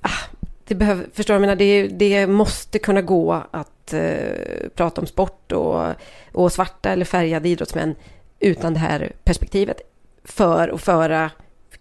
ah, 0.00 0.22
det 0.64 0.74
behöver, 0.74 1.06
förstår 1.12 1.34
du, 1.34 1.40
menar, 1.40 1.56
det, 1.56 1.88
det 1.88 2.26
måste 2.26 2.78
kunna 2.78 3.02
gå 3.02 3.42
att 3.50 3.92
eh, 3.92 4.68
prata 4.74 5.00
om 5.00 5.06
sport 5.06 5.52
och, 5.52 5.86
och 6.32 6.52
svarta 6.52 6.90
eller 6.90 7.04
färgade 7.04 7.48
idrottsmän 7.48 7.94
utan 8.40 8.74
det 8.74 8.80
här 8.80 9.12
perspektivet 9.24 9.80
för 10.24 10.68
att 10.68 10.80
föra 10.80 11.30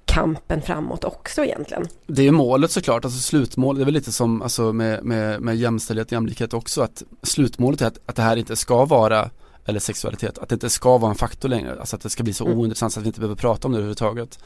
kampen 0.10 0.62
framåt 0.62 1.04
också 1.04 1.46
egentligen. 1.46 1.88
Det 2.08 2.22
är 2.22 2.26
ju 2.26 2.32
målet 2.32 2.72
såklart, 2.72 3.06
alltså 3.06 3.20
slutmålet, 3.20 3.80
det 3.80 3.84
är 3.84 3.86
väl 3.86 3.94
lite 3.94 4.12
som 4.12 4.42
alltså 4.42 4.74
med, 4.74 5.04
med, 5.04 5.42
med 5.42 5.56
jämställdhet 5.58 6.08
och 6.08 6.14
jämlikhet 6.14 6.54
också 6.54 6.82
att 6.82 7.04
slutmålet 7.24 7.82
är 7.82 7.86
att, 7.86 8.00
att 8.06 8.16
det 8.16 8.22
här 8.22 8.38
inte 8.38 8.56
ska 8.56 8.86
vara 8.86 9.30
eller 9.66 9.80
sexualitet, 9.80 10.38
att 10.38 10.50
det 10.50 10.56
inte 10.56 10.70
ska 10.70 10.98
vara 10.98 11.12
en 11.12 11.18
faktor 11.18 11.50
längre, 11.50 11.80
alltså 11.80 11.96
att 11.96 12.02
det 12.02 12.10
ska 12.10 12.24
bli 12.24 12.34
så 12.34 12.46
Mm. 12.46 12.60
ointressant 12.60 12.94
så 12.94 13.00
att 13.00 13.06
vi 13.06 13.08
inte 13.08 13.20
behöver 13.20 13.36
prata 13.36 13.68
om 13.68 13.72
det 13.72 13.78
överhuvudtaget. 13.78 14.40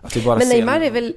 Att 0.00 0.16
vi 0.16 0.22
bara 0.22 0.38
Men 0.38 0.46
ser 0.46 0.56
Neymar 0.56 0.80
är 0.80 0.90
väl, 0.90 1.14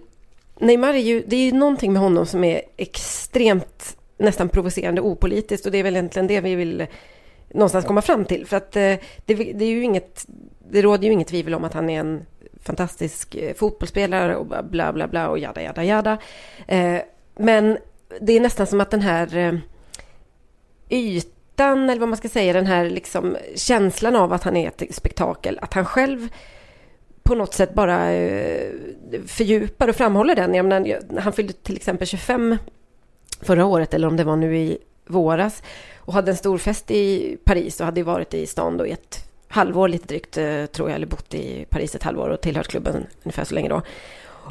Neymar 0.59 0.93
är 0.93 0.97
ju, 0.97 1.23
det 1.27 1.35
är 1.35 1.45
ju 1.45 1.51
någonting 1.51 1.93
med 1.93 2.01
honom 2.01 2.25
som 2.25 2.43
är 2.43 2.61
extremt 2.77 3.97
nästan 4.17 4.49
provocerande 4.49 5.01
opolitiskt 5.01 5.65
och 5.65 5.71
det 5.71 5.77
är 5.77 5.83
väl 5.83 5.95
egentligen 5.95 6.27
det 6.27 6.41
vi 6.41 6.55
vill 6.55 6.87
någonstans 7.53 7.85
komma 7.85 8.01
fram 8.01 8.25
till. 8.25 8.45
För 8.45 8.57
att 8.57 8.75
eh, 8.75 8.95
det, 9.25 9.35
det 9.35 9.65
är 9.65 9.69
ju 9.69 9.83
inget, 9.83 10.25
det 10.71 10.81
råder 10.81 11.07
ju 11.07 11.13
inget 11.13 11.27
tvivel 11.27 11.53
om 11.53 11.63
att 11.63 11.73
han 11.73 11.89
är 11.89 11.99
en 11.99 12.21
fantastisk 12.63 13.35
eh, 13.35 13.53
fotbollsspelare 13.53 14.35
och 14.35 14.45
bla 14.45 14.93
bla 14.93 15.07
bla 15.07 15.29
och 15.29 15.39
jada 15.39 15.61
jada 15.61 15.83
jada. 15.83 16.17
Eh, 16.67 17.01
men 17.35 17.77
det 18.21 18.33
är 18.33 18.39
nästan 18.39 18.67
som 18.67 18.81
att 18.81 18.91
den 18.91 19.01
här 19.01 19.37
eh, 19.37 19.55
ytan, 20.89 21.89
eller 21.89 21.99
vad 21.99 22.09
man 22.09 22.17
ska 22.17 22.29
säga, 22.29 22.53
den 22.53 22.65
här 22.65 22.89
liksom 22.89 23.37
känslan 23.55 24.15
av 24.15 24.33
att 24.33 24.43
han 24.43 24.57
är 24.57 24.67
ett 24.67 24.95
spektakel, 24.95 25.59
att 25.61 25.73
han 25.73 25.85
själv 25.85 26.29
på 27.23 27.35
något 27.35 27.53
sätt 27.53 27.73
bara 27.73 28.07
fördjupar 29.27 29.87
och 29.87 29.95
framhåller 29.95 30.35
den. 30.35 30.53
Jag 30.53 30.65
menar, 30.65 31.19
han 31.19 31.33
fyllde 31.33 31.53
till 31.53 31.75
exempel 31.75 32.07
25 32.07 32.57
förra 33.41 33.65
året, 33.65 33.93
eller 33.93 34.07
om 34.07 34.17
det 34.17 34.23
var 34.23 34.35
nu 34.35 34.57
i 34.57 34.77
våras, 35.05 35.63
och 35.97 36.13
hade 36.13 36.31
en 36.31 36.37
stor 36.37 36.57
fest 36.57 36.91
i 36.91 37.37
Paris 37.43 37.79
och 37.79 37.85
hade 37.85 38.03
varit 38.03 38.33
i 38.33 38.47
stan 38.47 38.77
då 38.77 38.87
i 38.87 38.91
ett 38.91 39.32
halvår 39.53 39.87
lite 39.87 40.07
drygt, 40.07 40.37
eh, 40.37 40.65
tror 40.65 40.89
jag, 40.89 40.95
eller 40.95 41.07
bott 41.07 41.33
i 41.33 41.65
Paris 41.69 41.95
ett 41.95 42.03
halvår 42.03 42.29
och 42.29 42.41
tillhört 42.41 42.67
klubben 42.67 43.07
ungefär 43.23 43.43
så 43.43 43.55
länge 43.55 43.69
då. 43.69 43.81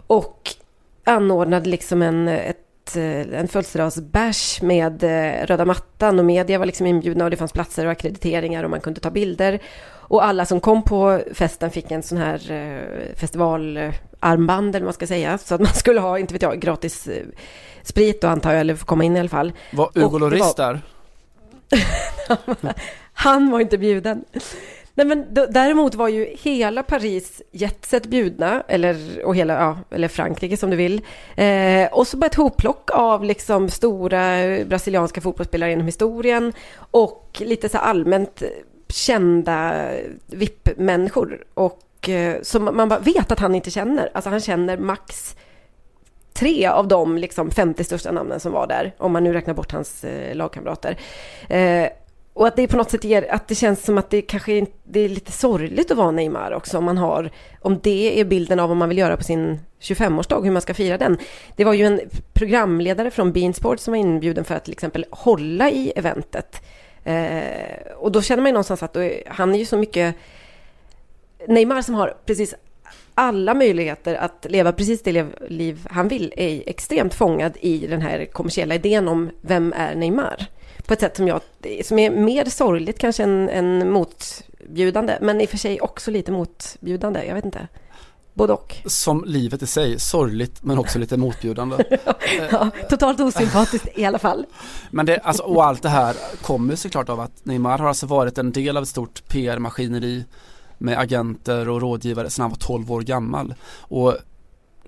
Och 0.06 0.50
anordnade 1.04 1.70
liksom 1.70 2.02
en, 2.02 2.28
ett, 2.28 2.96
eh, 2.96 3.40
en 3.40 3.48
födelsedagsbärs 3.48 4.62
med 4.62 5.02
eh, 5.02 5.46
röda 5.46 5.64
mattan 5.64 6.18
och 6.18 6.24
media 6.24 6.58
var 6.58 6.66
liksom 6.66 6.86
inbjudna 6.86 7.24
och 7.24 7.30
det 7.30 7.36
fanns 7.36 7.52
platser 7.52 7.86
och 7.86 7.92
akkrediteringar 7.92 8.64
och 8.64 8.70
man 8.70 8.80
kunde 8.80 9.00
ta 9.00 9.10
bilder. 9.10 9.58
Och 9.90 10.24
alla 10.24 10.46
som 10.46 10.60
kom 10.60 10.82
på 10.82 11.20
festen 11.34 11.70
fick 11.70 11.90
en 11.90 12.02
sån 12.02 12.18
här 12.18 12.38
festivalarmband 13.16 14.68
eller 14.68 14.84
vad 14.84 14.88
man 14.88 14.92
ska 14.92 15.06
säga. 15.06 15.38
Så 15.38 15.54
att 15.54 15.60
man 15.60 15.74
skulle 15.74 16.00
ha, 16.00 16.18
inte 16.18 16.34
vet 16.34 16.42
jag, 16.42 16.60
gratis 16.60 17.08
sprit 17.82 18.20
då 18.20 18.28
antar 18.28 18.52
jag, 18.52 18.60
eller 18.60 18.74
få 18.74 18.86
komma 18.86 19.04
in 19.04 19.16
i 19.16 19.20
alla 19.20 19.28
fall. 19.28 19.52
Var 19.72 19.90
Hugo 19.94 20.18
var- 20.18 20.56
där? 20.56 20.80
Han 23.12 23.50
var 23.50 23.60
inte 23.60 23.78
bjuden. 23.78 24.24
Nej, 24.94 25.06
men 25.06 25.34
däremot 25.34 25.94
var 25.94 26.08
ju 26.08 26.36
hela 26.42 26.82
Paris 26.82 27.42
jetset 27.50 28.06
bjudna, 28.06 28.62
eller, 28.68 29.24
och 29.24 29.36
hela, 29.36 29.54
ja, 29.54 29.78
eller 29.90 30.08
Frankrike 30.08 30.56
som 30.56 30.70
du 30.70 30.76
vill. 30.76 31.00
Eh, 31.36 31.92
och 31.92 32.06
så 32.06 32.16
bara 32.16 32.26
ett 32.26 32.34
hopplock 32.34 32.90
av 32.92 33.24
liksom 33.24 33.68
stora 33.68 34.36
brasilianska 34.64 35.20
fotbollsspelare 35.20 35.70
genom 35.70 35.86
historien 35.86 36.52
och 36.76 37.42
lite 37.44 37.68
så 37.68 37.78
allmänt 37.78 38.42
kända 38.88 39.88
VIP-människor. 40.26 41.44
Och 41.54 42.08
eh, 42.08 42.42
som 42.42 42.64
man 42.64 42.88
bara 42.88 42.98
vet 42.98 43.32
att 43.32 43.40
han 43.40 43.54
inte 43.54 43.70
känner. 43.70 44.10
Alltså 44.14 44.30
han 44.30 44.40
känner 44.40 44.78
max 44.78 45.36
tre 46.32 46.66
av 46.66 46.88
de 46.88 47.18
liksom 47.18 47.50
50 47.50 47.84
största 47.84 48.12
namnen 48.12 48.40
som 48.40 48.52
var 48.52 48.66
där, 48.66 48.94
om 48.98 49.12
man 49.12 49.24
nu 49.24 49.32
räknar 49.32 49.54
bort 49.54 49.72
hans 49.72 50.04
eh, 50.04 50.34
lagkamrater. 50.34 50.96
Eh, 51.48 51.88
och 52.34 52.46
att 52.46 52.56
det 52.56 52.68
på 52.68 52.76
något 52.76 52.90
sätt 52.90 53.04
ger, 53.04 53.32
att 53.32 53.48
det 53.48 53.54
känns 53.54 53.84
som 53.84 53.98
att 53.98 54.10
det 54.10 54.22
kanske 54.22 54.52
är, 54.52 54.66
det 54.84 55.00
är 55.00 55.08
lite 55.08 55.32
sorgligt 55.32 55.90
att 55.90 55.96
vara 55.96 56.10
Neymar 56.10 56.52
också, 56.52 56.78
om 56.78 56.84
man 56.84 56.98
har, 56.98 57.30
om 57.60 57.78
det 57.82 58.20
är 58.20 58.24
bilden 58.24 58.60
av 58.60 58.68
vad 58.68 58.76
man 58.76 58.88
vill 58.88 58.98
göra 58.98 59.16
på 59.16 59.24
sin 59.24 59.60
25-årsdag, 59.80 60.44
hur 60.44 60.50
man 60.50 60.62
ska 60.62 60.74
fira 60.74 60.98
den. 60.98 61.18
Det 61.56 61.64
var 61.64 61.72
ju 61.72 61.84
en 61.84 62.00
programledare 62.32 63.10
från 63.10 63.32
Beansport 63.32 63.80
som 63.80 63.92
var 63.92 63.98
inbjuden 63.98 64.44
för 64.44 64.54
att 64.54 64.64
till 64.64 64.72
exempel 64.72 65.06
hålla 65.10 65.70
i 65.70 65.92
eventet. 65.96 66.62
Eh, 67.04 67.92
och 67.96 68.12
då 68.12 68.22
känner 68.22 68.42
man 68.42 68.48
ju 68.48 68.52
någonstans 68.52 68.82
att 68.82 68.92
då, 68.92 69.10
han 69.26 69.54
är 69.54 69.58
ju 69.58 69.64
så 69.64 69.76
mycket 69.76 70.14
Neymar 71.48 71.82
som 71.82 71.94
har 71.94 72.14
precis 72.26 72.54
alla 73.14 73.54
möjligheter 73.54 74.14
att 74.14 74.46
leva 74.48 74.72
precis 74.72 75.02
det 75.02 75.26
liv 75.48 75.86
han 75.90 76.08
vill 76.08 76.34
är 76.36 76.62
extremt 76.66 77.14
fångad 77.14 77.52
i 77.60 77.86
den 77.86 78.02
här 78.02 78.24
kommersiella 78.24 78.74
idén 78.74 79.08
om 79.08 79.30
vem 79.40 79.72
är 79.76 79.94
Neymar? 79.94 80.46
På 80.86 80.92
ett 80.92 81.00
sätt 81.00 81.16
som, 81.16 81.28
jag, 81.28 81.40
som 81.84 81.98
är 81.98 82.10
mer 82.10 82.44
sorgligt 82.44 82.98
kanske 82.98 83.22
än, 83.22 83.48
än 83.48 83.92
motbjudande, 83.92 85.18
men 85.20 85.40
i 85.40 85.44
och 85.44 85.50
för 85.50 85.58
sig 85.58 85.80
också 85.80 86.10
lite 86.10 86.32
motbjudande. 86.32 87.24
Jag 87.24 87.34
vet 87.34 87.44
inte. 87.44 87.68
Både 88.34 88.52
och. 88.52 88.76
Som 88.86 89.24
livet 89.26 89.62
i 89.62 89.66
sig, 89.66 90.00
sorgligt 90.00 90.62
men 90.62 90.78
också 90.78 90.98
lite 90.98 91.16
motbjudande. 91.16 91.84
ja, 92.50 92.70
totalt 92.90 93.20
osympatiskt 93.20 93.88
i 93.94 94.04
alla 94.04 94.18
fall. 94.18 94.46
Men 94.90 95.06
det, 95.06 95.18
alltså, 95.18 95.42
och 95.42 95.64
allt 95.64 95.82
det 95.82 95.88
här 95.88 96.16
kommer 96.42 96.76
såklart 96.76 97.08
av 97.08 97.20
att 97.20 97.44
Neymar 97.44 97.78
har 97.78 97.88
alltså 97.88 98.06
varit 98.06 98.38
en 98.38 98.52
del 98.52 98.76
av 98.76 98.82
ett 98.82 98.88
stort 98.88 99.28
PR-maskineri 99.28 100.24
med 100.78 100.98
agenter 100.98 101.68
och 101.68 101.80
rådgivare 101.80 102.30
sedan 102.30 102.42
han 102.42 102.50
var 102.50 102.58
12 102.58 102.92
år 102.92 103.00
gammal. 103.00 103.54
Och 103.78 104.14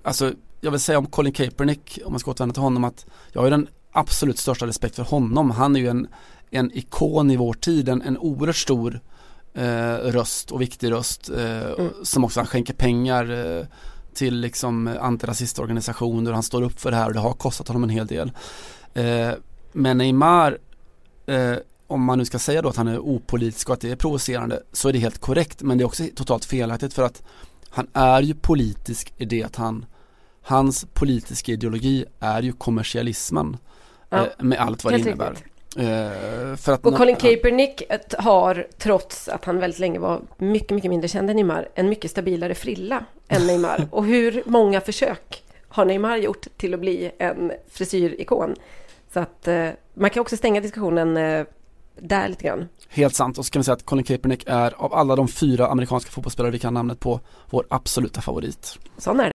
alltså, 0.03 0.33
jag 0.61 0.71
vill 0.71 0.79
säga 0.79 0.97
om 0.97 1.05
Colin 1.05 1.33
Kaepernick, 1.33 1.99
om 2.05 2.13
man 2.13 2.19
ska 2.19 2.31
återvända 2.31 2.53
till 2.53 2.63
honom, 2.63 2.83
att 2.83 3.05
jag 3.31 3.41
har 3.41 3.49
den 3.49 3.67
absolut 3.95 4.37
största 4.37 4.67
respekt 4.67 4.95
för 4.95 5.03
honom. 5.03 5.51
Han 5.51 5.75
är 5.75 5.79
ju 5.79 5.87
en, 5.87 6.07
en 6.49 6.71
ikon 6.77 7.31
i 7.31 7.35
vår 7.35 7.53
tid, 7.53 7.89
en, 7.89 8.01
en 8.01 8.17
oerhört 8.17 8.55
stor 8.55 8.99
eh, 9.53 9.95
röst 9.95 10.51
och 10.51 10.61
viktig 10.61 10.91
röst 10.91 11.29
eh, 11.29 11.71
mm. 11.71 11.91
som 12.03 12.23
också 12.23 12.39
han 12.39 12.47
skänker 12.47 12.73
pengar 12.73 13.57
eh, 13.59 13.65
till 14.13 14.39
liksom 14.39 14.97
antirasistorganisationer 15.01 16.31
han 16.31 16.43
står 16.43 16.61
upp 16.61 16.79
för 16.79 16.91
det 16.91 16.97
här 16.97 17.07
och 17.07 17.13
det 17.13 17.19
har 17.19 17.33
kostat 17.33 17.67
honom 17.67 17.83
en 17.83 17.89
hel 17.89 18.07
del. 18.07 18.31
Eh, 18.93 19.31
men 19.71 19.97
Neymar 19.97 20.57
eh, 21.25 21.55
om 21.87 22.03
man 22.03 22.17
nu 22.17 22.25
ska 22.25 22.39
säga 22.39 22.61
då 22.61 22.69
att 22.69 22.75
han 22.75 22.87
är 22.87 22.99
opolitisk 22.99 23.69
och 23.69 23.73
att 23.73 23.81
det 23.81 23.91
är 23.91 23.95
provocerande 23.95 24.63
så 24.71 24.89
är 24.89 24.93
det 24.93 24.99
helt 24.99 25.19
korrekt 25.19 25.61
men 25.61 25.77
det 25.77 25.83
är 25.83 25.85
också 25.85 26.03
totalt 26.15 26.45
felaktigt 26.45 26.93
för 26.93 27.03
att 27.03 27.23
han 27.69 27.87
är 27.93 28.21
ju 28.21 28.35
politisk 28.35 29.13
i 29.17 29.25
det 29.25 29.43
att 29.43 29.55
han 29.55 29.85
hans 30.41 30.85
politiska 30.93 31.51
ideologi 31.51 32.05
är 32.19 32.41
ju 32.41 32.53
kommersialismen 32.53 33.57
ja, 34.17 34.25
eh, 34.39 34.45
med 34.45 34.59
allt 34.59 34.83
vad 34.83 34.93
det 34.93 34.99
innebär. 34.99 35.35
Eh, 35.77 36.55
för 36.55 36.71
att 36.71 36.85
och 36.85 36.95
Colin 36.95 37.15
Kaepernick 37.15 37.83
har, 38.17 38.67
trots 38.77 39.27
att 39.27 39.45
han 39.45 39.59
väldigt 39.59 39.79
länge 39.79 39.99
var 39.99 40.21
mycket, 40.37 40.69
mycket 40.69 40.89
mindre 40.89 41.07
känd 41.07 41.29
än 41.29 41.35
Neymar, 41.35 41.69
en 41.75 41.89
mycket 41.89 42.11
stabilare 42.11 42.55
frilla 42.55 43.05
än 43.27 43.47
Neymar. 43.47 43.87
och 43.91 44.05
hur 44.05 44.43
många 44.45 44.81
försök 44.81 45.43
har 45.67 45.85
Neymar 45.85 46.17
gjort 46.17 46.47
till 46.57 46.73
att 46.73 46.79
bli 46.79 47.11
en 47.17 47.51
frisyrikon? 47.71 48.55
Så 49.13 49.19
att 49.19 49.47
eh, 49.47 49.69
man 49.93 50.09
kan 50.09 50.21
också 50.21 50.37
stänga 50.37 50.61
diskussionen 50.61 51.17
eh, 51.17 51.45
där 51.99 52.27
lite 52.27 52.43
grann. 52.43 52.67
Helt 52.89 53.15
sant 53.15 53.37
och 53.37 53.45
så 53.45 53.51
kan 53.51 53.59
vi 53.59 53.63
säga 53.63 53.73
att 53.75 53.85
Colin 53.85 54.03
Kaepernick 54.03 54.43
är 54.47 54.73
av 54.77 54.93
alla 54.93 55.15
de 55.15 55.27
fyra 55.27 55.67
amerikanska 55.67 56.11
fotbollsspelare 56.11 56.51
vi 56.51 56.59
kan 56.59 56.73
namnet 56.73 56.99
på 56.99 57.19
vår 57.49 57.65
absoluta 57.69 58.21
favorit. 58.21 58.79
Sån 58.97 59.19
är 59.19 59.23
det. 59.23 59.34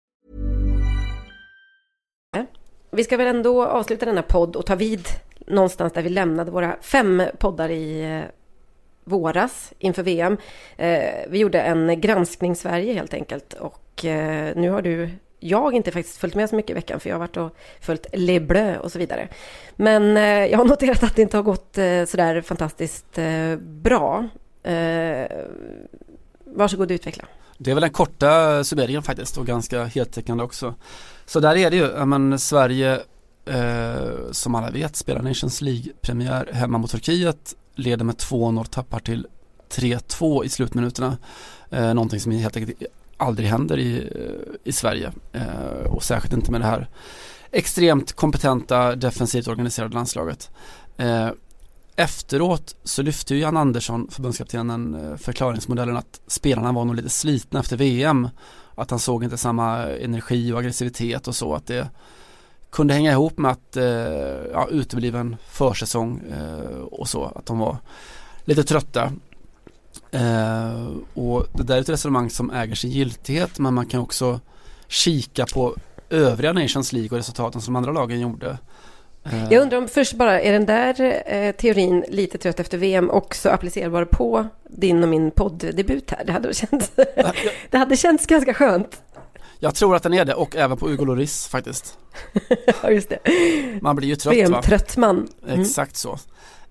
Vi 2.93 3.03
ska 3.03 3.17
väl 3.17 3.27
ändå 3.27 3.65
avsluta 3.65 4.05
denna 4.05 4.21
podd 4.21 4.55
och 4.55 4.65
ta 4.65 4.75
vid 4.75 5.07
någonstans 5.47 5.93
där 5.93 6.01
vi 6.01 6.09
lämnade 6.09 6.51
våra 6.51 6.75
fem 6.81 7.23
poddar 7.37 7.69
i 7.69 8.03
eh, 8.03 8.21
våras 9.03 9.73
inför 9.79 10.03
VM. 10.03 10.37
Eh, 10.77 11.03
vi 11.29 11.39
gjorde 11.39 11.61
en 11.61 12.01
granskning 12.01 12.55
Sverige 12.55 12.93
helt 12.93 13.13
enkelt 13.13 13.53
och 13.53 14.05
eh, 14.05 14.55
nu 14.55 14.69
har 14.69 14.81
du 14.81 15.09
jag 15.39 15.73
inte 15.73 15.91
faktiskt 15.91 16.17
följt 16.17 16.35
med 16.35 16.49
så 16.49 16.55
mycket 16.55 16.71
i 16.71 16.73
veckan 16.73 16.99
för 16.99 17.09
jag 17.09 17.15
har 17.15 17.19
varit 17.19 17.37
och 17.37 17.55
följt 17.81 18.05
Le 18.13 18.39
Bleu 18.39 18.77
och 18.77 18.91
så 18.91 18.99
vidare. 18.99 19.27
Men 19.75 20.15
jag 20.49 20.57
har 20.57 20.65
noterat 20.69 21.03
att 21.03 21.15
det 21.15 21.21
inte 21.21 21.37
har 21.37 21.43
gått 21.43 21.75
sådär 22.07 22.41
fantastiskt 22.41 23.19
bra. 23.59 24.27
Varsågod 26.45 26.91
och 26.91 26.95
utveckla. 26.95 27.25
Det 27.57 27.71
är 27.71 27.75
väl 27.75 27.81
den 27.81 27.91
korta 27.91 28.63
summeringen 28.63 29.03
faktiskt 29.03 29.37
och 29.37 29.45
ganska 29.45 29.83
heltäckande 29.83 30.43
också. 30.43 30.75
Så 31.31 31.39
där 31.39 31.57
är 31.57 31.71
det 31.71 31.77
ju, 31.77 32.05
men 32.05 32.39
Sverige 32.39 33.01
eh, 33.45 34.31
som 34.31 34.55
alla 34.55 34.71
vet 34.71 34.95
spelar 34.95 35.21
Nations 35.21 35.61
League-premiär 35.61 36.49
hemma 36.53 36.77
mot 36.77 36.91
Turkiet, 36.91 37.55
leder 37.75 38.05
med 38.05 38.15
2-0, 38.15 38.65
tappar 38.65 38.99
till 38.99 39.27
3-2 39.69 40.45
i 40.45 40.49
slutminuterna. 40.49 41.17
Eh, 41.69 41.93
någonting 41.93 42.19
som 42.19 42.31
helt 42.31 42.57
enkelt 42.57 42.83
aldrig 43.17 43.49
händer 43.49 43.77
i, 43.77 43.97
eh, 43.97 44.55
i 44.63 44.71
Sverige 44.71 45.11
eh, 45.33 45.85
och 45.85 46.03
särskilt 46.03 46.33
inte 46.33 46.51
med 46.51 46.61
det 46.61 46.67
här 46.67 46.89
extremt 47.51 48.13
kompetenta 48.13 48.95
defensivt 48.95 49.47
organiserade 49.47 49.93
landslaget. 49.95 50.49
Eh, 50.97 51.29
efteråt 51.95 52.75
så 52.83 53.01
lyfte 53.01 53.35
ju 53.35 53.41
Jan 53.41 53.57
Andersson, 53.57 54.07
förbundskaptenen, 54.11 54.93
eh, 54.95 55.17
förklaringsmodellen 55.17 55.97
att 55.97 56.21
spelarna 56.27 56.71
var 56.71 56.85
nog 56.85 56.95
lite 56.95 57.09
slitna 57.09 57.59
efter 57.59 57.77
VM. 57.77 58.29
Att 58.75 58.89
han 58.89 58.99
såg 58.99 59.23
inte 59.23 59.37
samma 59.37 59.87
energi 59.87 60.51
och 60.53 60.59
aggressivitet 60.59 61.27
och 61.27 61.35
så 61.35 61.55
att 61.55 61.67
det 61.67 61.89
kunde 62.71 62.93
hänga 62.93 63.11
ihop 63.11 63.37
med 63.37 63.51
att 63.51 63.77
eh, 63.77 63.83
ja, 64.51 64.67
utebliven 64.71 65.35
försäsong 65.47 66.21
eh, 66.31 66.79
och 66.81 67.07
så, 67.07 67.25
att 67.25 67.45
de 67.45 67.59
var 67.59 67.77
lite 68.45 68.63
trötta. 68.63 69.11
Eh, 70.11 70.87
och 71.13 71.45
det 71.53 71.63
där 71.63 71.75
är 71.75 71.81
ett 71.81 71.89
resonemang 71.89 72.29
som 72.29 72.51
äger 72.51 72.75
sin 72.75 72.91
giltighet 72.91 73.59
men 73.59 73.73
man 73.73 73.85
kan 73.85 74.01
också 74.01 74.39
kika 74.87 75.45
på 75.45 75.75
övriga 76.09 76.53
Nations 76.53 76.93
League 76.93 77.09
och 77.09 77.17
resultaten 77.17 77.61
som 77.61 77.75
andra 77.75 77.91
lagen 77.91 78.19
gjorde. 78.19 78.57
Jag 79.23 79.61
undrar 79.61 79.77
om 79.77 79.87
först 79.87 80.13
bara, 80.13 80.41
är 80.41 80.53
den 80.53 80.65
där 80.65 81.23
eh, 81.25 81.51
teorin 81.51 82.05
lite 82.07 82.37
trött 82.37 82.59
efter 82.59 82.77
VM 82.77 83.09
också 83.09 83.49
applicerbar 83.49 84.05
på 84.05 84.47
din 84.69 85.03
och 85.03 85.09
min 85.09 85.31
podddebut 85.31 86.11
här? 86.11 86.25
Det 86.25 86.31
hade, 86.31 86.53
känts, 86.53 86.91
det 87.69 87.77
hade 87.77 87.97
känts 87.97 88.25
ganska 88.25 88.53
skönt. 88.53 89.01
Jag 89.59 89.75
tror 89.75 89.95
att 89.95 90.03
den 90.03 90.13
är 90.13 90.25
det 90.25 90.33
och 90.33 90.55
även 90.55 90.77
på 90.77 90.87
Hugo 90.87 91.05
Lloris 91.05 91.47
faktiskt. 91.47 91.97
ja, 92.83 92.89
just 92.89 93.09
det. 93.09 93.19
Man 93.81 93.95
blir 93.95 94.07
ju 94.07 94.15
trött 94.15 94.33
VM-trött 94.35 94.97
man. 94.97 95.27
Mm. 95.47 95.61
Exakt 95.61 95.95
så. 95.95 96.11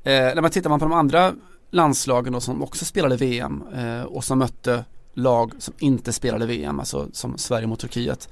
Eh, 0.02 0.12
när 0.12 0.40
man 0.40 0.50
tittar 0.50 0.70
man 0.70 0.78
på 0.78 0.84
de 0.84 0.92
andra 0.92 1.32
landslagen 1.70 2.32
då 2.32 2.40
som 2.40 2.62
också 2.62 2.84
spelade 2.84 3.16
VM 3.16 3.62
eh, 3.74 4.02
och 4.02 4.24
som 4.24 4.38
mötte 4.38 4.84
lag 5.14 5.52
som 5.58 5.74
inte 5.78 6.12
spelade 6.12 6.46
VM, 6.46 6.80
alltså 6.80 7.08
som 7.12 7.38
Sverige 7.38 7.66
mot 7.66 7.80
Turkiet. 7.80 8.28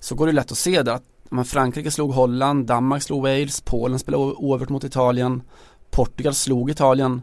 Så 0.00 0.14
går 0.14 0.26
det 0.26 0.32
lätt 0.32 0.52
att 0.52 0.58
se 0.58 0.82
det 0.82 0.92
att 0.92 1.02
men 1.28 1.44
Frankrike 1.44 1.90
slog 1.90 2.12
Holland, 2.12 2.66
Danmark 2.66 3.02
slog 3.02 3.22
Wales, 3.22 3.60
Polen 3.60 3.98
spelade 3.98 4.24
oavgjort 4.24 4.68
mot 4.68 4.84
Italien, 4.84 5.42
Portugal 5.90 6.34
slog 6.34 6.70
Italien, 6.70 7.22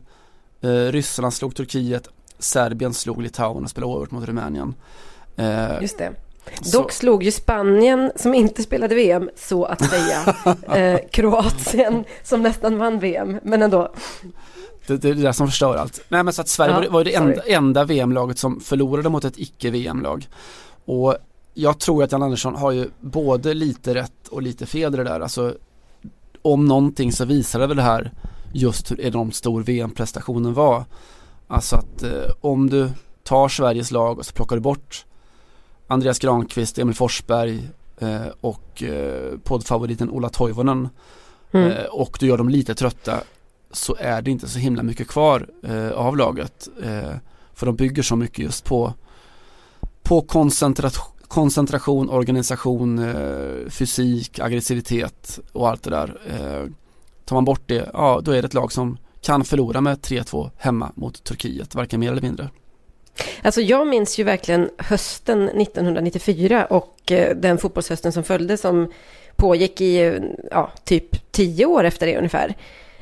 eh, 0.62 0.70
Ryssland 0.70 1.34
slog 1.34 1.56
Turkiet, 1.56 2.08
Serbien 2.39 2.93
slog 2.93 3.22
Litauen 3.22 3.64
och 3.64 3.70
spelade 3.70 3.91
oavgjort 3.93 4.12
mot 4.12 4.26
Rumänien. 4.26 4.74
Eh, 5.36 5.82
Just 5.82 5.97
det. 5.97 6.12
Dock 6.74 6.91
så. 6.91 6.97
slog 6.97 7.24
ju 7.24 7.32
Spanien, 7.32 8.12
som 8.16 8.34
inte 8.34 8.64
spelade 8.64 8.95
VM, 8.95 9.30
så 9.36 9.66
att 9.66 9.89
säga, 9.89 10.36
eh, 10.76 10.99
Kroatien 11.12 12.03
som 12.24 12.41
nästan 12.41 12.78
vann 12.78 12.99
VM, 12.99 13.39
men 13.43 13.62
ändå. 13.62 13.93
Det, 14.88 14.97
det 14.97 15.10
är 15.10 15.14
det 15.14 15.34
som 15.34 15.47
förstör 15.47 15.76
allt. 15.76 16.01
Nej 16.10 16.24
men 16.24 16.34
så 16.34 16.41
att 16.41 16.47
Sverige 16.47 16.84
ja, 16.84 16.91
var 16.91 17.03
det 17.03 17.16
enda, 17.16 17.41
enda 17.41 17.84
VM-laget 17.84 18.39
som 18.39 18.60
förlorade 18.60 19.10
mot 19.10 19.26
ett 19.26 19.38
icke-VM-lag. 19.38 20.28
Och 20.86 21.18
jag 21.58 21.80
tror 21.80 22.03
att 22.03 22.12
Jan 22.12 22.24
Andersson 22.24 22.56
har 22.56 22.72
ju 22.72 22.89
både 23.01 23.53
lite 23.53 23.95
rätt 23.95 24.28
och 24.28 24.41
lite 24.41 24.66
fel 24.66 24.93
i 24.93 24.97
det 24.97 25.03
där. 25.03 25.20
Alltså 25.20 25.56
om 26.41 26.66
någonting 26.66 27.12
så 27.12 27.26
visar 27.26 27.60
det 27.60 27.68
väl 27.68 27.78
det 27.78 27.84
här 27.84 28.12
just 28.53 28.91
hur 28.91 29.01
enormt 29.01 29.36
stor 29.36 29.64
VM-prestationen 29.64 30.53
var. 30.53 30.86
Alltså 31.47 31.76
att 31.76 32.03
eh, 32.03 32.32
om 32.41 32.70
du 32.70 32.89
tar 33.24 33.49
Sveriges 33.49 33.91
lag 33.91 34.20
och 34.20 34.26
så 34.26 34.34
plockar 34.34 34.56
du 34.56 34.62
bort 34.62 35.06
Andreas 35.88 36.20
Granqvist, 36.20 36.80
Emil 36.80 36.95
Forsberg 36.95 37.70
eh, 37.97 38.28
och 38.41 38.84
eh, 38.84 39.38
poddfavoriten 39.43 40.10
Ola 40.10 40.30
Toivonen 40.30 40.89
mm. 41.51 41.72
eh, 41.72 41.86
och 41.86 42.18
du 42.20 42.28
gör 42.28 42.38
dem 42.38 42.49
lite 42.49 42.76
trötta 42.76 43.24
så 43.72 43.95
är 43.99 44.22
det 44.22 44.32
inte 44.32 44.47
så 44.47 44.60
himla 44.60 44.84
mycket 44.84 45.08
kvar 45.08 45.49
eh, 45.64 45.91
av 45.91 46.18
laget. 46.18 46.68
Eh, 46.84 47.16
för 47.53 47.66
de 47.66 47.76
bygger 47.76 48.03
så 48.03 48.16
mycket 48.16 48.39
just 48.39 48.66
på, 48.66 48.93
på 50.03 50.22
koncentration, 50.22 51.14
koncentration 51.36 52.10
organisation, 52.10 53.00
eh, 53.00 53.70
fysik, 53.70 54.40
aggressivitet 54.40 55.40
och 55.52 55.70
allt 55.70 55.84
det 55.84 55.90
där. 55.90 56.18
Eh, 56.28 56.70
tar 57.26 57.36
man 57.36 57.46
bort 57.46 57.62
det, 57.66 57.90
ja 57.94 58.22
då 58.24 58.32
är 58.32 58.42
det 58.42 58.46
ett 58.48 58.54
lag 58.54 58.72
som 58.72 58.98
kan 59.22 59.44
förlora 59.44 59.82
med 59.82 59.98
3-2 59.98 60.52
hemma 60.58 60.92
mot 60.96 61.24
Turkiet, 61.24 61.76
varken 61.76 62.00
mer 62.00 62.12
eller 62.12 62.22
mindre. 62.22 62.50
Alltså 63.42 63.62
jag 63.62 63.88
minns 63.88 64.20
ju 64.20 64.24
verkligen 64.24 64.70
hösten 64.78 65.50
1994 65.50 66.66
och 66.66 67.12
eh, 67.12 67.36
den 67.36 67.58
fotbollshösten 67.58 68.12
som 68.12 68.24
följde 68.24 68.58
som 68.58 68.92
pågick 69.36 69.82
i 69.82 70.20
ja, 70.52 70.72
typ 70.84 71.32
tio 71.32 71.66
år 71.66 71.84
efter 71.84 72.06
det 72.08 72.18
ungefär. 72.18 72.56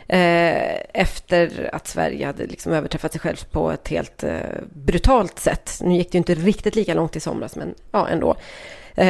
Eh, 0.08 0.78
efter 0.93 1.70
att 1.74 1.88
Sverige 1.88 2.26
hade 2.26 2.45
liksom 2.45 2.72
överträffat 2.74 3.12
sig 3.12 3.22
själv 3.22 3.45
på 3.51 3.72
ett 3.72 3.88
helt 3.88 4.24
eh, 4.24 4.39
brutalt 4.74 5.39
sätt. 5.39 5.80
Nu 5.82 5.95
gick 5.95 6.12
det 6.12 6.16
ju 6.16 6.18
inte 6.18 6.36
riktigt 6.36 6.76
lika 6.76 6.93
långt 6.93 7.16
i 7.16 7.20
somras, 7.20 7.56
men 7.56 7.76
ja, 7.91 8.08
ändå. 8.08 8.36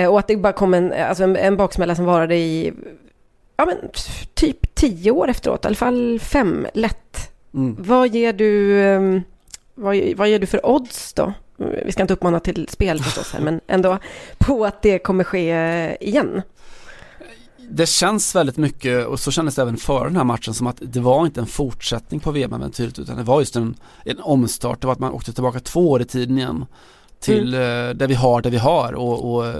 och 0.09 0.19
att 0.19 0.27
det 0.27 0.37
bara 0.37 0.53
kom 0.53 0.73
en, 0.73 0.93
alltså 0.93 1.23
en, 1.23 1.35
en 1.35 1.57
baksmälla 1.57 1.95
som 1.95 2.05
varade 2.05 2.35
i 2.35 2.73
ja, 3.57 3.65
men, 3.65 3.77
typ 4.33 4.75
tio 4.75 5.11
år 5.11 5.29
efteråt, 5.29 5.65
i 5.65 5.67
alla 5.67 5.75
fall 5.75 6.19
fem, 6.19 6.67
lätt. 6.73 7.31
Mm. 7.53 7.75
Vad 7.79 8.15
ger 8.15 8.33
du... 8.33 8.81
Um, 8.81 9.23
vad, 9.75 9.95
vad 10.15 10.29
ger 10.29 10.39
du 10.39 10.45
för 10.45 10.65
odds 10.65 11.13
då? 11.13 11.33
Vi 11.85 11.91
ska 11.91 12.01
inte 12.01 12.13
uppmana 12.13 12.39
till 12.39 12.67
spel 12.67 12.99
förstås 12.99 13.33
här, 13.33 13.41
men 13.41 13.61
ändå 13.67 13.97
på 14.37 14.65
att 14.65 14.81
det 14.81 14.99
kommer 14.99 15.23
ske 15.23 15.97
igen. 15.99 16.41
Det 17.75 17.85
känns 17.85 18.35
väldigt 18.35 18.57
mycket, 18.57 19.07
och 19.07 19.19
så 19.19 19.31
kändes 19.31 19.55
det 19.55 19.61
även 19.61 19.77
före 19.77 20.03
den 20.03 20.15
här 20.15 20.23
matchen, 20.23 20.53
som 20.53 20.67
att 20.67 20.77
det 20.81 20.99
var 20.99 21.25
inte 21.25 21.39
en 21.39 21.47
fortsättning 21.47 22.19
på 22.19 22.31
VM-äventyret 22.31 22.99
utan 22.99 23.17
det 23.17 23.23
var 23.23 23.39
just 23.39 23.55
en, 23.55 23.75
en 24.05 24.19
omstart. 24.19 24.81
Det 24.81 24.87
var 24.87 24.93
att 24.93 24.99
man 24.99 25.11
åkte 25.11 25.33
tillbaka 25.33 25.59
två 25.59 25.91
år 25.91 26.01
i 26.01 26.05
tiden 26.05 26.37
igen 26.37 26.65
till 27.19 27.53
mm. 27.53 27.89
Eh, 27.89 27.95
där 27.95 28.07
vi 28.07 28.13
har 28.13 28.41
det 28.41 28.49
vi 28.49 28.57
har 28.57 28.93
och, 28.93 29.35
och 29.35 29.55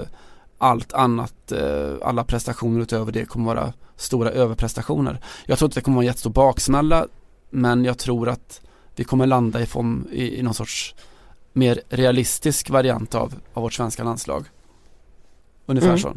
allt 0.58 0.92
annat, 0.92 1.52
eh, 1.52 1.92
alla 2.02 2.24
prestationer 2.24 2.80
utöver 2.80 3.12
det 3.12 3.24
kommer 3.24 3.46
vara 3.54 3.72
stora 3.96 4.30
överprestationer. 4.30 5.20
Jag 5.46 5.58
tror 5.58 5.66
inte 5.66 5.80
det 5.80 5.84
kommer 5.84 5.94
vara 5.94 6.04
en 6.04 6.06
jättestor 6.06 6.30
baksmälla 6.30 7.06
men 7.50 7.84
jag 7.84 7.98
tror 7.98 8.28
att 8.28 8.60
vi 8.96 9.04
kommer 9.04 9.26
landa 9.26 9.60
i, 9.60 9.66
form, 9.66 10.08
i, 10.12 10.38
i 10.38 10.42
någon 10.42 10.54
sorts 10.54 10.94
mer 11.52 11.80
realistisk 11.88 12.70
variant 12.70 13.14
av, 13.14 13.34
av 13.54 13.62
vårt 13.62 13.72
svenska 13.72 14.04
landslag. 14.04 14.44
Ungefär 15.66 15.88
mm. 15.88 15.98
så. 15.98 16.14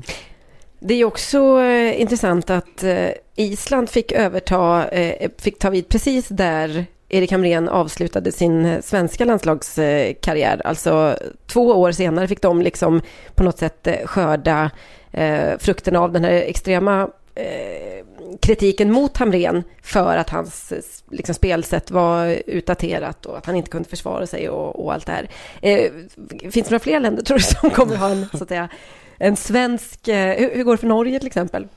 Det 0.79 0.93
är 0.93 1.05
också 1.05 1.61
eh, 1.61 2.01
intressant 2.01 2.49
att 2.49 2.83
eh, 2.83 3.09
Island 3.35 3.89
fick 3.89 4.11
överta, 4.11 4.89
eh, 4.89 5.09
eh 5.09 5.31
fick 5.37 5.59
ta 5.59 5.69
vid 5.69 5.89
precis 5.89 6.27
där 6.27 6.85
Erik 7.09 7.31
Hamrén 7.31 7.69
avslutade 7.69 8.31
sin 8.31 8.65
eh, 8.65 8.81
svenska 8.81 9.25
landslagskarriär. 9.25 10.61
Alltså 10.67 11.17
två 11.47 11.61
år 11.61 11.91
senare 11.91 12.27
fick 12.27 12.41
de 12.41 12.61
liksom 12.61 13.01
på 13.35 13.43
något 13.43 13.57
sätt 13.57 13.87
eh, 13.87 14.05
skörda 14.05 14.71
eh, 15.11 15.57
frukten 15.59 15.95
av 15.95 16.11
den 16.11 16.23
här 16.23 16.31
extrema 16.31 17.09
Eh, 17.37 18.05
kritiken 18.41 18.91
mot 18.91 19.17
Hamrén 19.17 19.63
för 19.81 20.17
att 20.17 20.29
hans 20.29 20.73
liksom, 21.11 21.35
spelsätt 21.35 21.91
var 21.91 22.27
utdaterat 22.45 23.25
och 23.25 23.37
att 23.37 23.45
han 23.45 23.55
inte 23.55 23.69
kunde 23.69 23.89
försvara 23.89 24.27
sig 24.27 24.49
och, 24.49 24.85
och 24.85 24.93
allt 24.93 25.05
det 25.05 25.11
här. 25.11 25.29
Eh, 25.61 25.91
finns 26.39 26.67
det 26.67 26.69
några 26.69 26.79
fler 26.79 26.99
länder 26.99 27.23
tror 27.23 27.37
du 27.37 27.43
som 27.43 27.69
kommer 27.69 27.95
ha 27.95 28.09
en, 28.09 28.25
så 28.33 28.43
att 28.43 28.49
säga, 28.49 28.69
en 29.17 29.35
svensk... 29.35 30.07
Eh, 30.07 30.39
hur, 30.39 30.55
hur, 30.55 30.63
går 30.63 30.71
det 30.71 30.77
för 30.77 30.87
Norge 30.87 31.19
till 31.19 31.27
exempel? 31.27 31.67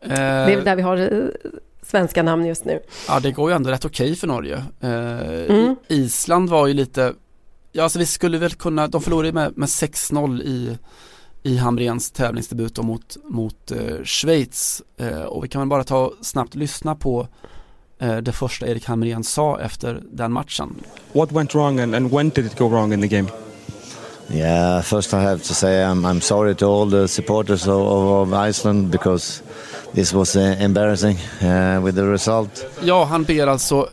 Eh, 0.00 0.08
det 0.08 0.52
är 0.52 0.64
där 0.64 0.76
vi 0.76 0.82
har 0.82 0.96
eh, 0.96 1.28
svenska 1.82 2.22
namn 2.22 2.46
just 2.46 2.64
nu. 2.64 2.80
Ja, 3.08 3.20
det 3.20 3.32
går 3.32 3.50
ju 3.50 3.56
ändå 3.56 3.70
rätt 3.70 3.84
okej 3.84 4.16
för 4.16 4.26
Norge. 4.26 4.64
Eh, 4.80 5.56
mm. 5.56 5.76
Island 5.88 6.50
var 6.50 6.66
ju 6.66 6.74
lite... 6.74 7.14
Ja, 7.72 7.82
alltså 7.82 7.98
vi 7.98 8.06
skulle 8.06 8.38
väl 8.38 8.54
kunna... 8.54 8.86
De 8.86 9.02
förlorade 9.02 9.32
med, 9.32 9.58
med 9.58 9.66
6-0 9.66 10.42
i 10.42 10.78
i 11.44 11.56
Hamrens 11.56 12.10
tävlingsdebut 12.10 12.78
mot, 12.78 13.16
mot 13.24 13.70
eh, 13.70 14.04
Schweiz. 14.04 14.82
Eh, 14.96 15.22
och 15.22 15.44
vi 15.44 15.48
kan 15.48 15.60
väl 15.60 15.68
bara 15.68 15.84
ta 15.84 16.12
snabbt 16.20 16.54
lyssna 16.54 16.94
på 16.94 17.28
det 18.22 18.32
första 18.32 18.66
Erik 18.66 18.86
Hamrén 18.86 19.24
sa 19.24 19.60
efter 19.60 20.02
den 20.12 20.32
matchen. 20.32 20.74
What 21.12 21.32
went 21.32 21.54
wrong 21.54 21.80
and, 21.80 21.94
and 21.94 22.10
when 22.10 22.28
did 22.28 22.46
it 22.46 22.58
go 22.58 22.68
wrong 22.68 22.92
in 22.92 23.00
the 23.00 23.16
game? 23.16 23.28
Yeah, 24.32 24.82
first 24.82 25.12
I 25.12 25.20
have 25.20 25.42
to 25.42 25.54
say 25.54 25.84
I'm, 25.84 26.06
I'm 26.06 26.20
sorry 26.20 26.54
to 26.54 26.66
all 26.66 26.90
the 26.90 27.08
supporters 27.08 27.68
of, 27.68 27.86
of 27.86 28.32
Iceland 28.48 28.90
because 28.90 29.42
this 29.94 30.12
was 30.12 30.36
uh, 30.36 30.56
embarrassing 30.60 31.16
uh, 31.42 31.80
with 31.84 31.96
the 31.96 32.06
result. 32.06 32.66
Ja, 32.82 33.04
han 33.04 33.24
ber 33.24 33.46
alltså 33.46 33.88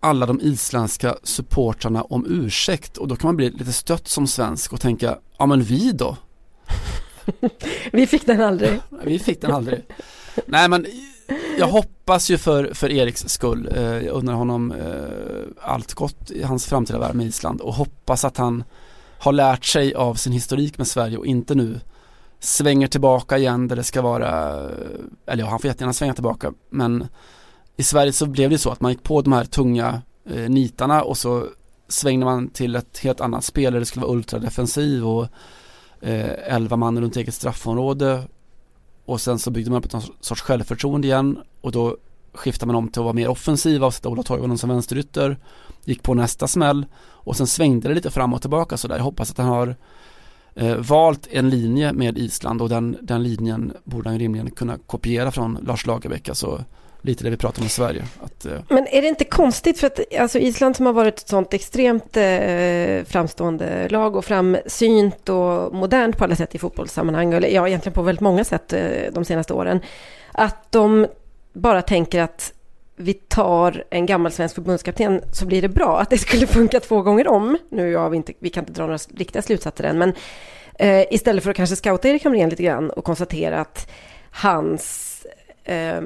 alla 0.00 0.26
de 0.26 0.40
isländska 0.40 1.16
supportrarna 1.22 2.02
om 2.02 2.26
ursäkt 2.28 2.96
och 2.96 3.08
då 3.08 3.16
kan 3.16 3.28
man 3.28 3.36
bli 3.36 3.50
lite 3.50 3.72
stött 3.72 4.08
som 4.08 4.26
svensk 4.26 4.72
och 4.72 4.80
tänka, 4.80 5.18
ja 5.38 5.46
men 5.46 5.62
vi 5.62 5.92
då? 5.92 6.16
Vi 7.92 8.06
fick 8.06 8.26
den 8.26 8.40
aldrig. 8.40 8.80
Vi 9.04 9.18
fick 9.18 9.40
den 9.40 9.50
aldrig. 9.50 9.84
Nej 10.46 10.68
men 10.68 10.86
jag 11.58 11.66
hoppas 11.66 12.30
ju 12.30 12.38
för, 12.38 12.74
för 12.74 12.90
Eriks 12.90 13.28
skull, 13.28 13.68
eh, 13.76 13.82
jag 13.82 14.14
undrar 14.14 14.34
honom 14.34 14.72
eh, 14.72 15.70
allt 15.70 15.94
gott 15.94 16.30
i 16.30 16.42
hans 16.42 16.66
framtida 16.66 16.98
värld 16.98 17.14
med 17.14 17.26
Island 17.26 17.60
och 17.60 17.74
hoppas 17.74 18.24
att 18.24 18.36
han 18.36 18.64
har 19.20 19.32
lärt 19.32 19.64
sig 19.64 19.94
av 19.94 20.14
sin 20.14 20.32
historik 20.32 20.78
med 20.78 20.86
Sverige 20.86 21.18
och 21.18 21.26
inte 21.26 21.54
nu 21.54 21.80
svänger 22.38 22.86
tillbaka 22.86 23.38
igen 23.38 23.68
där 23.68 23.76
det 23.76 23.84
ska 23.84 24.02
vara, 24.02 24.28
eller 25.26 25.42
ja 25.42 25.50
han 25.50 25.58
får 25.58 25.68
jättegärna 25.68 25.92
svänga 25.92 26.14
tillbaka 26.14 26.52
men 26.70 27.06
i 27.76 27.82
Sverige 27.82 28.12
så 28.12 28.26
blev 28.26 28.50
det 28.50 28.58
så 28.58 28.70
att 28.70 28.80
man 28.80 28.92
gick 28.92 29.02
på 29.02 29.22
de 29.22 29.32
här 29.32 29.44
tunga 29.44 30.02
eh, 30.30 30.50
nitarna 30.50 31.02
och 31.02 31.18
så 31.18 31.46
svängde 31.88 32.26
man 32.26 32.48
till 32.48 32.76
ett 32.76 32.98
helt 32.98 33.20
annat 33.20 33.44
spel 33.44 33.72
där 33.72 33.80
det 33.80 33.86
skulle 33.86 34.06
vara 34.06 34.16
ultradefensiv 34.16 35.06
och 35.06 35.28
eh, 36.00 36.54
11 36.54 36.76
man 36.76 37.00
runt 37.00 37.16
eget 37.16 37.34
straffområde 37.34 38.22
och 39.04 39.20
sen 39.20 39.38
så 39.38 39.50
byggde 39.50 39.70
man 39.70 39.78
upp 39.78 39.94
ett 39.94 40.10
sorts 40.20 40.42
självförtroende 40.42 41.06
igen 41.06 41.38
och 41.60 41.72
då 41.72 41.96
skiftade 42.32 42.66
man 42.66 42.76
om 42.76 42.88
till 42.88 43.00
att 43.00 43.04
vara 43.04 43.14
mer 43.14 43.28
offensiv 43.28 43.84
och 43.84 43.94
sätta 43.94 44.08
Ola 44.08 44.22
Toivonen 44.22 44.58
som 44.58 44.70
vänsterytter 44.70 45.38
gick 45.84 46.02
på 46.02 46.14
nästa 46.14 46.48
smäll 46.48 46.86
och 47.24 47.36
sen 47.36 47.46
svängde 47.46 47.88
det 47.88 47.94
lite 47.94 48.10
fram 48.10 48.34
och 48.34 48.40
tillbaka 48.40 48.76
sådär. 48.76 48.96
Jag 48.96 49.04
hoppas 49.04 49.30
att 49.30 49.38
han 49.38 49.46
har 49.46 49.76
eh, 50.54 50.76
valt 50.76 51.28
en 51.30 51.50
linje 51.50 51.92
med 51.92 52.18
Island 52.18 52.62
och 52.62 52.68
den, 52.68 52.96
den 53.02 53.22
linjen 53.22 53.72
borde 53.84 54.08
han 54.08 54.18
rimligen 54.18 54.50
kunna 54.50 54.78
kopiera 54.86 55.30
från 55.30 55.58
Lars 55.66 55.86
Lagerbäck, 55.86 56.28
alltså 56.28 56.64
lite 57.02 57.24
det 57.24 57.30
vi 57.30 57.36
pratar 57.36 57.62
om 57.62 57.66
i 57.66 57.70
Sverige. 57.70 58.04
Att, 58.22 58.46
eh... 58.46 58.58
Men 58.68 58.86
är 58.86 59.02
det 59.02 59.08
inte 59.08 59.24
konstigt 59.24 59.78
för 59.78 59.86
att 59.86 60.00
alltså 60.18 60.38
Island 60.38 60.76
som 60.76 60.86
har 60.86 60.92
varit 60.92 61.18
ett 61.18 61.28
sånt 61.28 61.54
extremt 61.54 62.16
eh, 62.16 63.04
framstående 63.04 63.88
lag 63.88 64.16
och 64.16 64.24
framsynt 64.24 65.28
och 65.28 65.74
modernt 65.74 66.16
på 66.16 66.24
alla 66.24 66.36
sätt 66.36 66.54
i 66.54 66.58
fotbollssammanhang, 66.58 67.32
eller 67.32 67.48
ja 67.48 67.68
egentligen 67.68 67.94
på 67.94 68.02
väldigt 68.02 68.20
många 68.20 68.44
sätt 68.44 68.72
eh, 68.72 69.12
de 69.12 69.24
senaste 69.24 69.54
åren, 69.54 69.80
att 70.32 70.72
de 70.72 71.06
bara 71.52 71.82
tänker 71.82 72.22
att 72.22 72.52
vi 73.00 73.14
tar 73.14 73.84
en 73.90 74.06
gammal 74.06 74.32
svensk 74.32 74.54
förbundskapten 74.54 75.20
så 75.32 75.46
blir 75.46 75.62
det 75.62 75.68
bra. 75.68 76.00
Att 76.00 76.10
det 76.10 76.18
skulle 76.18 76.46
funka 76.46 76.80
två 76.80 77.02
gånger 77.02 77.28
om. 77.28 77.58
Nu 77.70 77.90
ja, 77.90 78.08
vi, 78.08 78.16
inte, 78.16 78.32
vi 78.38 78.50
kan 78.50 78.62
inte 78.62 78.72
dra 78.72 78.82
några 78.82 78.98
riktiga 79.16 79.42
slutsatser 79.42 79.84
än, 79.84 79.98
men 79.98 80.12
eh, 80.78 81.04
istället 81.10 81.44
för 81.44 81.50
att 81.50 81.56
kanske 81.56 81.76
scouta 81.76 82.08
Erik 82.08 82.24
Hamrén 82.24 82.48
lite 82.50 82.62
grann 82.62 82.90
och 82.90 83.04
konstatera 83.04 83.60
att 83.60 83.90
hans 84.30 85.26
eh, 85.64 86.00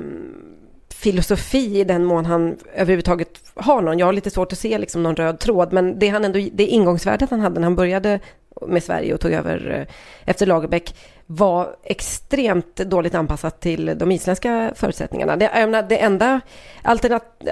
filosofi 0.94 1.80
i 1.80 1.84
den 1.84 2.04
mån 2.04 2.26
han 2.26 2.56
överhuvudtaget 2.74 3.28
har 3.54 3.82
någon. 3.82 3.98
Jag 3.98 4.06
har 4.06 4.12
lite 4.12 4.30
svårt 4.30 4.52
att 4.52 4.58
se 4.58 4.78
liksom 4.78 5.02
någon 5.02 5.16
röd 5.16 5.38
tråd, 5.38 5.72
men 5.72 5.98
det, 5.98 6.08
han 6.08 6.24
ändå, 6.24 6.48
det 6.52 6.66
ingångsvärdet 6.66 7.30
han 7.30 7.40
hade 7.40 7.60
när 7.60 7.66
han 7.66 7.76
började 7.76 8.20
med 8.66 8.82
Sverige 8.82 9.14
och 9.14 9.20
tog 9.20 9.32
över 9.32 9.70
eh, 9.70 9.94
efter 10.24 10.46
Lagerbäck 10.46 10.94
var 11.26 11.76
extremt 11.82 12.76
dåligt 12.76 13.14
anpassat 13.14 13.60
till 13.60 13.98
de 13.98 14.12
isländska 14.12 14.72
förutsättningarna. 14.74 15.36
Det, 15.36 15.50
menar, 15.54 15.82
det 15.82 15.98
enda 15.98 16.40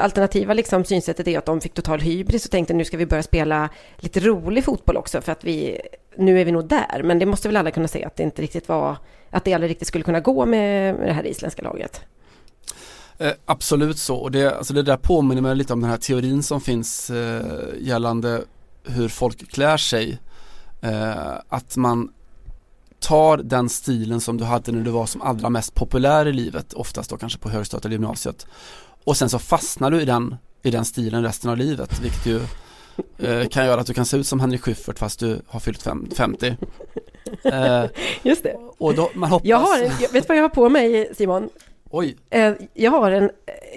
alternativa 0.01 0.55
liksom 0.55 0.85
synsättet 0.85 1.29
är 1.29 1.39
att 1.39 1.47
de 1.47 1.61
fick 1.61 1.75
total 1.75 2.01
hybris 2.01 2.45
och 2.45 2.51
tänkte 2.51 2.75
nu 2.75 2.85
ska 2.85 2.97
vi 2.97 3.07
börja 3.07 3.23
spela 3.23 3.69
lite 3.97 4.21
rolig 4.21 4.65
fotboll 4.65 4.97
också 4.97 5.21
för 5.21 5.33
att 5.33 5.45
vi, 5.45 5.81
nu 6.17 6.41
är 6.41 6.45
vi 6.45 6.53
nog 6.53 6.69
där. 6.69 7.03
Men 7.05 7.19
det 7.19 7.27
måste 7.27 7.49
väl 7.49 7.57
alla 7.57 7.71
kunna 7.71 7.89
se 7.89 8.05
att 8.05 8.17
det 8.17 8.23
inte 8.23 8.43
riktigt 8.43 8.69
var, 8.69 8.97
att 9.31 9.45
det 9.45 9.55
aldrig 9.55 9.71
riktigt 9.71 9.89
skulle 9.89 10.05
kunna 10.05 10.21
gå 10.21 10.47
med, 10.47 10.95
med 10.95 11.09
det 11.09 11.13
här 11.13 11.27
isländska 11.27 11.63
laget. 11.63 12.01
Eh, 13.19 13.33
absolut 13.45 13.99
så 13.99 14.17
och 14.17 14.31
det, 14.31 14.57
alltså 14.57 14.75
det 14.75 14.83
där 14.83 14.97
påminner 14.97 15.43
mig 15.43 15.57
lite 15.57 15.73
om 15.73 15.81
den 15.81 15.91
här 15.91 15.97
teorin 15.97 16.43
som 16.43 16.61
finns 16.61 17.11
eh, 17.11 17.43
gällande 17.79 18.43
hur 18.85 19.09
folk 19.09 19.51
klär 19.53 19.77
sig. 19.77 20.19
Eh, 20.83 21.35
att 21.49 21.77
man 21.77 22.13
tar 23.01 23.37
den 23.37 23.69
stilen 23.69 24.21
som 24.21 24.39
du 24.39 24.45
hade 24.45 24.73
när 24.73 24.85
du 24.85 24.91
var 24.91 25.07
som 25.07 25.23
allra 25.23 25.51
mest 25.51 25.75
populär 25.75 26.27
i 26.27 26.33
livet, 26.33 26.73
oftast 26.73 27.11
då 27.11 27.17
kanske 27.17 27.39
på 27.39 27.49
högstadiet 27.49 27.85
eller 27.85 27.93
gymnasiet. 27.93 28.47
Och 29.05 29.17
sen 29.17 29.29
så 29.29 29.39
fastnar 29.39 29.91
du 29.91 30.01
i 30.01 30.05
den, 30.05 30.37
i 30.63 30.71
den 30.71 30.85
stilen 30.85 31.23
resten 31.23 31.51
av 31.51 31.57
livet, 31.57 32.01
vilket 32.01 32.27
ju 32.27 32.41
eh, 33.19 33.49
kan 33.49 33.67
göra 33.67 33.81
att 33.81 33.87
du 33.87 33.95
kan 33.95 34.07
se 34.07 34.17
ut 34.17 34.27
som 34.27 34.41
Henrik 34.41 34.63
Schyffert 34.63 34.99
fast 34.99 35.21
du 35.21 35.41
har 35.47 35.61
fyllt 35.61 35.83
fem, 35.83 36.09
50. 36.17 36.57
Eh, 37.43 37.85
Just 38.23 38.43
det. 38.43 38.57
Och 38.79 38.95
då, 38.95 39.11
man 39.15 39.31
hoppas... 39.31 39.49
Jag 39.49 39.59
har, 39.59 40.13
vet 40.13 40.13
du 40.13 40.29
vad 40.29 40.37
jag 40.37 40.43
har 40.43 40.49
på 40.49 40.69
mig 40.69 41.15
Simon? 41.15 41.49
Oj. 41.95 42.17
Eh, 42.31 42.53
jag 42.75 42.91
har 42.91 43.11
en 43.11 43.31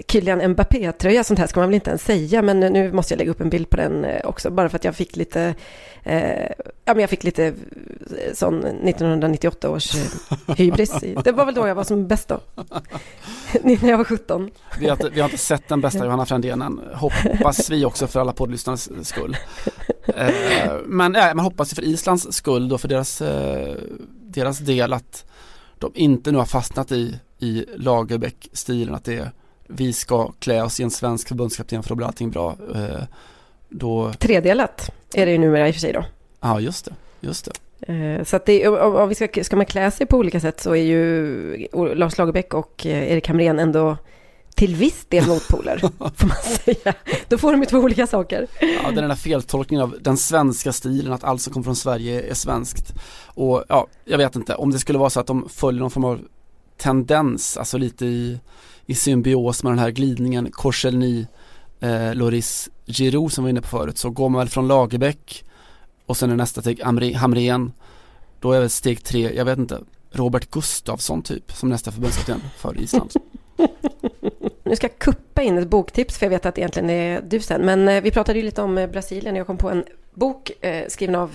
Kylian 0.08 0.50
Mbappé-tröja, 0.50 1.24
sånt 1.24 1.38
här 1.38 1.46
ska 1.46 1.60
man 1.60 1.68
väl 1.68 1.74
inte 1.74 1.90
ens 1.90 2.04
säga, 2.04 2.42
men 2.42 2.60
nu 2.60 2.92
måste 2.92 3.14
jag 3.14 3.18
lägga 3.18 3.30
upp 3.30 3.40
en 3.40 3.50
bild 3.50 3.70
på 3.70 3.76
den 3.76 4.04
eh, 4.04 4.20
också, 4.24 4.50
bara 4.50 4.68
för 4.68 4.76
att 4.76 4.84
jag 4.84 4.96
fick 4.96 5.16
lite, 5.16 5.54
eh, 6.02 6.50
ja 6.84 6.94
men 6.94 6.98
jag 6.98 7.10
fick 7.10 7.24
lite 7.24 7.46
eh, 7.46 8.34
sån 8.34 8.64
1998 8.64 9.70
års 9.70 9.94
eh, 9.94 10.56
hybris. 10.56 10.90
Det 11.24 11.32
var 11.32 11.44
väl 11.44 11.54
då 11.54 11.68
jag 11.68 11.74
var 11.74 11.84
som 11.84 12.06
bäst 12.06 12.28
då, 12.28 12.40
när 13.62 13.88
jag 13.88 13.98
var 13.98 14.04
17. 14.04 14.50
Vi 14.80 14.88
har, 14.88 15.10
vi 15.10 15.20
har 15.20 15.28
inte 15.28 15.38
sett 15.38 15.68
den 15.68 15.80
bästa 15.80 16.04
Johanna 16.04 16.26
Frändén 16.26 16.62
än, 16.62 16.80
hoppas 16.94 17.70
vi 17.70 17.84
också 17.84 18.06
för 18.06 18.20
alla 18.20 18.32
poddlyssnares 18.32 19.08
skull. 19.08 19.36
Eh, 20.06 20.72
men 20.86 21.16
äh, 21.16 21.34
man 21.34 21.44
hoppas 21.44 21.74
för 21.74 21.84
Islands 21.84 22.32
skull 22.32 22.68
då, 22.68 22.78
för 22.78 22.88
deras, 22.88 23.20
eh, 23.20 23.76
deras 24.20 24.58
del 24.58 24.92
att 24.92 25.24
de 25.78 25.92
inte 25.94 26.32
nu 26.32 26.38
har 26.38 26.46
fastnat 26.46 26.92
i, 26.92 27.18
i 27.38 27.64
Lagerbäck-stilen, 27.76 28.94
att 28.94 29.04
det 29.04 29.14
är 29.14 29.30
vi 29.68 29.92
ska 29.92 30.32
klä 30.38 30.62
oss 30.62 30.80
i 30.80 30.82
en 30.82 30.90
svensk 30.90 31.28
förbundskapten 31.28 31.82
för 31.82 31.88
då 31.88 31.94
blir 31.94 32.06
allting 32.06 32.30
bra. 32.30 32.56
Eh, 32.74 33.02
då... 33.68 34.12
Tredelat 34.12 34.90
är 35.14 35.26
det 35.26 35.32
ju 35.32 35.38
numera 35.38 35.68
i 35.68 35.70
och 35.70 35.74
för 35.74 35.80
sig 35.80 35.92
då. 35.92 36.04
Ja, 36.40 36.60
just 36.60 36.84
det. 36.84 36.94
Just 37.20 37.44
det. 37.44 37.52
Eh, 37.92 38.24
så 38.24 38.36
att 38.36 38.46
det, 38.46 38.68
om 38.68 39.08
vi 39.08 39.14
ska, 39.14 39.44
ska 39.44 39.56
man 39.56 39.66
klä 39.66 39.90
sig 39.90 40.06
på 40.06 40.16
olika 40.16 40.40
sätt 40.40 40.60
så 40.60 40.70
är 40.70 40.82
ju 40.82 41.68
Lars 41.94 42.18
Lagerbäck 42.18 42.54
och 42.54 42.86
eh, 42.86 43.12
Erik 43.12 43.28
Hamrén 43.28 43.58
ändå 43.58 43.96
till 44.54 44.76
viss 44.76 45.06
del 45.08 45.26
motpoler, 45.26 45.78
får 45.98 46.26
man 46.26 46.36
säga. 46.36 46.94
Då 47.28 47.38
får 47.38 47.52
de 47.52 47.60
ju 47.60 47.66
två 47.66 47.78
olika 47.78 48.06
saker. 48.06 48.46
Ja, 48.60 48.90
den 48.90 49.08
där 49.08 49.14
feltolkningen 49.14 49.82
av 49.82 49.96
den 50.00 50.16
svenska 50.16 50.72
stilen, 50.72 51.12
att 51.12 51.24
allt 51.24 51.42
som 51.42 51.52
kommer 51.52 51.64
från 51.64 51.76
Sverige 51.76 52.30
är 52.30 52.34
svenskt. 52.34 52.94
Och 53.24 53.64
ja, 53.68 53.86
jag 54.04 54.18
vet 54.18 54.36
inte, 54.36 54.54
om 54.54 54.70
det 54.70 54.78
skulle 54.78 54.98
vara 54.98 55.10
så 55.10 55.20
att 55.20 55.26
de 55.26 55.48
följer 55.48 55.80
någon 55.80 55.90
form 55.90 56.04
av 56.04 56.20
tendens, 56.76 57.56
alltså 57.56 57.78
lite 57.78 58.06
i 58.06 58.38
i 58.86 58.94
symbios 58.94 59.62
med 59.62 59.72
den 59.72 59.78
här 59.78 59.90
glidningen 59.90 60.50
Korselny, 60.50 61.26
eh, 61.80 62.14
Loris 62.14 62.70
Giroud 62.86 63.32
som 63.32 63.44
vi 63.44 63.46
var 63.46 63.50
inne 63.50 63.60
på 63.60 63.68
förut 63.68 63.98
så 63.98 64.10
går 64.10 64.28
man 64.28 64.38
väl 64.38 64.48
från 64.48 64.68
Lagerbäck 64.68 65.44
och 66.06 66.16
sen 66.16 66.30
är 66.30 66.36
nästa 66.36 66.60
steg 66.60 66.82
Hamrén 67.14 67.72
då 68.40 68.52
är 68.52 68.60
väl 68.60 68.70
steg 68.70 69.04
tre, 69.04 69.36
jag 69.36 69.44
vet 69.44 69.58
inte, 69.58 69.80
Robert 70.10 70.50
Gustafsson 70.50 71.22
typ 71.22 71.52
som 71.52 71.68
nästa 71.68 71.92
förbundskapten 71.92 72.40
för 72.56 72.80
Island. 72.80 73.12
Nu 74.64 74.76
ska 74.76 74.86
jag 74.86 74.98
kuppa 74.98 75.42
in 75.42 75.58
ett 75.58 75.68
boktips 75.68 76.18
för 76.18 76.26
jag 76.26 76.30
vet 76.30 76.46
att 76.46 76.54
det 76.54 76.60
egentligen 76.60 76.90
är 76.90 77.20
du 77.20 77.40
sen. 77.40 77.62
Men 77.64 77.88
eh, 77.88 78.02
vi 78.02 78.10
pratade 78.10 78.38
ju 78.38 78.44
lite 78.44 78.62
om 78.62 78.78
eh, 78.78 78.90
Brasilien. 78.90 79.36
Jag 79.36 79.46
kom 79.46 79.58
på 79.58 79.70
en 79.70 79.84
bok 80.14 80.50
eh, 80.60 80.84
skriven 80.88 81.14
av 81.14 81.30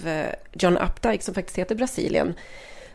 John 0.53 0.77
Updike 0.77 1.23
som 1.23 1.33
faktiskt 1.33 1.57
heter 1.57 1.75
Brasilien. 1.75 2.33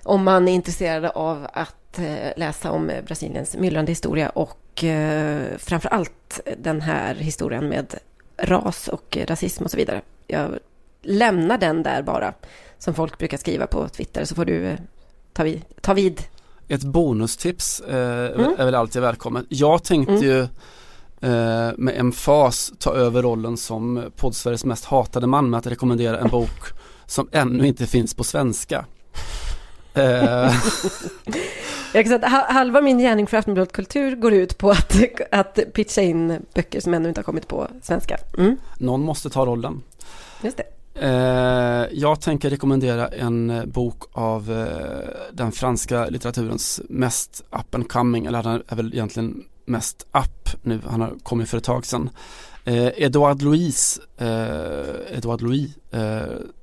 Om 0.07 0.25
man 0.25 0.49
är 0.49 0.53
intresserad 0.53 1.05
av 1.05 1.47
att 1.53 1.87
Eh, 1.99 2.33
läsa 2.37 2.71
om 2.71 2.93
Brasiliens 3.07 3.57
myllrande 3.57 3.93
historia 3.93 4.29
och 4.29 4.85
eh, 4.85 5.57
framför 5.59 5.89
allt 5.89 6.41
den 6.59 6.81
här 6.81 7.15
historien 7.15 7.69
med 7.69 7.95
ras 8.37 8.89
och 8.89 9.19
rasism 9.27 9.65
och 9.65 9.71
så 9.71 9.77
vidare. 9.77 10.03
Jag 10.27 10.59
lämnar 11.03 11.59
den 11.59 11.83
där 11.83 12.03
bara, 12.03 12.35
som 12.79 12.95
folk 12.95 13.19
brukar 13.19 13.39
skriva 13.39 13.67
på 13.67 13.89
Twitter, 13.89 14.25
så 14.25 14.35
får 14.35 14.45
du 14.45 14.67
eh, 14.67 14.79
ta 15.33 15.43
vid. 15.43 15.63
Ta 15.81 15.95
vid. 15.95 16.23
Ett 16.69 16.83
bonustips 16.83 17.81
eh, 17.81 18.35
mm. 18.35 18.55
är 18.59 18.65
väl 18.65 18.75
alltid 18.75 19.03
välkommet. 19.03 19.45
Jag 19.49 19.85
tänkte 19.85 20.13
mm. 20.13 20.25
ju 20.25 20.41
eh, 21.21 21.73
med 21.77 21.99
emfas 21.99 22.73
ta 22.79 22.95
över 22.95 23.23
rollen 23.23 23.57
som 23.57 24.05
poddsveriges 24.17 24.65
mest 24.65 24.85
hatade 24.85 25.27
man 25.27 25.51
med 25.51 25.59
att 25.59 25.67
rekommendera 25.67 26.19
en 26.19 26.29
bok 26.29 26.63
som 27.07 27.29
ännu 27.33 27.67
inte 27.67 27.87
finns 27.87 28.15
på 28.15 28.25
svenska. 28.25 28.85
Eh, 29.97 30.55
Jag 31.93 32.05
kan 32.05 32.21
säga 32.21 32.37
att 32.37 32.55
halva 32.55 32.81
min 32.81 32.99
gärning 32.99 33.27
för 33.27 33.37
Aftonbladet 33.37 33.73
Kultur 33.73 34.17
går 34.17 34.33
ut 34.33 34.59
på 34.59 34.71
att, 34.71 34.97
att 35.31 35.59
pitcha 35.73 36.03
in 36.03 36.39
böcker 36.55 36.81
som 36.81 36.95
ännu 36.95 37.09
inte 37.09 37.19
har 37.19 37.25
kommit 37.25 37.49
på 37.49 37.69
svenska. 37.83 38.19
Mm. 38.39 38.57
Någon 38.79 39.03
måste 39.03 39.31
ta 39.31 39.47
rollen. 39.47 39.83
Just 40.43 40.57
det. 40.57 40.65
Eh, 41.07 41.87
jag 41.99 42.21
tänker 42.21 42.51
rekommendera 42.51 43.09
en 43.09 43.51
eh, 43.51 43.65
bok 43.65 44.03
av 44.13 44.67
den 45.33 45.53
franska 45.53 46.07
litteraturens 46.07 46.81
mest 46.89 47.45
up 47.51 47.75
and 47.75 47.89
coming, 47.89 48.27
eller 48.27 48.43
han 48.43 48.63
är 48.69 48.77
väl 48.77 48.95
egentligen 48.95 49.45
mest 49.65 50.07
up 50.13 50.63
nu, 50.63 50.81
han 50.87 51.01
har 51.01 51.15
kommit 51.23 51.49
för 51.49 51.59
ett 51.59 51.65
tag 51.65 51.87
sedan. 51.87 52.11
Edouard 52.97 53.43
Louis, 53.43 54.01
Edouard 55.11 55.43
Louis 55.43 55.71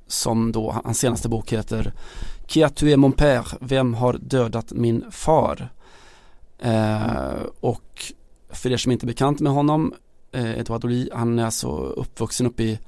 som 0.08 0.52
då, 0.52 0.76
hans 0.84 1.00
senaste 1.00 1.30
bok 1.30 1.54
heter 1.54 1.94
Qui 2.48 2.64
a 2.64 2.70
tué 2.70 2.98
mon 2.98 3.12
père? 3.12 3.58
Vem 3.62 3.94
har 3.94 4.14
dödat 4.14 4.72
min 4.72 5.12
far? 5.12 5.70
Eh, 6.60 7.42
och 7.60 8.14
för 8.50 8.72
er 8.72 8.78
som 8.78 8.92
inte 8.92 9.06
är 9.06 9.08
bekant 9.08 9.40
med 9.40 9.52
honom, 9.52 9.94
eh, 10.32 10.60
Edouard 10.60 10.84
Louis, 10.84 11.10
han 11.14 11.40
är 11.40 11.46
alltså 11.46 11.68
uppvuxen 11.78 12.48
uppe 12.48 12.64
i 12.64 12.80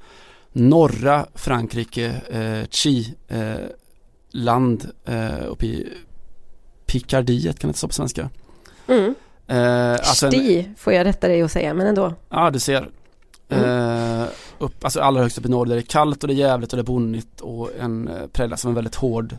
norra 0.52 1.26
Frankrike, 1.36 2.06
eh, 2.30 2.68
Chi, 2.70 3.16
eh, 3.28 3.56
land 4.32 4.92
eh, 5.06 5.46
uppe 5.48 5.66
i 5.66 5.94
Picardiet, 6.86 7.60
kan 7.60 7.68
det 7.68 7.70
inte 7.70 7.78
stå 7.78 7.88
på 7.88 7.94
svenska? 7.94 8.30
Mm. 8.88 9.16
Eh, 9.48 9.92
alltså 9.92 10.28
en, 10.28 10.76
får 10.78 10.94
jag 10.94 11.06
rätta 11.06 11.28
dig 11.28 11.42
att 11.42 11.52
säga, 11.52 11.74
men 11.74 11.88
ändå. 11.88 12.14
Ja, 12.30 12.52
du 12.52 12.60
ser. 12.60 12.90
Mm. 13.50 14.22
Eh, 14.22 14.28
upp, 14.60 14.84
alltså 14.84 15.00
allra 15.00 15.22
högst 15.22 15.38
upp 15.38 15.46
i 15.46 15.50
norr 15.50 15.66
där 15.66 15.76
det 15.76 15.82
är 15.82 15.86
kallt 15.86 16.24
och 16.24 16.28
det 16.28 16.34
är 16.34 16.36
jävligt 16.36 16.74
och 16.74 16.78
det 16.78 16.82
är 16.82 16.86
bonnigt 16.86 17.42
och 17.42 17.70
en 17.80 18.08
eh, 18.08 18.28
präglas 18.28 18.66
av 18.66 18.70
en 18.70 18.76
väldigt 18.76 18.96
hård 18.96 19.38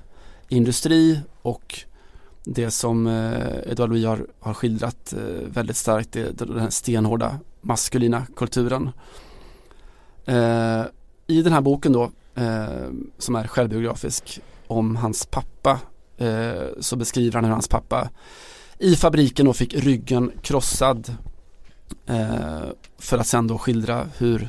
industri 0.49 1.21
och 1.43 1.85
det 2.45 2.71
som 2.71 3.07
eh, 3.07 3.71
Edouard 3.71 3.91
Louis 3.91 4.07
har, 4.07 4.27
har 4.41 4.55
skildrat 4.55 5.13
eh, 5.13 5.49
väldigt 5.49 5.77
starkt 5.77 6.17
är 6.17 6.33
den 6.33 6.61
här 6.61 6.71
stenhårda 6.71 7.39
maskulina 7.61 8.27
kulturen. 8.37 8.91
Eh, 10.25 10.83
I 11.27 11.43
den 11.43 11.53
här 11.53 11.61
boken 11.61 11.93
då 11.93 12.11
eh, 12.35 12.89
som 13.19 13.35
är 13.35 13.47
självbiografisk 13.47 14.41
om 14.67 14.97
hans 14.97 15.27
pappa 15.27 15.81
eh, 16.17 16.65
så 16.81 16.97
beskriver 16.97 17.35
han 17.35 17.45
hur 17.45 17.53
hans 17.53 17.69
pappa 17.69 18.11
i 18.79 18.97
fabriken 18.97 19.47
då 19.47 19.53
fick 19.53 19.75
ryggen 19.75 20.33
krossad 20.43 21.17
eh, 22.07 22.65
för 22.99 23.19
att 23.19 23.27
sen 23.27 23.47
då 23.47 23.59
skildra 23.59 24.07
hur 24.19 24.49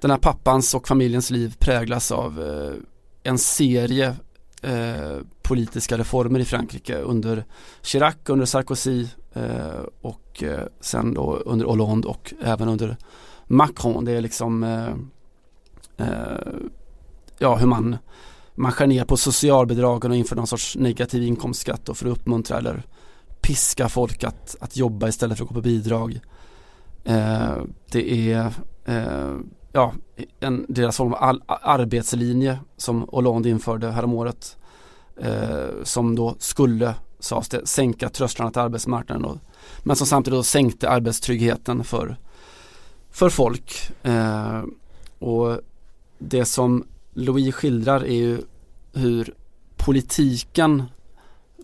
den 0.00 0.10
här 0.10 0.18
pappans 0.18 0.74
och 0.74 0.88
familjens 0.88 1.30
liv 1.30 1.54
präglas 1.58 2.12
av 2.12 2.42
eh, 2.42 2.74
en 3.22 3.38
serie 3.38 4.16
Eh, 4.62 5.18
politiska 5.42 5.98
reformer 5.98 6.40
i 6.40 6.44
Frankrike 6.44 6.98
under 6.98 7.44
Chirac, 7.82 8.14
under 8.26 8.46
Sarkozy 8.46 9.06
eh, 9.32 9.80
och 10.00 10.42
eh, 10.42 10.66
sen 10.80 11.14
då 11.14 11.36
under 11.36 11.66
Hollande 11.66 12.08
och 12.08 12.34
även 12.42 12.68
under 12.68 12.96
Macron. 13.46 14.04
Det 14.04 14.12
är 14.12 14.20
liksom 14.20 14.64
eh, 14.64 14.92
eh, 16.06 16.52
ja 17.38 17.56
hur 17.56 17.66
man 17.66 17.96
man 18.54 18.72
skär 18.72 18.86
ner 18.86 19.04
på 19.04 19.16
socialbidragen 19.16 20.10
och 20.10 20.16
inför 20.16 20.36
någon 20.36 20.46
sorts 20.46 20.76
negativ 20.76 21.22
inkomstskatt 21.22 21.88
och 21.88 21.96
för 21.96 22.06
att 22.06 22.18
uppmuntra 22.18 22.58
eller 22.58 22.82
piska 23.40 23.88
folk 23.88 24.24
att, 24.24 24.56
att 24.60 24.76
jobba 24.76 25.08
istället 25.08 25.38
för 25.38 25.44
att 25.44 25.48
gå 25.48 25.54
på 25.54 25.60
bidrag. 25.60 26.20
Eh, 27.04 27.56
det 27.90 28.32
är 28.32 28.52
eh, 28.84 29.36
ja, 29.72 29.92
en, 30.40 30.66
deras 30.68 30.96
form 30.96 31.12
av 31.12 31.22
all, 31.22 31.42
arbetslinje 31.46 32.58
som 32.76 33.08
Hollande 33.12 33.48
införde 33.48 33.90
häromåret 33.90 34.56
eh, 35.16 35.82
som 35.82 36.14
då 36.14 36.36
skulle, 36.38 36.94
sades 37.18 37.48
det, 37.48 37.66
sänka 37.66 38.08
trösklarna 38.08 38.50
till 38.50 38.60
arbetsmarknaden 38.60 39.24
och, 39.24 39.36
men 39.82 39.96
som 39.96 40.06
samtidigt 40.06 40.38
då 40.38 40.42
sänkte 40.42 40.90
arbetstryggheten 40.90 41.84
för, 41.84 42.16
för 43.10 43.28
folk. 43.28 43.90
Eh, 44.02 44.62
och 45.18 45.60
det 46.18 46.44
som 46.44 46.86
Louis 47.12 47.54
skildrar 47.54 48.04
är 48.04 48.16
ju 48.16 48.40
hur 48.92 49.34
politiken 49.76 50.82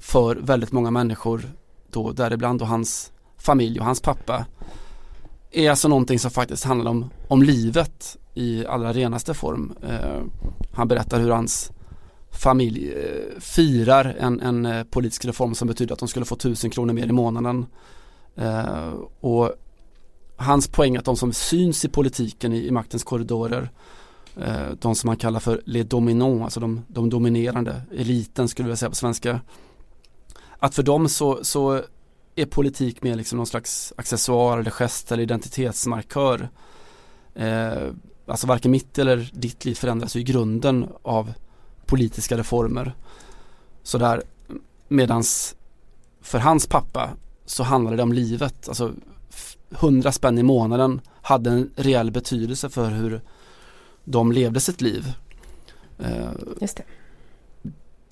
för 0.01 0.37
väldigt 0.37 0.73
många 0.73 0.91
människor, 0.91 1.43
då 1.95 2.13
däribland 2.13 2.59
då 2.59 2.65
hans 2.65 3.13
familj 3.39 3.81
och 3.81 3.87
hans 3.87 4.01
pappa, 4.01 4.47
är 5.51 5.71
alltså 5.71 5.89
någonting 5.89 6.19
som 6.19 6.31
faktiskt 6.31 6.65
handlar 6.65 6.91
om, 6.91 7.11
om 7.29 7.43
livet 7.43 8.17
i 8.35 8.67
allra 8.67 8.93
renaste 8.93 9.35
form. 9.35 9.75
Eh, 9.89 10.23
han 10.73 10.89
berättar 10.89 11.21
hur 11.21 11.31
hans 11.31 11.73
familj 12.31 12.93
eh, 12.93 13.41
firar 13.41 14.17
en, 14.19 14.41
en 14.41 14.67
eh, 14.67 14.85
politisk 14.85 15.25
reform 15.25 15.55
som 15.55 15.69
betyder 15.69 15.93
att 15.93 15.99
de 15.99 16.09
skulle 16.09 16.27
få 16.27 16.37
tusen 16.37 16.71
kronor 16.71 16.93
mer 16.93 17.07
i 17.07 17.13
månaden. 17.13 17.67
Eh, 18.37 18.93
och 19.21 19.53
hans 20.37 20.69
poäng 20.69 20.95
är 20.95 20.99
att 20.99 21.05
de 21.05 21.17
som 21.17 21.33
syns 21.33 21.85
i 21.85 21.89
politiken 21.89 22.53
i, 22.53 22.67
i 22.67 22.71
maktens 22.71 23.05
korridorer 23.05 23.71
eh, 24.37 24.69
de 24.81 24.95
som 24.95 25.09
man 25.09 25.17
kallar 25.17 25.41
för 25.41 25.63
les 25.65 25.87
dominants, 25.87 26.45
alltså 26.45 26.61
de, 26.61 26.83
de 26.89 27.11
dominerande, 27.11 27.83
eliten 27.97 28.49
skulle 28.49 28.69
jag 28.69 28.79
säga 28.79 28.91
på 28.91 28.97
svenska. 28.97 29.41
Att 30.65 30.75
för 30.75 30.83
dem 30.83 31.09
så, 31.09 31.45
så 31.45 31.83
är 32.35 32.47
politik 32.47 33.03
mer 33.03 33.15
liksom 33.15 33.37
någon 33.37 33.47
slags 33.47 33.93
accessoar 33.97 34.59
eller 34.59 34.71
gest 34.71 35.13
eller 35.13 35.23
identitetsmarkör. 35.23 36.49
Eh, 37.35 37.89
alltså 38.27 38.47
varken 38.47 38.71
mitt 38.71 38.99
eller 38.99 39.31
ditt 39.33 39.65
liv 39.65 39.75
förändras 39.75 40.17
ju 40.17 40.21
i 40.21 40.23
grunden 40.23 40.89
av 41.03 41.33
politiska 41.87 42.39
reformer. 42.39 42.95
Sådär, 43.83 44.23
medans 44.89 45.57
för 46.21 46.39
hans 46.39 46.67
pappa 46.67 47.11
så 47.45 47.63
handlade 47.63 47.97
det 47.97 48.03
om 48.03 48.13
livet. 48.13 48.69
Alltså 48.69 48.93
100 49.71 50.13
spänn 50.13 50.39
i 50.39 50.43
månaden 50.43 51.01
hade 51.23 51.51
en 51.51 51.71
reell 51.77 52.11
betydelse 52.11 52.69
för 52.69 52.91
hur 52.91 53.21
de 54.05 54.33
levde 54.33 54.61
sitt 54.61 54.81
liv. 54.81 55.13
Eh, 55.99 56.33
Just 56.61 56.77
det 56.77 56.85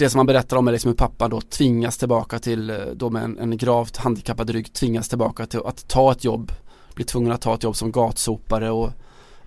det 0.03 0.11
som 0.11 0.19
man 0.19 0.27
berättar 0.27 0.57
om 0.57 0.69
är 0.69 0.73
liksom 0.73 0.89
hur 0.89 0.97
pappan 0.97 1.31
då 1.31 1.41
tvingas 1.41 1.99
tillbaka 1.99 2.39
till, 2.39 2.71
eh, 2.71 2.77
då 2.95 3.11
med 3.11 3.25
en, 3.25 3.39
en 3.39 3.57
gravt 3.57 3.97
handikappad 3.97 4.51
rygg, 4.51 4.73
tvingas 4.73 5.09
tillbaka 5.09 5.47
till 5.47 5.61
att 5.65 5.89
ta 5.89 6.13
ett 6.13 6.25
jobb, 6.25 6.53
blir 6.95 7.07
tvungen 7.07 7.33
att 7.33 7.41
ta 7.41 7.55
ett 7.55 7.63
jobb 7.63 7.77
som 7.77 7.93
gatsopare 7.93 8.71
och 8.71 8.91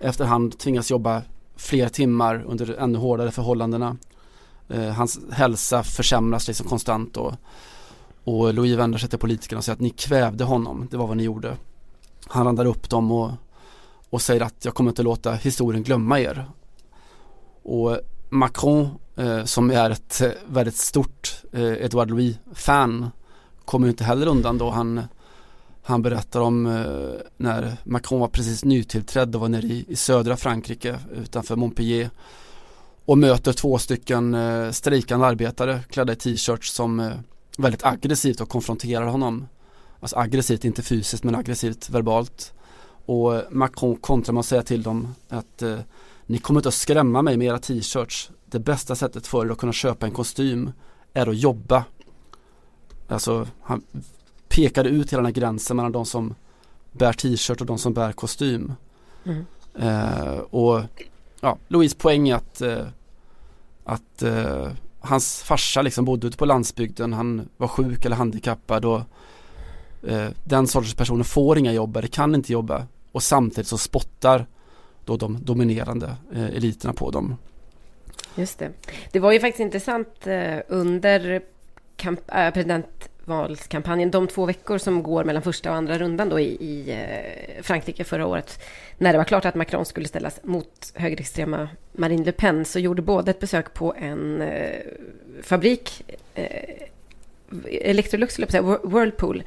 efterhand 0.00 0.58
tvingas 0.58 0.90
jobba 0.90 1.22
fler 1.56 1.88
timmar 1.88 2.44
under 2.46 2.74
ännu 2.74 2.98
hårdare 2.98 3.30
förhållandena. 3.30 3.96
Eh, 4.68 4.88
hans 4.88 5.20
hälsa 5.32 5.82
försämras 5.82 6.48
liksom 6.48 6.68
konstant 6.68 7.16
och, 7.16 7.34
och 8.24 8.54
Louis 8.54 8.78
vänder 8.78 8.98
sig 8.98 9.08
till 9.08 9.18
politikerna 9.18 9.58
och 9.58 9.64
säger 9.64 9.76
att 9.76 9.80
ni 9.80 9.90
kvävde 9.90 10.44
honom, 10.44 10.88
det 10.90 10.96
var 10.96 11.06
vad 11.06 11.16
ni 11.16 11.22
gjorde. 11.22 11.56
Han 12.26 12.44
landar 12.44 12.64
upp 12.64 12.90
dem 12.90 13.12
och, 13.12 13.30
och 14.10 14.22
säger 14.22 14.40
att 14.40 14.64
jag 14.64 14.74
kommer 14.74 14.90
inte 14.90 15.02
låta 15.02 15.32
historien 15.32 15.82
glömma 15.82 16.20
er. 16.20 16.46
Och 17.62 17.98
Macron 18.28 18.88
eh, 19.16 19.44
som 19.44 19.70
är 19.70 19.90
ett 19.90 20.20
eh, 20.20 20.30
väldigt 20.46 20.76
stort 20.76 21.42
eh, 21.52 21.84
Edouard 21.84 22.10
Louis-fan 22.10 23.10
kommer 23.64 23.88
inte 23.88 24.04
heller 24.04 24.26
undan 24.26 24.58
då 24.58 24.70
han 24.70 25.02
han 25.82 26.02
berättar 26.02 26.40
om 26.40 26.66
eh, 26.66 27.20
när 27.36 27.76
Macron 27.84 28.20
var 28.20 28.28
precis 28.28 28.64
nytillträdd 28.64 29.34
och 29.34 29.40
var 29.40 29.48
nere 29.48 29.66
i, 29.66 29.84
i 29.88 29.96
södra 29.96 30.36
Frankrike 30.36 30.90
eh, 30.90 31.22
utanför 31.22 31.56
Montpellier 31.56 32.10
och 33.04 33.18
möter 33.18 33.52
två 33.52 33.78
stycken 33.78 34.34
eh, 34.34 34.70
strejkande 34.70 35.26
arbetare 35.26 35.80
klädda 35.90 36.12
i 36.12 36.16
t-shirts 36.16 36.72
som 36.72 37.00
eh, 37.00 37.12
väldigt 37.58 37.84
aggressivt 37.84 38.40
och 38.40 38.48
konfronterar 38.48 39.06
honom. 39.06 39.48
Alltså 40.00 40.16
aggressivt, 40.16 40.64
inte 40.64 40.82
fysiskt 40.82 41.24
men 41.24 41.34
aggressivt 41.34 41.90
verbalt. 41.90 42.52
Och 43.06 43.34
eh, 43.34 43.42
Macron 43.50 43.96
kontrar 43.96 44.32
med 44.32 44.40
att 44.40 44.46
säga 44.46 44.62
till 44.62 44.82
dem 44.82 45.14
att 45.28 45.62
eh, 45.62 45.78
ni 46.26 46.38
kommer 46.38 46.60
inte 46.60 46.68
att 46.68 46.74
skrämma 46.74 47.22
mig 47.22 47.36
med 47.36 47.46
era 47.46 47.58
t-shirts. 47.58 48.30
Det 48.46 48.58
bästa 48.58 48.94
sättet 48.94 49.26
för 49.26 49.46
er 49.46 49.50
att 49.50 49.58
kunna 49.58 49.72
köpa 49.72 50.06
en 50.06 50.12
kostym 50.12 50.72
är 51.12 51.26
att 51.26 51.36
jobba. 51.36 51.84
Alltså 53.08 53.48
han 53.62 53.82
pekade 54.48 54.88
ut 54.88 55.12
hela 55.12 55.18
den 55.22 55.26
här 55.26 55.32
gränsen 55.32 55.76
mellan 55.76 55.92
de 55.92 56.06
som 56.06 56.34
bär 56.92 57.12
t-shirt 57.12 57.60
och 57.60 57.66
de 57.66 57.78
som 57.78 57.94
bär 57.94 58.12
kostym. 58.12 58.72
Mm. 59.24 59.44
Eh, 59.78 60.38
och 60.38 60.80
ja, 61.40 61.58
Louise 61.68 61.96
poäng 61.96 62.28
är 62.28 62.34
att, 62.34 62.60
eh, 62.60 62.86
att 63.84 64.22
eh, 64.22 64.68
hans 65.00 65.42
farsa 65.42 65.82
liksom 65.82 66.04
bodde 66.04 66.26
ute 66.26 66.36
på 66.36 66.44
landsbygden, 66.44 67.12
han 67.12 67.48
var 67.56 67.68
sjuk 67.68 68.04
eller 68.04 68.16
handikappad 68.16 68.84
och 68.84 69.00
eh, 70.02 70.28
den 70.44 70.66
sortens 70.66 70.94
personer 70.94 71.24
får 71.24 71.58
inga 71.58 71.72
jobb 71.72 71.96
eller 71.96 72.08
kan 72.08 72.34
inte 72.34 72.52
jobba 72.52 72.86
och 73.12 73.22
samtidigt 73.22 73.68
så 73.68 73.78
spottar 73.78 74.46
då 75.06 75.16
de 75.16 75.44
dominerande 75.44 76.16
eh, 76.34 76.56
eliterna 76.56 76.92
på 76.92 77.10
dem. 77.10 77.36
Just 78.34 78.58
det. 78.58 78.70
Det 79.12 79.18
var 79.18 79.32
ju 79.32 79.40
faktiskt 79.40 79.60
intressant 79.60 80.26
eh, 80.26 80.58
under 80.68 81.40
kamp- 81.96 82.46
äh, 82.46 82.50
presidentvalskampanjen, 82.50 84.10
de 84.10 84.26
två 84.26 84.46
veckor 84.46 84.78
som 84.78 85.02
går 85.02 85.24
mellan 85.24 85.42
första 85.42 85.70
och 85.70 85.76
andra 85.76 85.98
rundan 85.98 86.28
då 86.28 86.40
i, 86.40 86.44
i 86.44 86.90
eh, 86.90 87.62
Frankrike 87.62 88.04
förra 88.04 88.26
året, 88.26 88.62
när 88.98 89.12
det 89.12 89.18
var 89.18 89.24
klart 89.24 89.44
att 89.44 89.54
Macron 89.54 89.84
skulle 89.84 90.08
ställas 90.08 90.40
mot 90.42 90.92
högerextrema 90.94 91.68
Marine 91.92 92.24
Le 92.24 92.32
Pen, 92.32 92.64
så 92.64 92.78
gjorde 92.78 93.02
båda 93.02 93.30
ett 93.30 93.40
besök 93.40 93.74
på 93.74 93.94
en 93.98 94.42
eh, 94.42 94.80
fabrik, 95.42 96.02
eh, 96.34 96.82
Electrolux, 97.70 98.38
Whirlpool, 98.84 99.42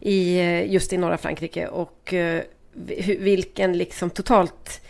i, 0.00 0.38
eh, 0.38 0.72
just 0.72 0.92
i 0.92 0.96
norra 0.96 1.18
Frankrike. 1.18 1.68
Och 1.68 2.14
eh, 2.14 2.42
vilken 3.18 3.78
liksom 3.78 4.10
totalt 4.10 4.80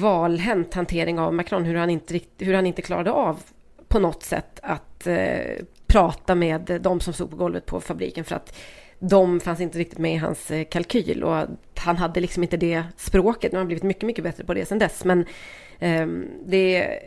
valhänt 0.00 0.74
hantering 0.74 1.18
av 1.18 1.34
Macron, 1.34 1.64
hur 1.64 1.74
han 1.74 1.90
inte, 1.90 2.20
hur 2.38 2.54
han 2.54 2.66
inte 2.66 2.82
klarade 2.82 3.12
av 3.12 3.42
på 3.88 3.98
något 3.98 4.22
sätt 4.22 4.60
att 4.62 5.06
eh, 5.06 5.64
prata 5.86 6.34
med 6.34 6.80
de 6.80 7.00
som 7.00 7.12
stod 7.12 7.30
på 7.30 7.36
golvet 7.36 7.66
på 7.66 7.80
fabriken 7.80 8.24
för 8.24 8.36
att 8.36 8.56
de 8.98 9.40
fanns 9.40 9.60
inte 9.60 9.78
riktigt 9.78 9.98
med 9.98 10.14
i 10.14 10.16
hans 10.16 10.50
eh, 10.50 10.64
kalkyl 10.64 11.24
och 11.24 11.46
han 11.74 11.96
hade 11.96 12.20
liksom 12.20 12.42
inte 12.42 12.56
det 12.56 12.82
språket. 12.96 13.52
Nu 13.52 13.56
har 13.56 13.60
han 13.60 13.66
blivit 13.66 13.84
mycket, 13.84 14.02
mycket 14.02 14.24
bättre 14.24 14.44
på 14.44 14.54
det 14.54 14.66
sen 14.66 14.78
dess. 14.78 15.04
Men 15.04 15.24
eh, 15.78 16.06
det, 16.46 16.98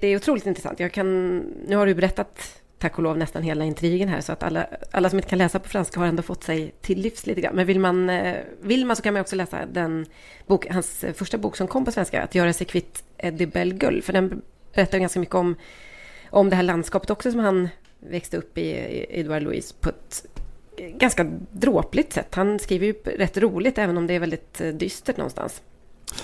det 0.00 0.08
är 0.08 0.16
otroligt 0.16 0.46
intressant. 0.46 0.80
Jag 0.80 0.92
kan, 0.92 1.38
nu 1.66 1.76
har 1.76 1.86
du 1.86 1.94
berättat 1.94 2.62
tack 2.84 2.98
och 2.98 3.04
lov 3.04 3.18
nästan 3.18 3.42
hela 3.42 3.64
intrigen 3.64 4.08
här 4.08 4.20
så 4.20 4.32
att 4.32 4.42
alla, 4.42 4.66
alla 4.90 5.10
som 5.10 5.18
inte 5.18 5.28
kan 5.28 5.38
läsa 5.38 5.58
på 5.58 5.68
franska 5.68 6.00
har 6.00 6.06
ändå 6.06 6.22
fått 6.22 6.44
sig 6.44 6.74
till 6.80 7.00
livs 7.00 7.26
lite 7.26 7.40
grann. 7.40 7.54
Men 7.54 7.66
vill 7.66 7.80
man, 7.80 8.10
eh, 8.10 8.36
vill 8.60 8.86
man 8.86 8.96
så 8.96 9.02
kan 9.02 9.14
man 9.14 9.20
också 9.20 9.36
läsa 9.36 9.66
den 9.66 10.06
bok, 10.46 10.66
hans 10.70 11.04
eh, 11.04 11.12
första 11.12 11.38
bok 11.38 11.56
som 11.56 11.68
kom 11.68 11.84
på 11.84 11.92
svenska, 11.92 12.22
Att 12.22 12.34
göra 12.34 12.52
sig 12.52 12.66
kvitt 12.66 13.04
Eddie 13.18 13.46
Belgull. 13.46 14.02
För 14.02 14.12
den 14.12 14.42
berättar 14.74 14.98
ganska 14.98 15.20
mycket 15.20 15.34
om, 15.34 15.56
om 16.30 16.50
det 16.50 16.56
här 16.56 16.62
landskapet 16.62 17.10
också 17.10 17.30
som 17.30 17.40
han 17.40 17.68
växte 18.00 18.36
upp 18.36 18.58
i, 18.58 19.06
Edouard 19.10 19.42
Louis 19.42 19.72
på 19.72 19.88
ett 19.88 20.26
eh, 20.76 20.96
ganska 20.96 21.30
dråpligt 21.50 22.12
sätt. 22.12 22.34
Han 22.34 22.58
skriver 22.58 22.86
ju 22.86 22.92
rätt 22.92 23.36
roligt 23.36 23.78
även 23.78 23.96
om 23.96 24.06
det 24.06 24.14
är 24.14 24.20
väldigt 24.20 24.60
dystert 24.72 25.16
någonstans. 25.16 25.62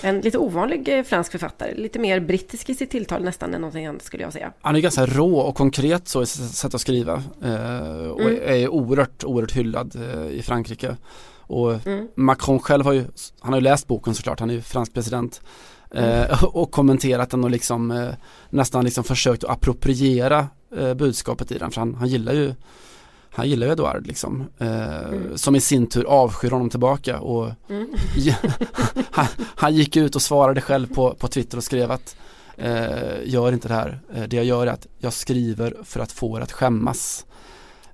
En 0.01 0.21
lite 0.21 0.37
ovanlig 0.37 0.97
eh, 0.97 1.03
fransk 1.03 1.31
författare, 1.31 1.75
lite 1.75 1.99
mer 1.99 2.19
brittisk 2.19 2.69
i 2.69 2.75
sitt 2.75 2.89
tilltal 2.89 3.23
nästan 3.23 3.53
än 3.53 3.61
någonting 3.61 3.85
annat 3.85 4.01
skulle 4.01 4.23
jag 4.23 4.33
säga. 4.33 4.53
Han 4.61 4.75
är 4.75 4.79
ganska 4.79 5.05
rå 5.05 5.37
och 5.39 5.55
konkret 5.55 6.07
så 6.07 6.21
i 6.21 6.25
sätt 6.25 6.75
att 6.75 6.81
skriva 6.81 7.23
eh, 7.43 8.07
och 8.07 8.21
mm. 8.21 8.41
är 8.45 8.69
oerhört, 8.69 9.23
oerhört 9.23 9.51
hyllad 9.51 9.95
eh, 9.95 10.27
i 10.27 10.41
Frankrike. 10.41 10.97
Och 11.37 11.87
mm. 11.87 12.07
Macron 12.15 12.59
själv 12.59 12.85
har 12.85 12.93
ju, 12.93 13.05
han 13.39 13.53
har 13.53 13.59
ju 13.59 13.63
läst 13.63 13.87
boken 13.87 14.15
såklart, 14.15 14.39
han 14.39 14.49
är 14.49 14.53
ju 14.53 14.61
fransk 14.61 14.93
president. 14.93 15.41
Mm. 15.95 16.09
Eh, 16.09 16.43
och 16.55 16.71
kommenterat 16.71 17.29
den 17.29 17.43
och 17.43 17.51
liksom 17.51 18.11
nästan 18.49 18.85
liksom 18.85 19.03
försökt 19.03 19.43
att 19.43 19.49
appropriera 19.49 20.47
budskapet 20.95 21.51
i 21.51 21.57
den 21.57 21.71
för 21.71 21.81
han, 21.81 21.95
han 21.95 22.07
gillar 22.07 22.33
ju 22.33 22.53
han 23.33 23.49
gillar 23.49 23.67
ju 23.67 23.73
Eduard 23.73 24.07
liksom 24.07 24.45
eh, 24.57 25.07
mm. 25.07 25.37
som 25.37 25.55
i 25.55 25.59
sin 25.59 25.87
tur 25.87 26.03
avskyr 26.03 26.51
honom 26.51 26.69
tillbaka 26.69 27.19
och 27.19 27.51
mm. 27.69 27.87
han, 29.11 29.27
han, 29.55 29.75
gick 29.75 29.95
ut 29.95 30.15
och 30.15 30.21
svarade 30.21 30.61
själv 30.61 30.93
på, 30.93 31.13
på 31.13 31.27
Twitter 31.27 31.57
och 31.57 31.63
skrev 31.63 31.91
att 31.91 32.15
eh, 32.57 33.23
gör 33.23 33.51
inte 33.51 33.67
det 33.67 33.73
här, 33.73 34.01
eh, 34.13 34.23
det 34.23 34.35
jag 34.35 34.45
gör 34.45 34.67
är 34.67 34.71
att 34.71 34.87
jag 34.99 35.13
skriver 35.13 35.77
för 35.83 35.99
att 35.99 36.11
få 36.11 36.37
er 36.37 36.41
att 36.41 36.51
skämmas 36.51 37.25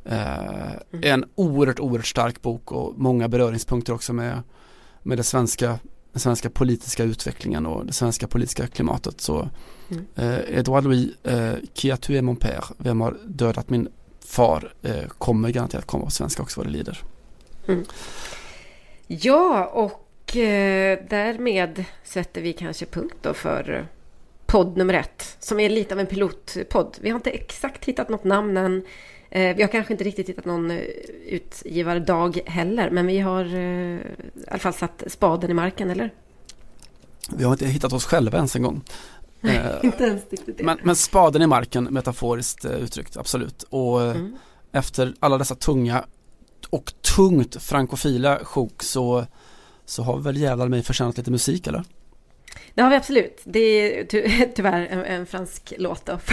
eh, 0.05 0.71
mm. 0.93 1.03
en 1.03 1.25
oerhört, 1.35 1.79
oerhört 1.79 2.07
stark 2.07 2.41
bok 2.41 2.71
och 2.71 2.93
många 2.97 3.27
beröringspunkter 3.27 3.93
också 3.93 4.13
med, 4.13 4.41
med 5.03 5.17
det 5.17 5.23
svenska 5.23 5.79
den 6.11 6.21
svenska 6.21 6.49
politiska 6.49 7.03
utvecklingen 7.03 7.65
och 7.65 7.85
det 7.85 7.93
svenska 7.93 8.27
politiska 8.27 8.67
klimatet 8.67 9.21
så 9.21 9.49
mm. 9.89 10.05
eh, 10.15 10.57
Edouard 10.57 10.83
Louis, 10.83 11.09
eh, 11.23 11.53
Qui 11.73 11.91
a 11.91 11.97
tué 11.97 12.21
mon 12.21 12.35
père, 12.35 12.63
vem 12.77 13.01
har 13.01 13.17
dödat 13.25 13.69
min 13.69 13.87
far, 14.27 14.73
eh, 14.81 15.07
kommer 15.17 15.49
garanterat 15.49 15.85
komma 15.85 16.05
på 16.05 16.11
svenska 16.11 16.43
också 16.43 16.59
vad 16.59 16.67
det 16.67 16.71
lider. 16.71 17.03
Mm. 17.67 17.85
Ja, 19.07 19.65
och 19.65 20.37
eh, 20.37 20.99
därmed 21.09 21.83
sätter 22.03 22.41
vi 22.41 22.53
kanske 22.53 22.85
punkt 22.85 23.15
då 23.21 23.33
för 23.33 23.87
podd 24.45 24.77
nummer 24.77 24.93
ett, 24.93 25.37
som 25.39 25.59
är 25.59 25.69
lite 25.69 25.93
av 25.93 25.99
en 25.99 26.07
pilotpodd. 26.07 26.97
Vi 27.01 27.09
har 27.09 27.15
inte 27.15 27.31
exakt 27.31 27.85
hittat 27.85 28.09
något 28.09 28.23
namn 28.23 28.57
än. 28.57 28.83
Eh, 29.29 29.55
vi 29.55 29.61
har 29.61 29.69
kanske 29.69 29.93
inte 29.93 30.03
riktigt 30.03 30.29
hittat 30.29 30.45
någon 30.45 30.71
eh, 30.71 30.77
utgivardag 31.27 32.39
heller, 32.45 32.89
men 32.89 33.07
vi 33.07 33.19
har 33.19 33.45
eh, 33.45 33.95
i 33.95 33.99
alla 34.47 34.59
fall 34.59 34.73
satt 34.73 35.03
spaden 35.07 35.51
i 35.51 35.53
marken, 35.53 35.89
eller? 35.89 36.13
Vi 37.35 37.43
har 37.43 37.51
inte 37.51 37.65
hittat 37.65 37.93
oss 37.93 38.05
själva 38.05 38.37
ens 38.37 38.55
en 38.55 38.61
gång. 38.63 38.81
Nej, 39.41 39.79
inte 39.83 40.03
ens 40.03 40.23
det. 40.29 40.63
Men, 40.63 40.77
men, 40.83 40.95
spaden 40.95 41.41
i 41.41 41.47
marken 41.47 41.83
metaforiskt 41.83 42.65
uttryckt, 42.65 43.17
absolut. 43.17 43.63
Och 43.63 44.01
mm. 44.01 44.35
efter 44.71 45.13
alla 45.19 45.37
dessa 45.37 45.55
tunga 45.55 46.05
och 46.69 46.93
tungt 47.15 47.63
frankofila 47.63 48.39
sjok 48.43 48.83
så, 48.83 49.25
så 49.85 50.03
har 50.03 50.19
väl 50.19 50.37
jävlar 50.37 50.67
mig 50.67 50.83
förtjänat 50.83 51.17
lite 51.17 51.31
musik 51.31 51.67
eller? 51.67 51.83
Det 52.73 52.81
har 52.81 52.89
vi 52.89 52.95
absolut. 52.95 53.41
Det 53.43 53.59
är 53.59 54.05
ty 54.05 54.29
tyvärr 54.55 54.87
en, 54.89 55.05
en 55.05 55.25
fransk 55.25 55.73
låt 55.77 56.05
då. 56.05 56.19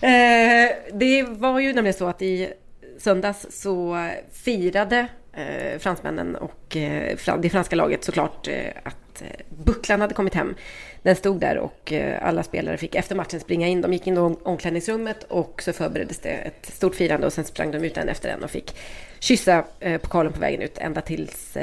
Eh, 0.00 0.70
det 0.92 1.22
var 1.22 1.58
ju 1.58 1.72
nämligen 1.72 1.98
så 1.98 2.06
att 2.06 2.22
i 2.22 2.52
söndags 2.98 3.46
så 3.50 4.08
firade 4.32 5.06
eh, 5.32 5.78
fransmännen 5.78 6.36
och 6.36 6.76
eh, 6.76 7.16
det 7.38 7.50
franska 7.50 7.76
laget 7.76 8.04
såklart 8.04 8.48
att 8.84 9.09
Eh, 9.22 9.40
bucklan 9.48 10.00
hade 10.00 10.14
kommit 10.14 10.34
hem. 10.34 10.54
Den 11.02 11.16
stod 11.16 11.40
där 11.40 11.58
och 11.58 11.92
eh, 11.92 12.26
alla 12.26 12.42
spelare 12.42 12.76
fick 12.76 12.94
efter 12.94 13.14
matchen 13.16 13.40
springa 13.40 13.68
in. 13.68 13.80
De 13.80 13.92
gick 13.92 14.06
in 14.06 14.14
i 14.14 14.36
omklädningsrummet 14.42 15.22
och 15.22 15.62
så 15.62 15.72
förbereddes 15.72 16.18
det 16.18 16.30
ett 16.30 16.66
stort 16.66 16.94
firande 16.94 17.26
och 17.26 17.32
sen 17.32 17.44
sprang 17.44 17.70
de 17.70 17.84
ut 17.84 17.96
en 17.96 18.08
efter 18.08 18.28
en 18.28 18.44
och 18.44 18.50
fick 18.50 18.76
kyssa 19.18 19.64
eh, 19.80 20.00
pokalen 20.00 20.32
på 20.32 20.40
vägen 20.40 20.62
ut 20.62 20.78
ända 20.78 21.00
tills 21.00 21.56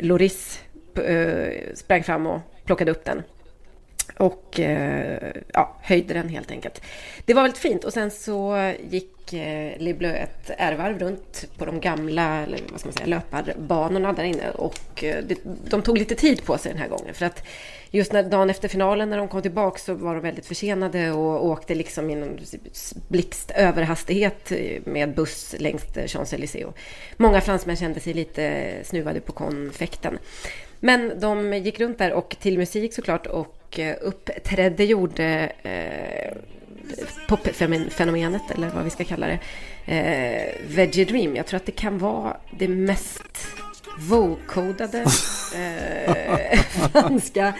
Loris 0.00 0.60
sprang 1.74 2.02
fram 2.02 2.26
och 2.26 2.40
plockade 2.64 2.90
upp 2.90 3.04
den 3.04 3.22
och 4.16 4.60
eh, 4.60 5.32
ja, 5.52 5.76
höjde 5.82 6.14
den 6.14 6.28
helt 6.28 6.50
enkelt. 6.50 6.82
Det 7.24 7.34
var 7.34 7.42
väldigt 7.42 7.58
fint 7.60 7.84
och 7.84 7.92
sen 7.92 8.10
så 8.10 8.72
gick 8.90 9.32
eh, 9.32 9.78
Liblö 9.78 10.12
ett 10.12 10.50
ärvarv 10.58 10.98
runt 10.98 11.44
på 11.58 11.64
de 11.64 11.80
gamla 11.80 12.42
eller 12.42 12.58
vad 12.70 12.80
ska 12.80 12.88
man 12.88 12.94
säga, 12.94 13.06
löparbanorna 13.06 14.12
där 14.12 14.24
inne 14.24 14.50
och 14.50 15.04
eh, 15.04 15.24
det, 15.24 15.38
de 15.70 15.82
tog 15.82 15.98
lite 15.98 16.14
tid 16.14 16.44
på 16.44 16.58
sig 16.58 16.72
den 16.72 16.80
här 16.80 16.88
gången 16.88 17.14
för 17.14 17.26
att 17.26 17.46
just 17.90 18.12
när, 18.12 18.22
dagen 18.22 18.50
efter 18.50 18.68
finalen 18.68 19.10
när 19.10 19.18
de 19.18 19.28
kom 19.28 19.42
tillbaka 19.42 19.78
så 19.78 19.94
var 19.94 20.14
de 20.14 20.20
väldigt 20.20 20.46
försenade 20.46 21.12
och 21.12 21.46
åkte 21.46 21.74
liksom 21.74 22.10
i 22.10 22.14
någon 22.14 22.38
blixt 23.08 23.50
överhastighet 23.50 24.52
med 24.84 25.14
buss 25.14 25.54
längs 25.58 25.82
Champs-Élysées. 25.82 26.72
Många 27.16 27.40
fransmän 27.40 27.76
kände 27.76 28.00
sig 28.00 28.14
lite 28.14 28.74
snuvade 28.84 29.20
på 29.20 29.32
konfekten. 29.32 30.18
Men 30.80 31.20
de 31.20 31.52
gick 31.52 31.80
runt 31.80 31.98
där 31.98 32.12
och 32.12 32.36
till 32.40 32.58
musik 32.58 32.94
såklart 32.94 33.26
och 33.26 33.55
eh, 33.72 33.96
uppträdde 34.00 34.84
gjorde 34.84 35.52
eh, 35.62 36.36
popfenomenet 37.28 38.50
eller 38.54 38.70
vad 38.70 38.84
vi 38.84 38.90
ska 38.90 39.04
kalla 39.04 39.26
det. 39.26 39.38
Eh, 39.86 40.54
Veggie 40.68 41.04
Dream. 41.04 41.36
Jag 41.36 41.46
tror 41.46 41.56
att 41.56 41.66
det 41.66 41.72
kan 41.72 41.98
vara 41.98 42.36
det 42.50 42.68
mest 42.68 43.48
vocodade 43.98 45.04
eh, 45.54 46.58
franska 46.92 47.54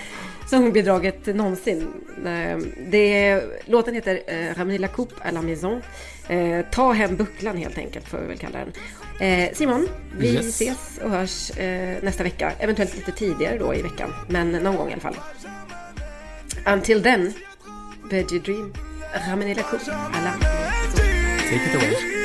sångbidraget 0.50 1.26
någonsin. 1.26 1.88
Eh, 2.26 2.58
det, 2.90 3.42
låten 3.64 3.94
heter 3.94 4.20
eh, 4.26 4.58
Ramener 4.58 4.78
la 4.78 4.88
coupe 4.88 5.14
à 5.22 5.30
la 5.30 5.42
maison. 5.42 5.82
Eh, 6.28 6.64
ta 6.70 6.92
hem 6.92 7.16
bucklan 7.16 7.56
helt 7.56 7.78
enkelt 7.78 8.08
får 8.08 8.18
vi 8.18 8.26
väl 8.26 8.38
kalla 8.38 8.58
den. 8.58 8.72
Eh, 9.20 9.54
Simon, 9.54 9.88
vi 10.18 10.34
yes. 10.34 10.46
ses 10.46 10.98
och 11.04 11.10
hörs 11.10 11.50
eh, 11.50 12.02
nästa 12.02 12.24
vecka. 12.24 12.52
Eventuellt 12.58 12.96
lite 12.96 13.12
tidigare 13.12 13.58
då 13.58 13.74
i 13.74 13.82
veckan, 13.82 14.14
men 14.28 14.52
någon 14.52 14.76
gång 14.76 14.88
i 14.88 14.92
alla 14.92 15.00
fall. 15.00 15.16
Until 16.68 17.00
then, 17.00 17.32
Veggie 18.10 18.40
Dream, 18.42 18.72
ramenez 19.28 19.54
la 19.54 19.62
coupe. 19.62 19.88
À 19.88 20.20
la 20.20 20.32
Take 21.48 21.64
it 21.64 21.74
away. 21.76 22.16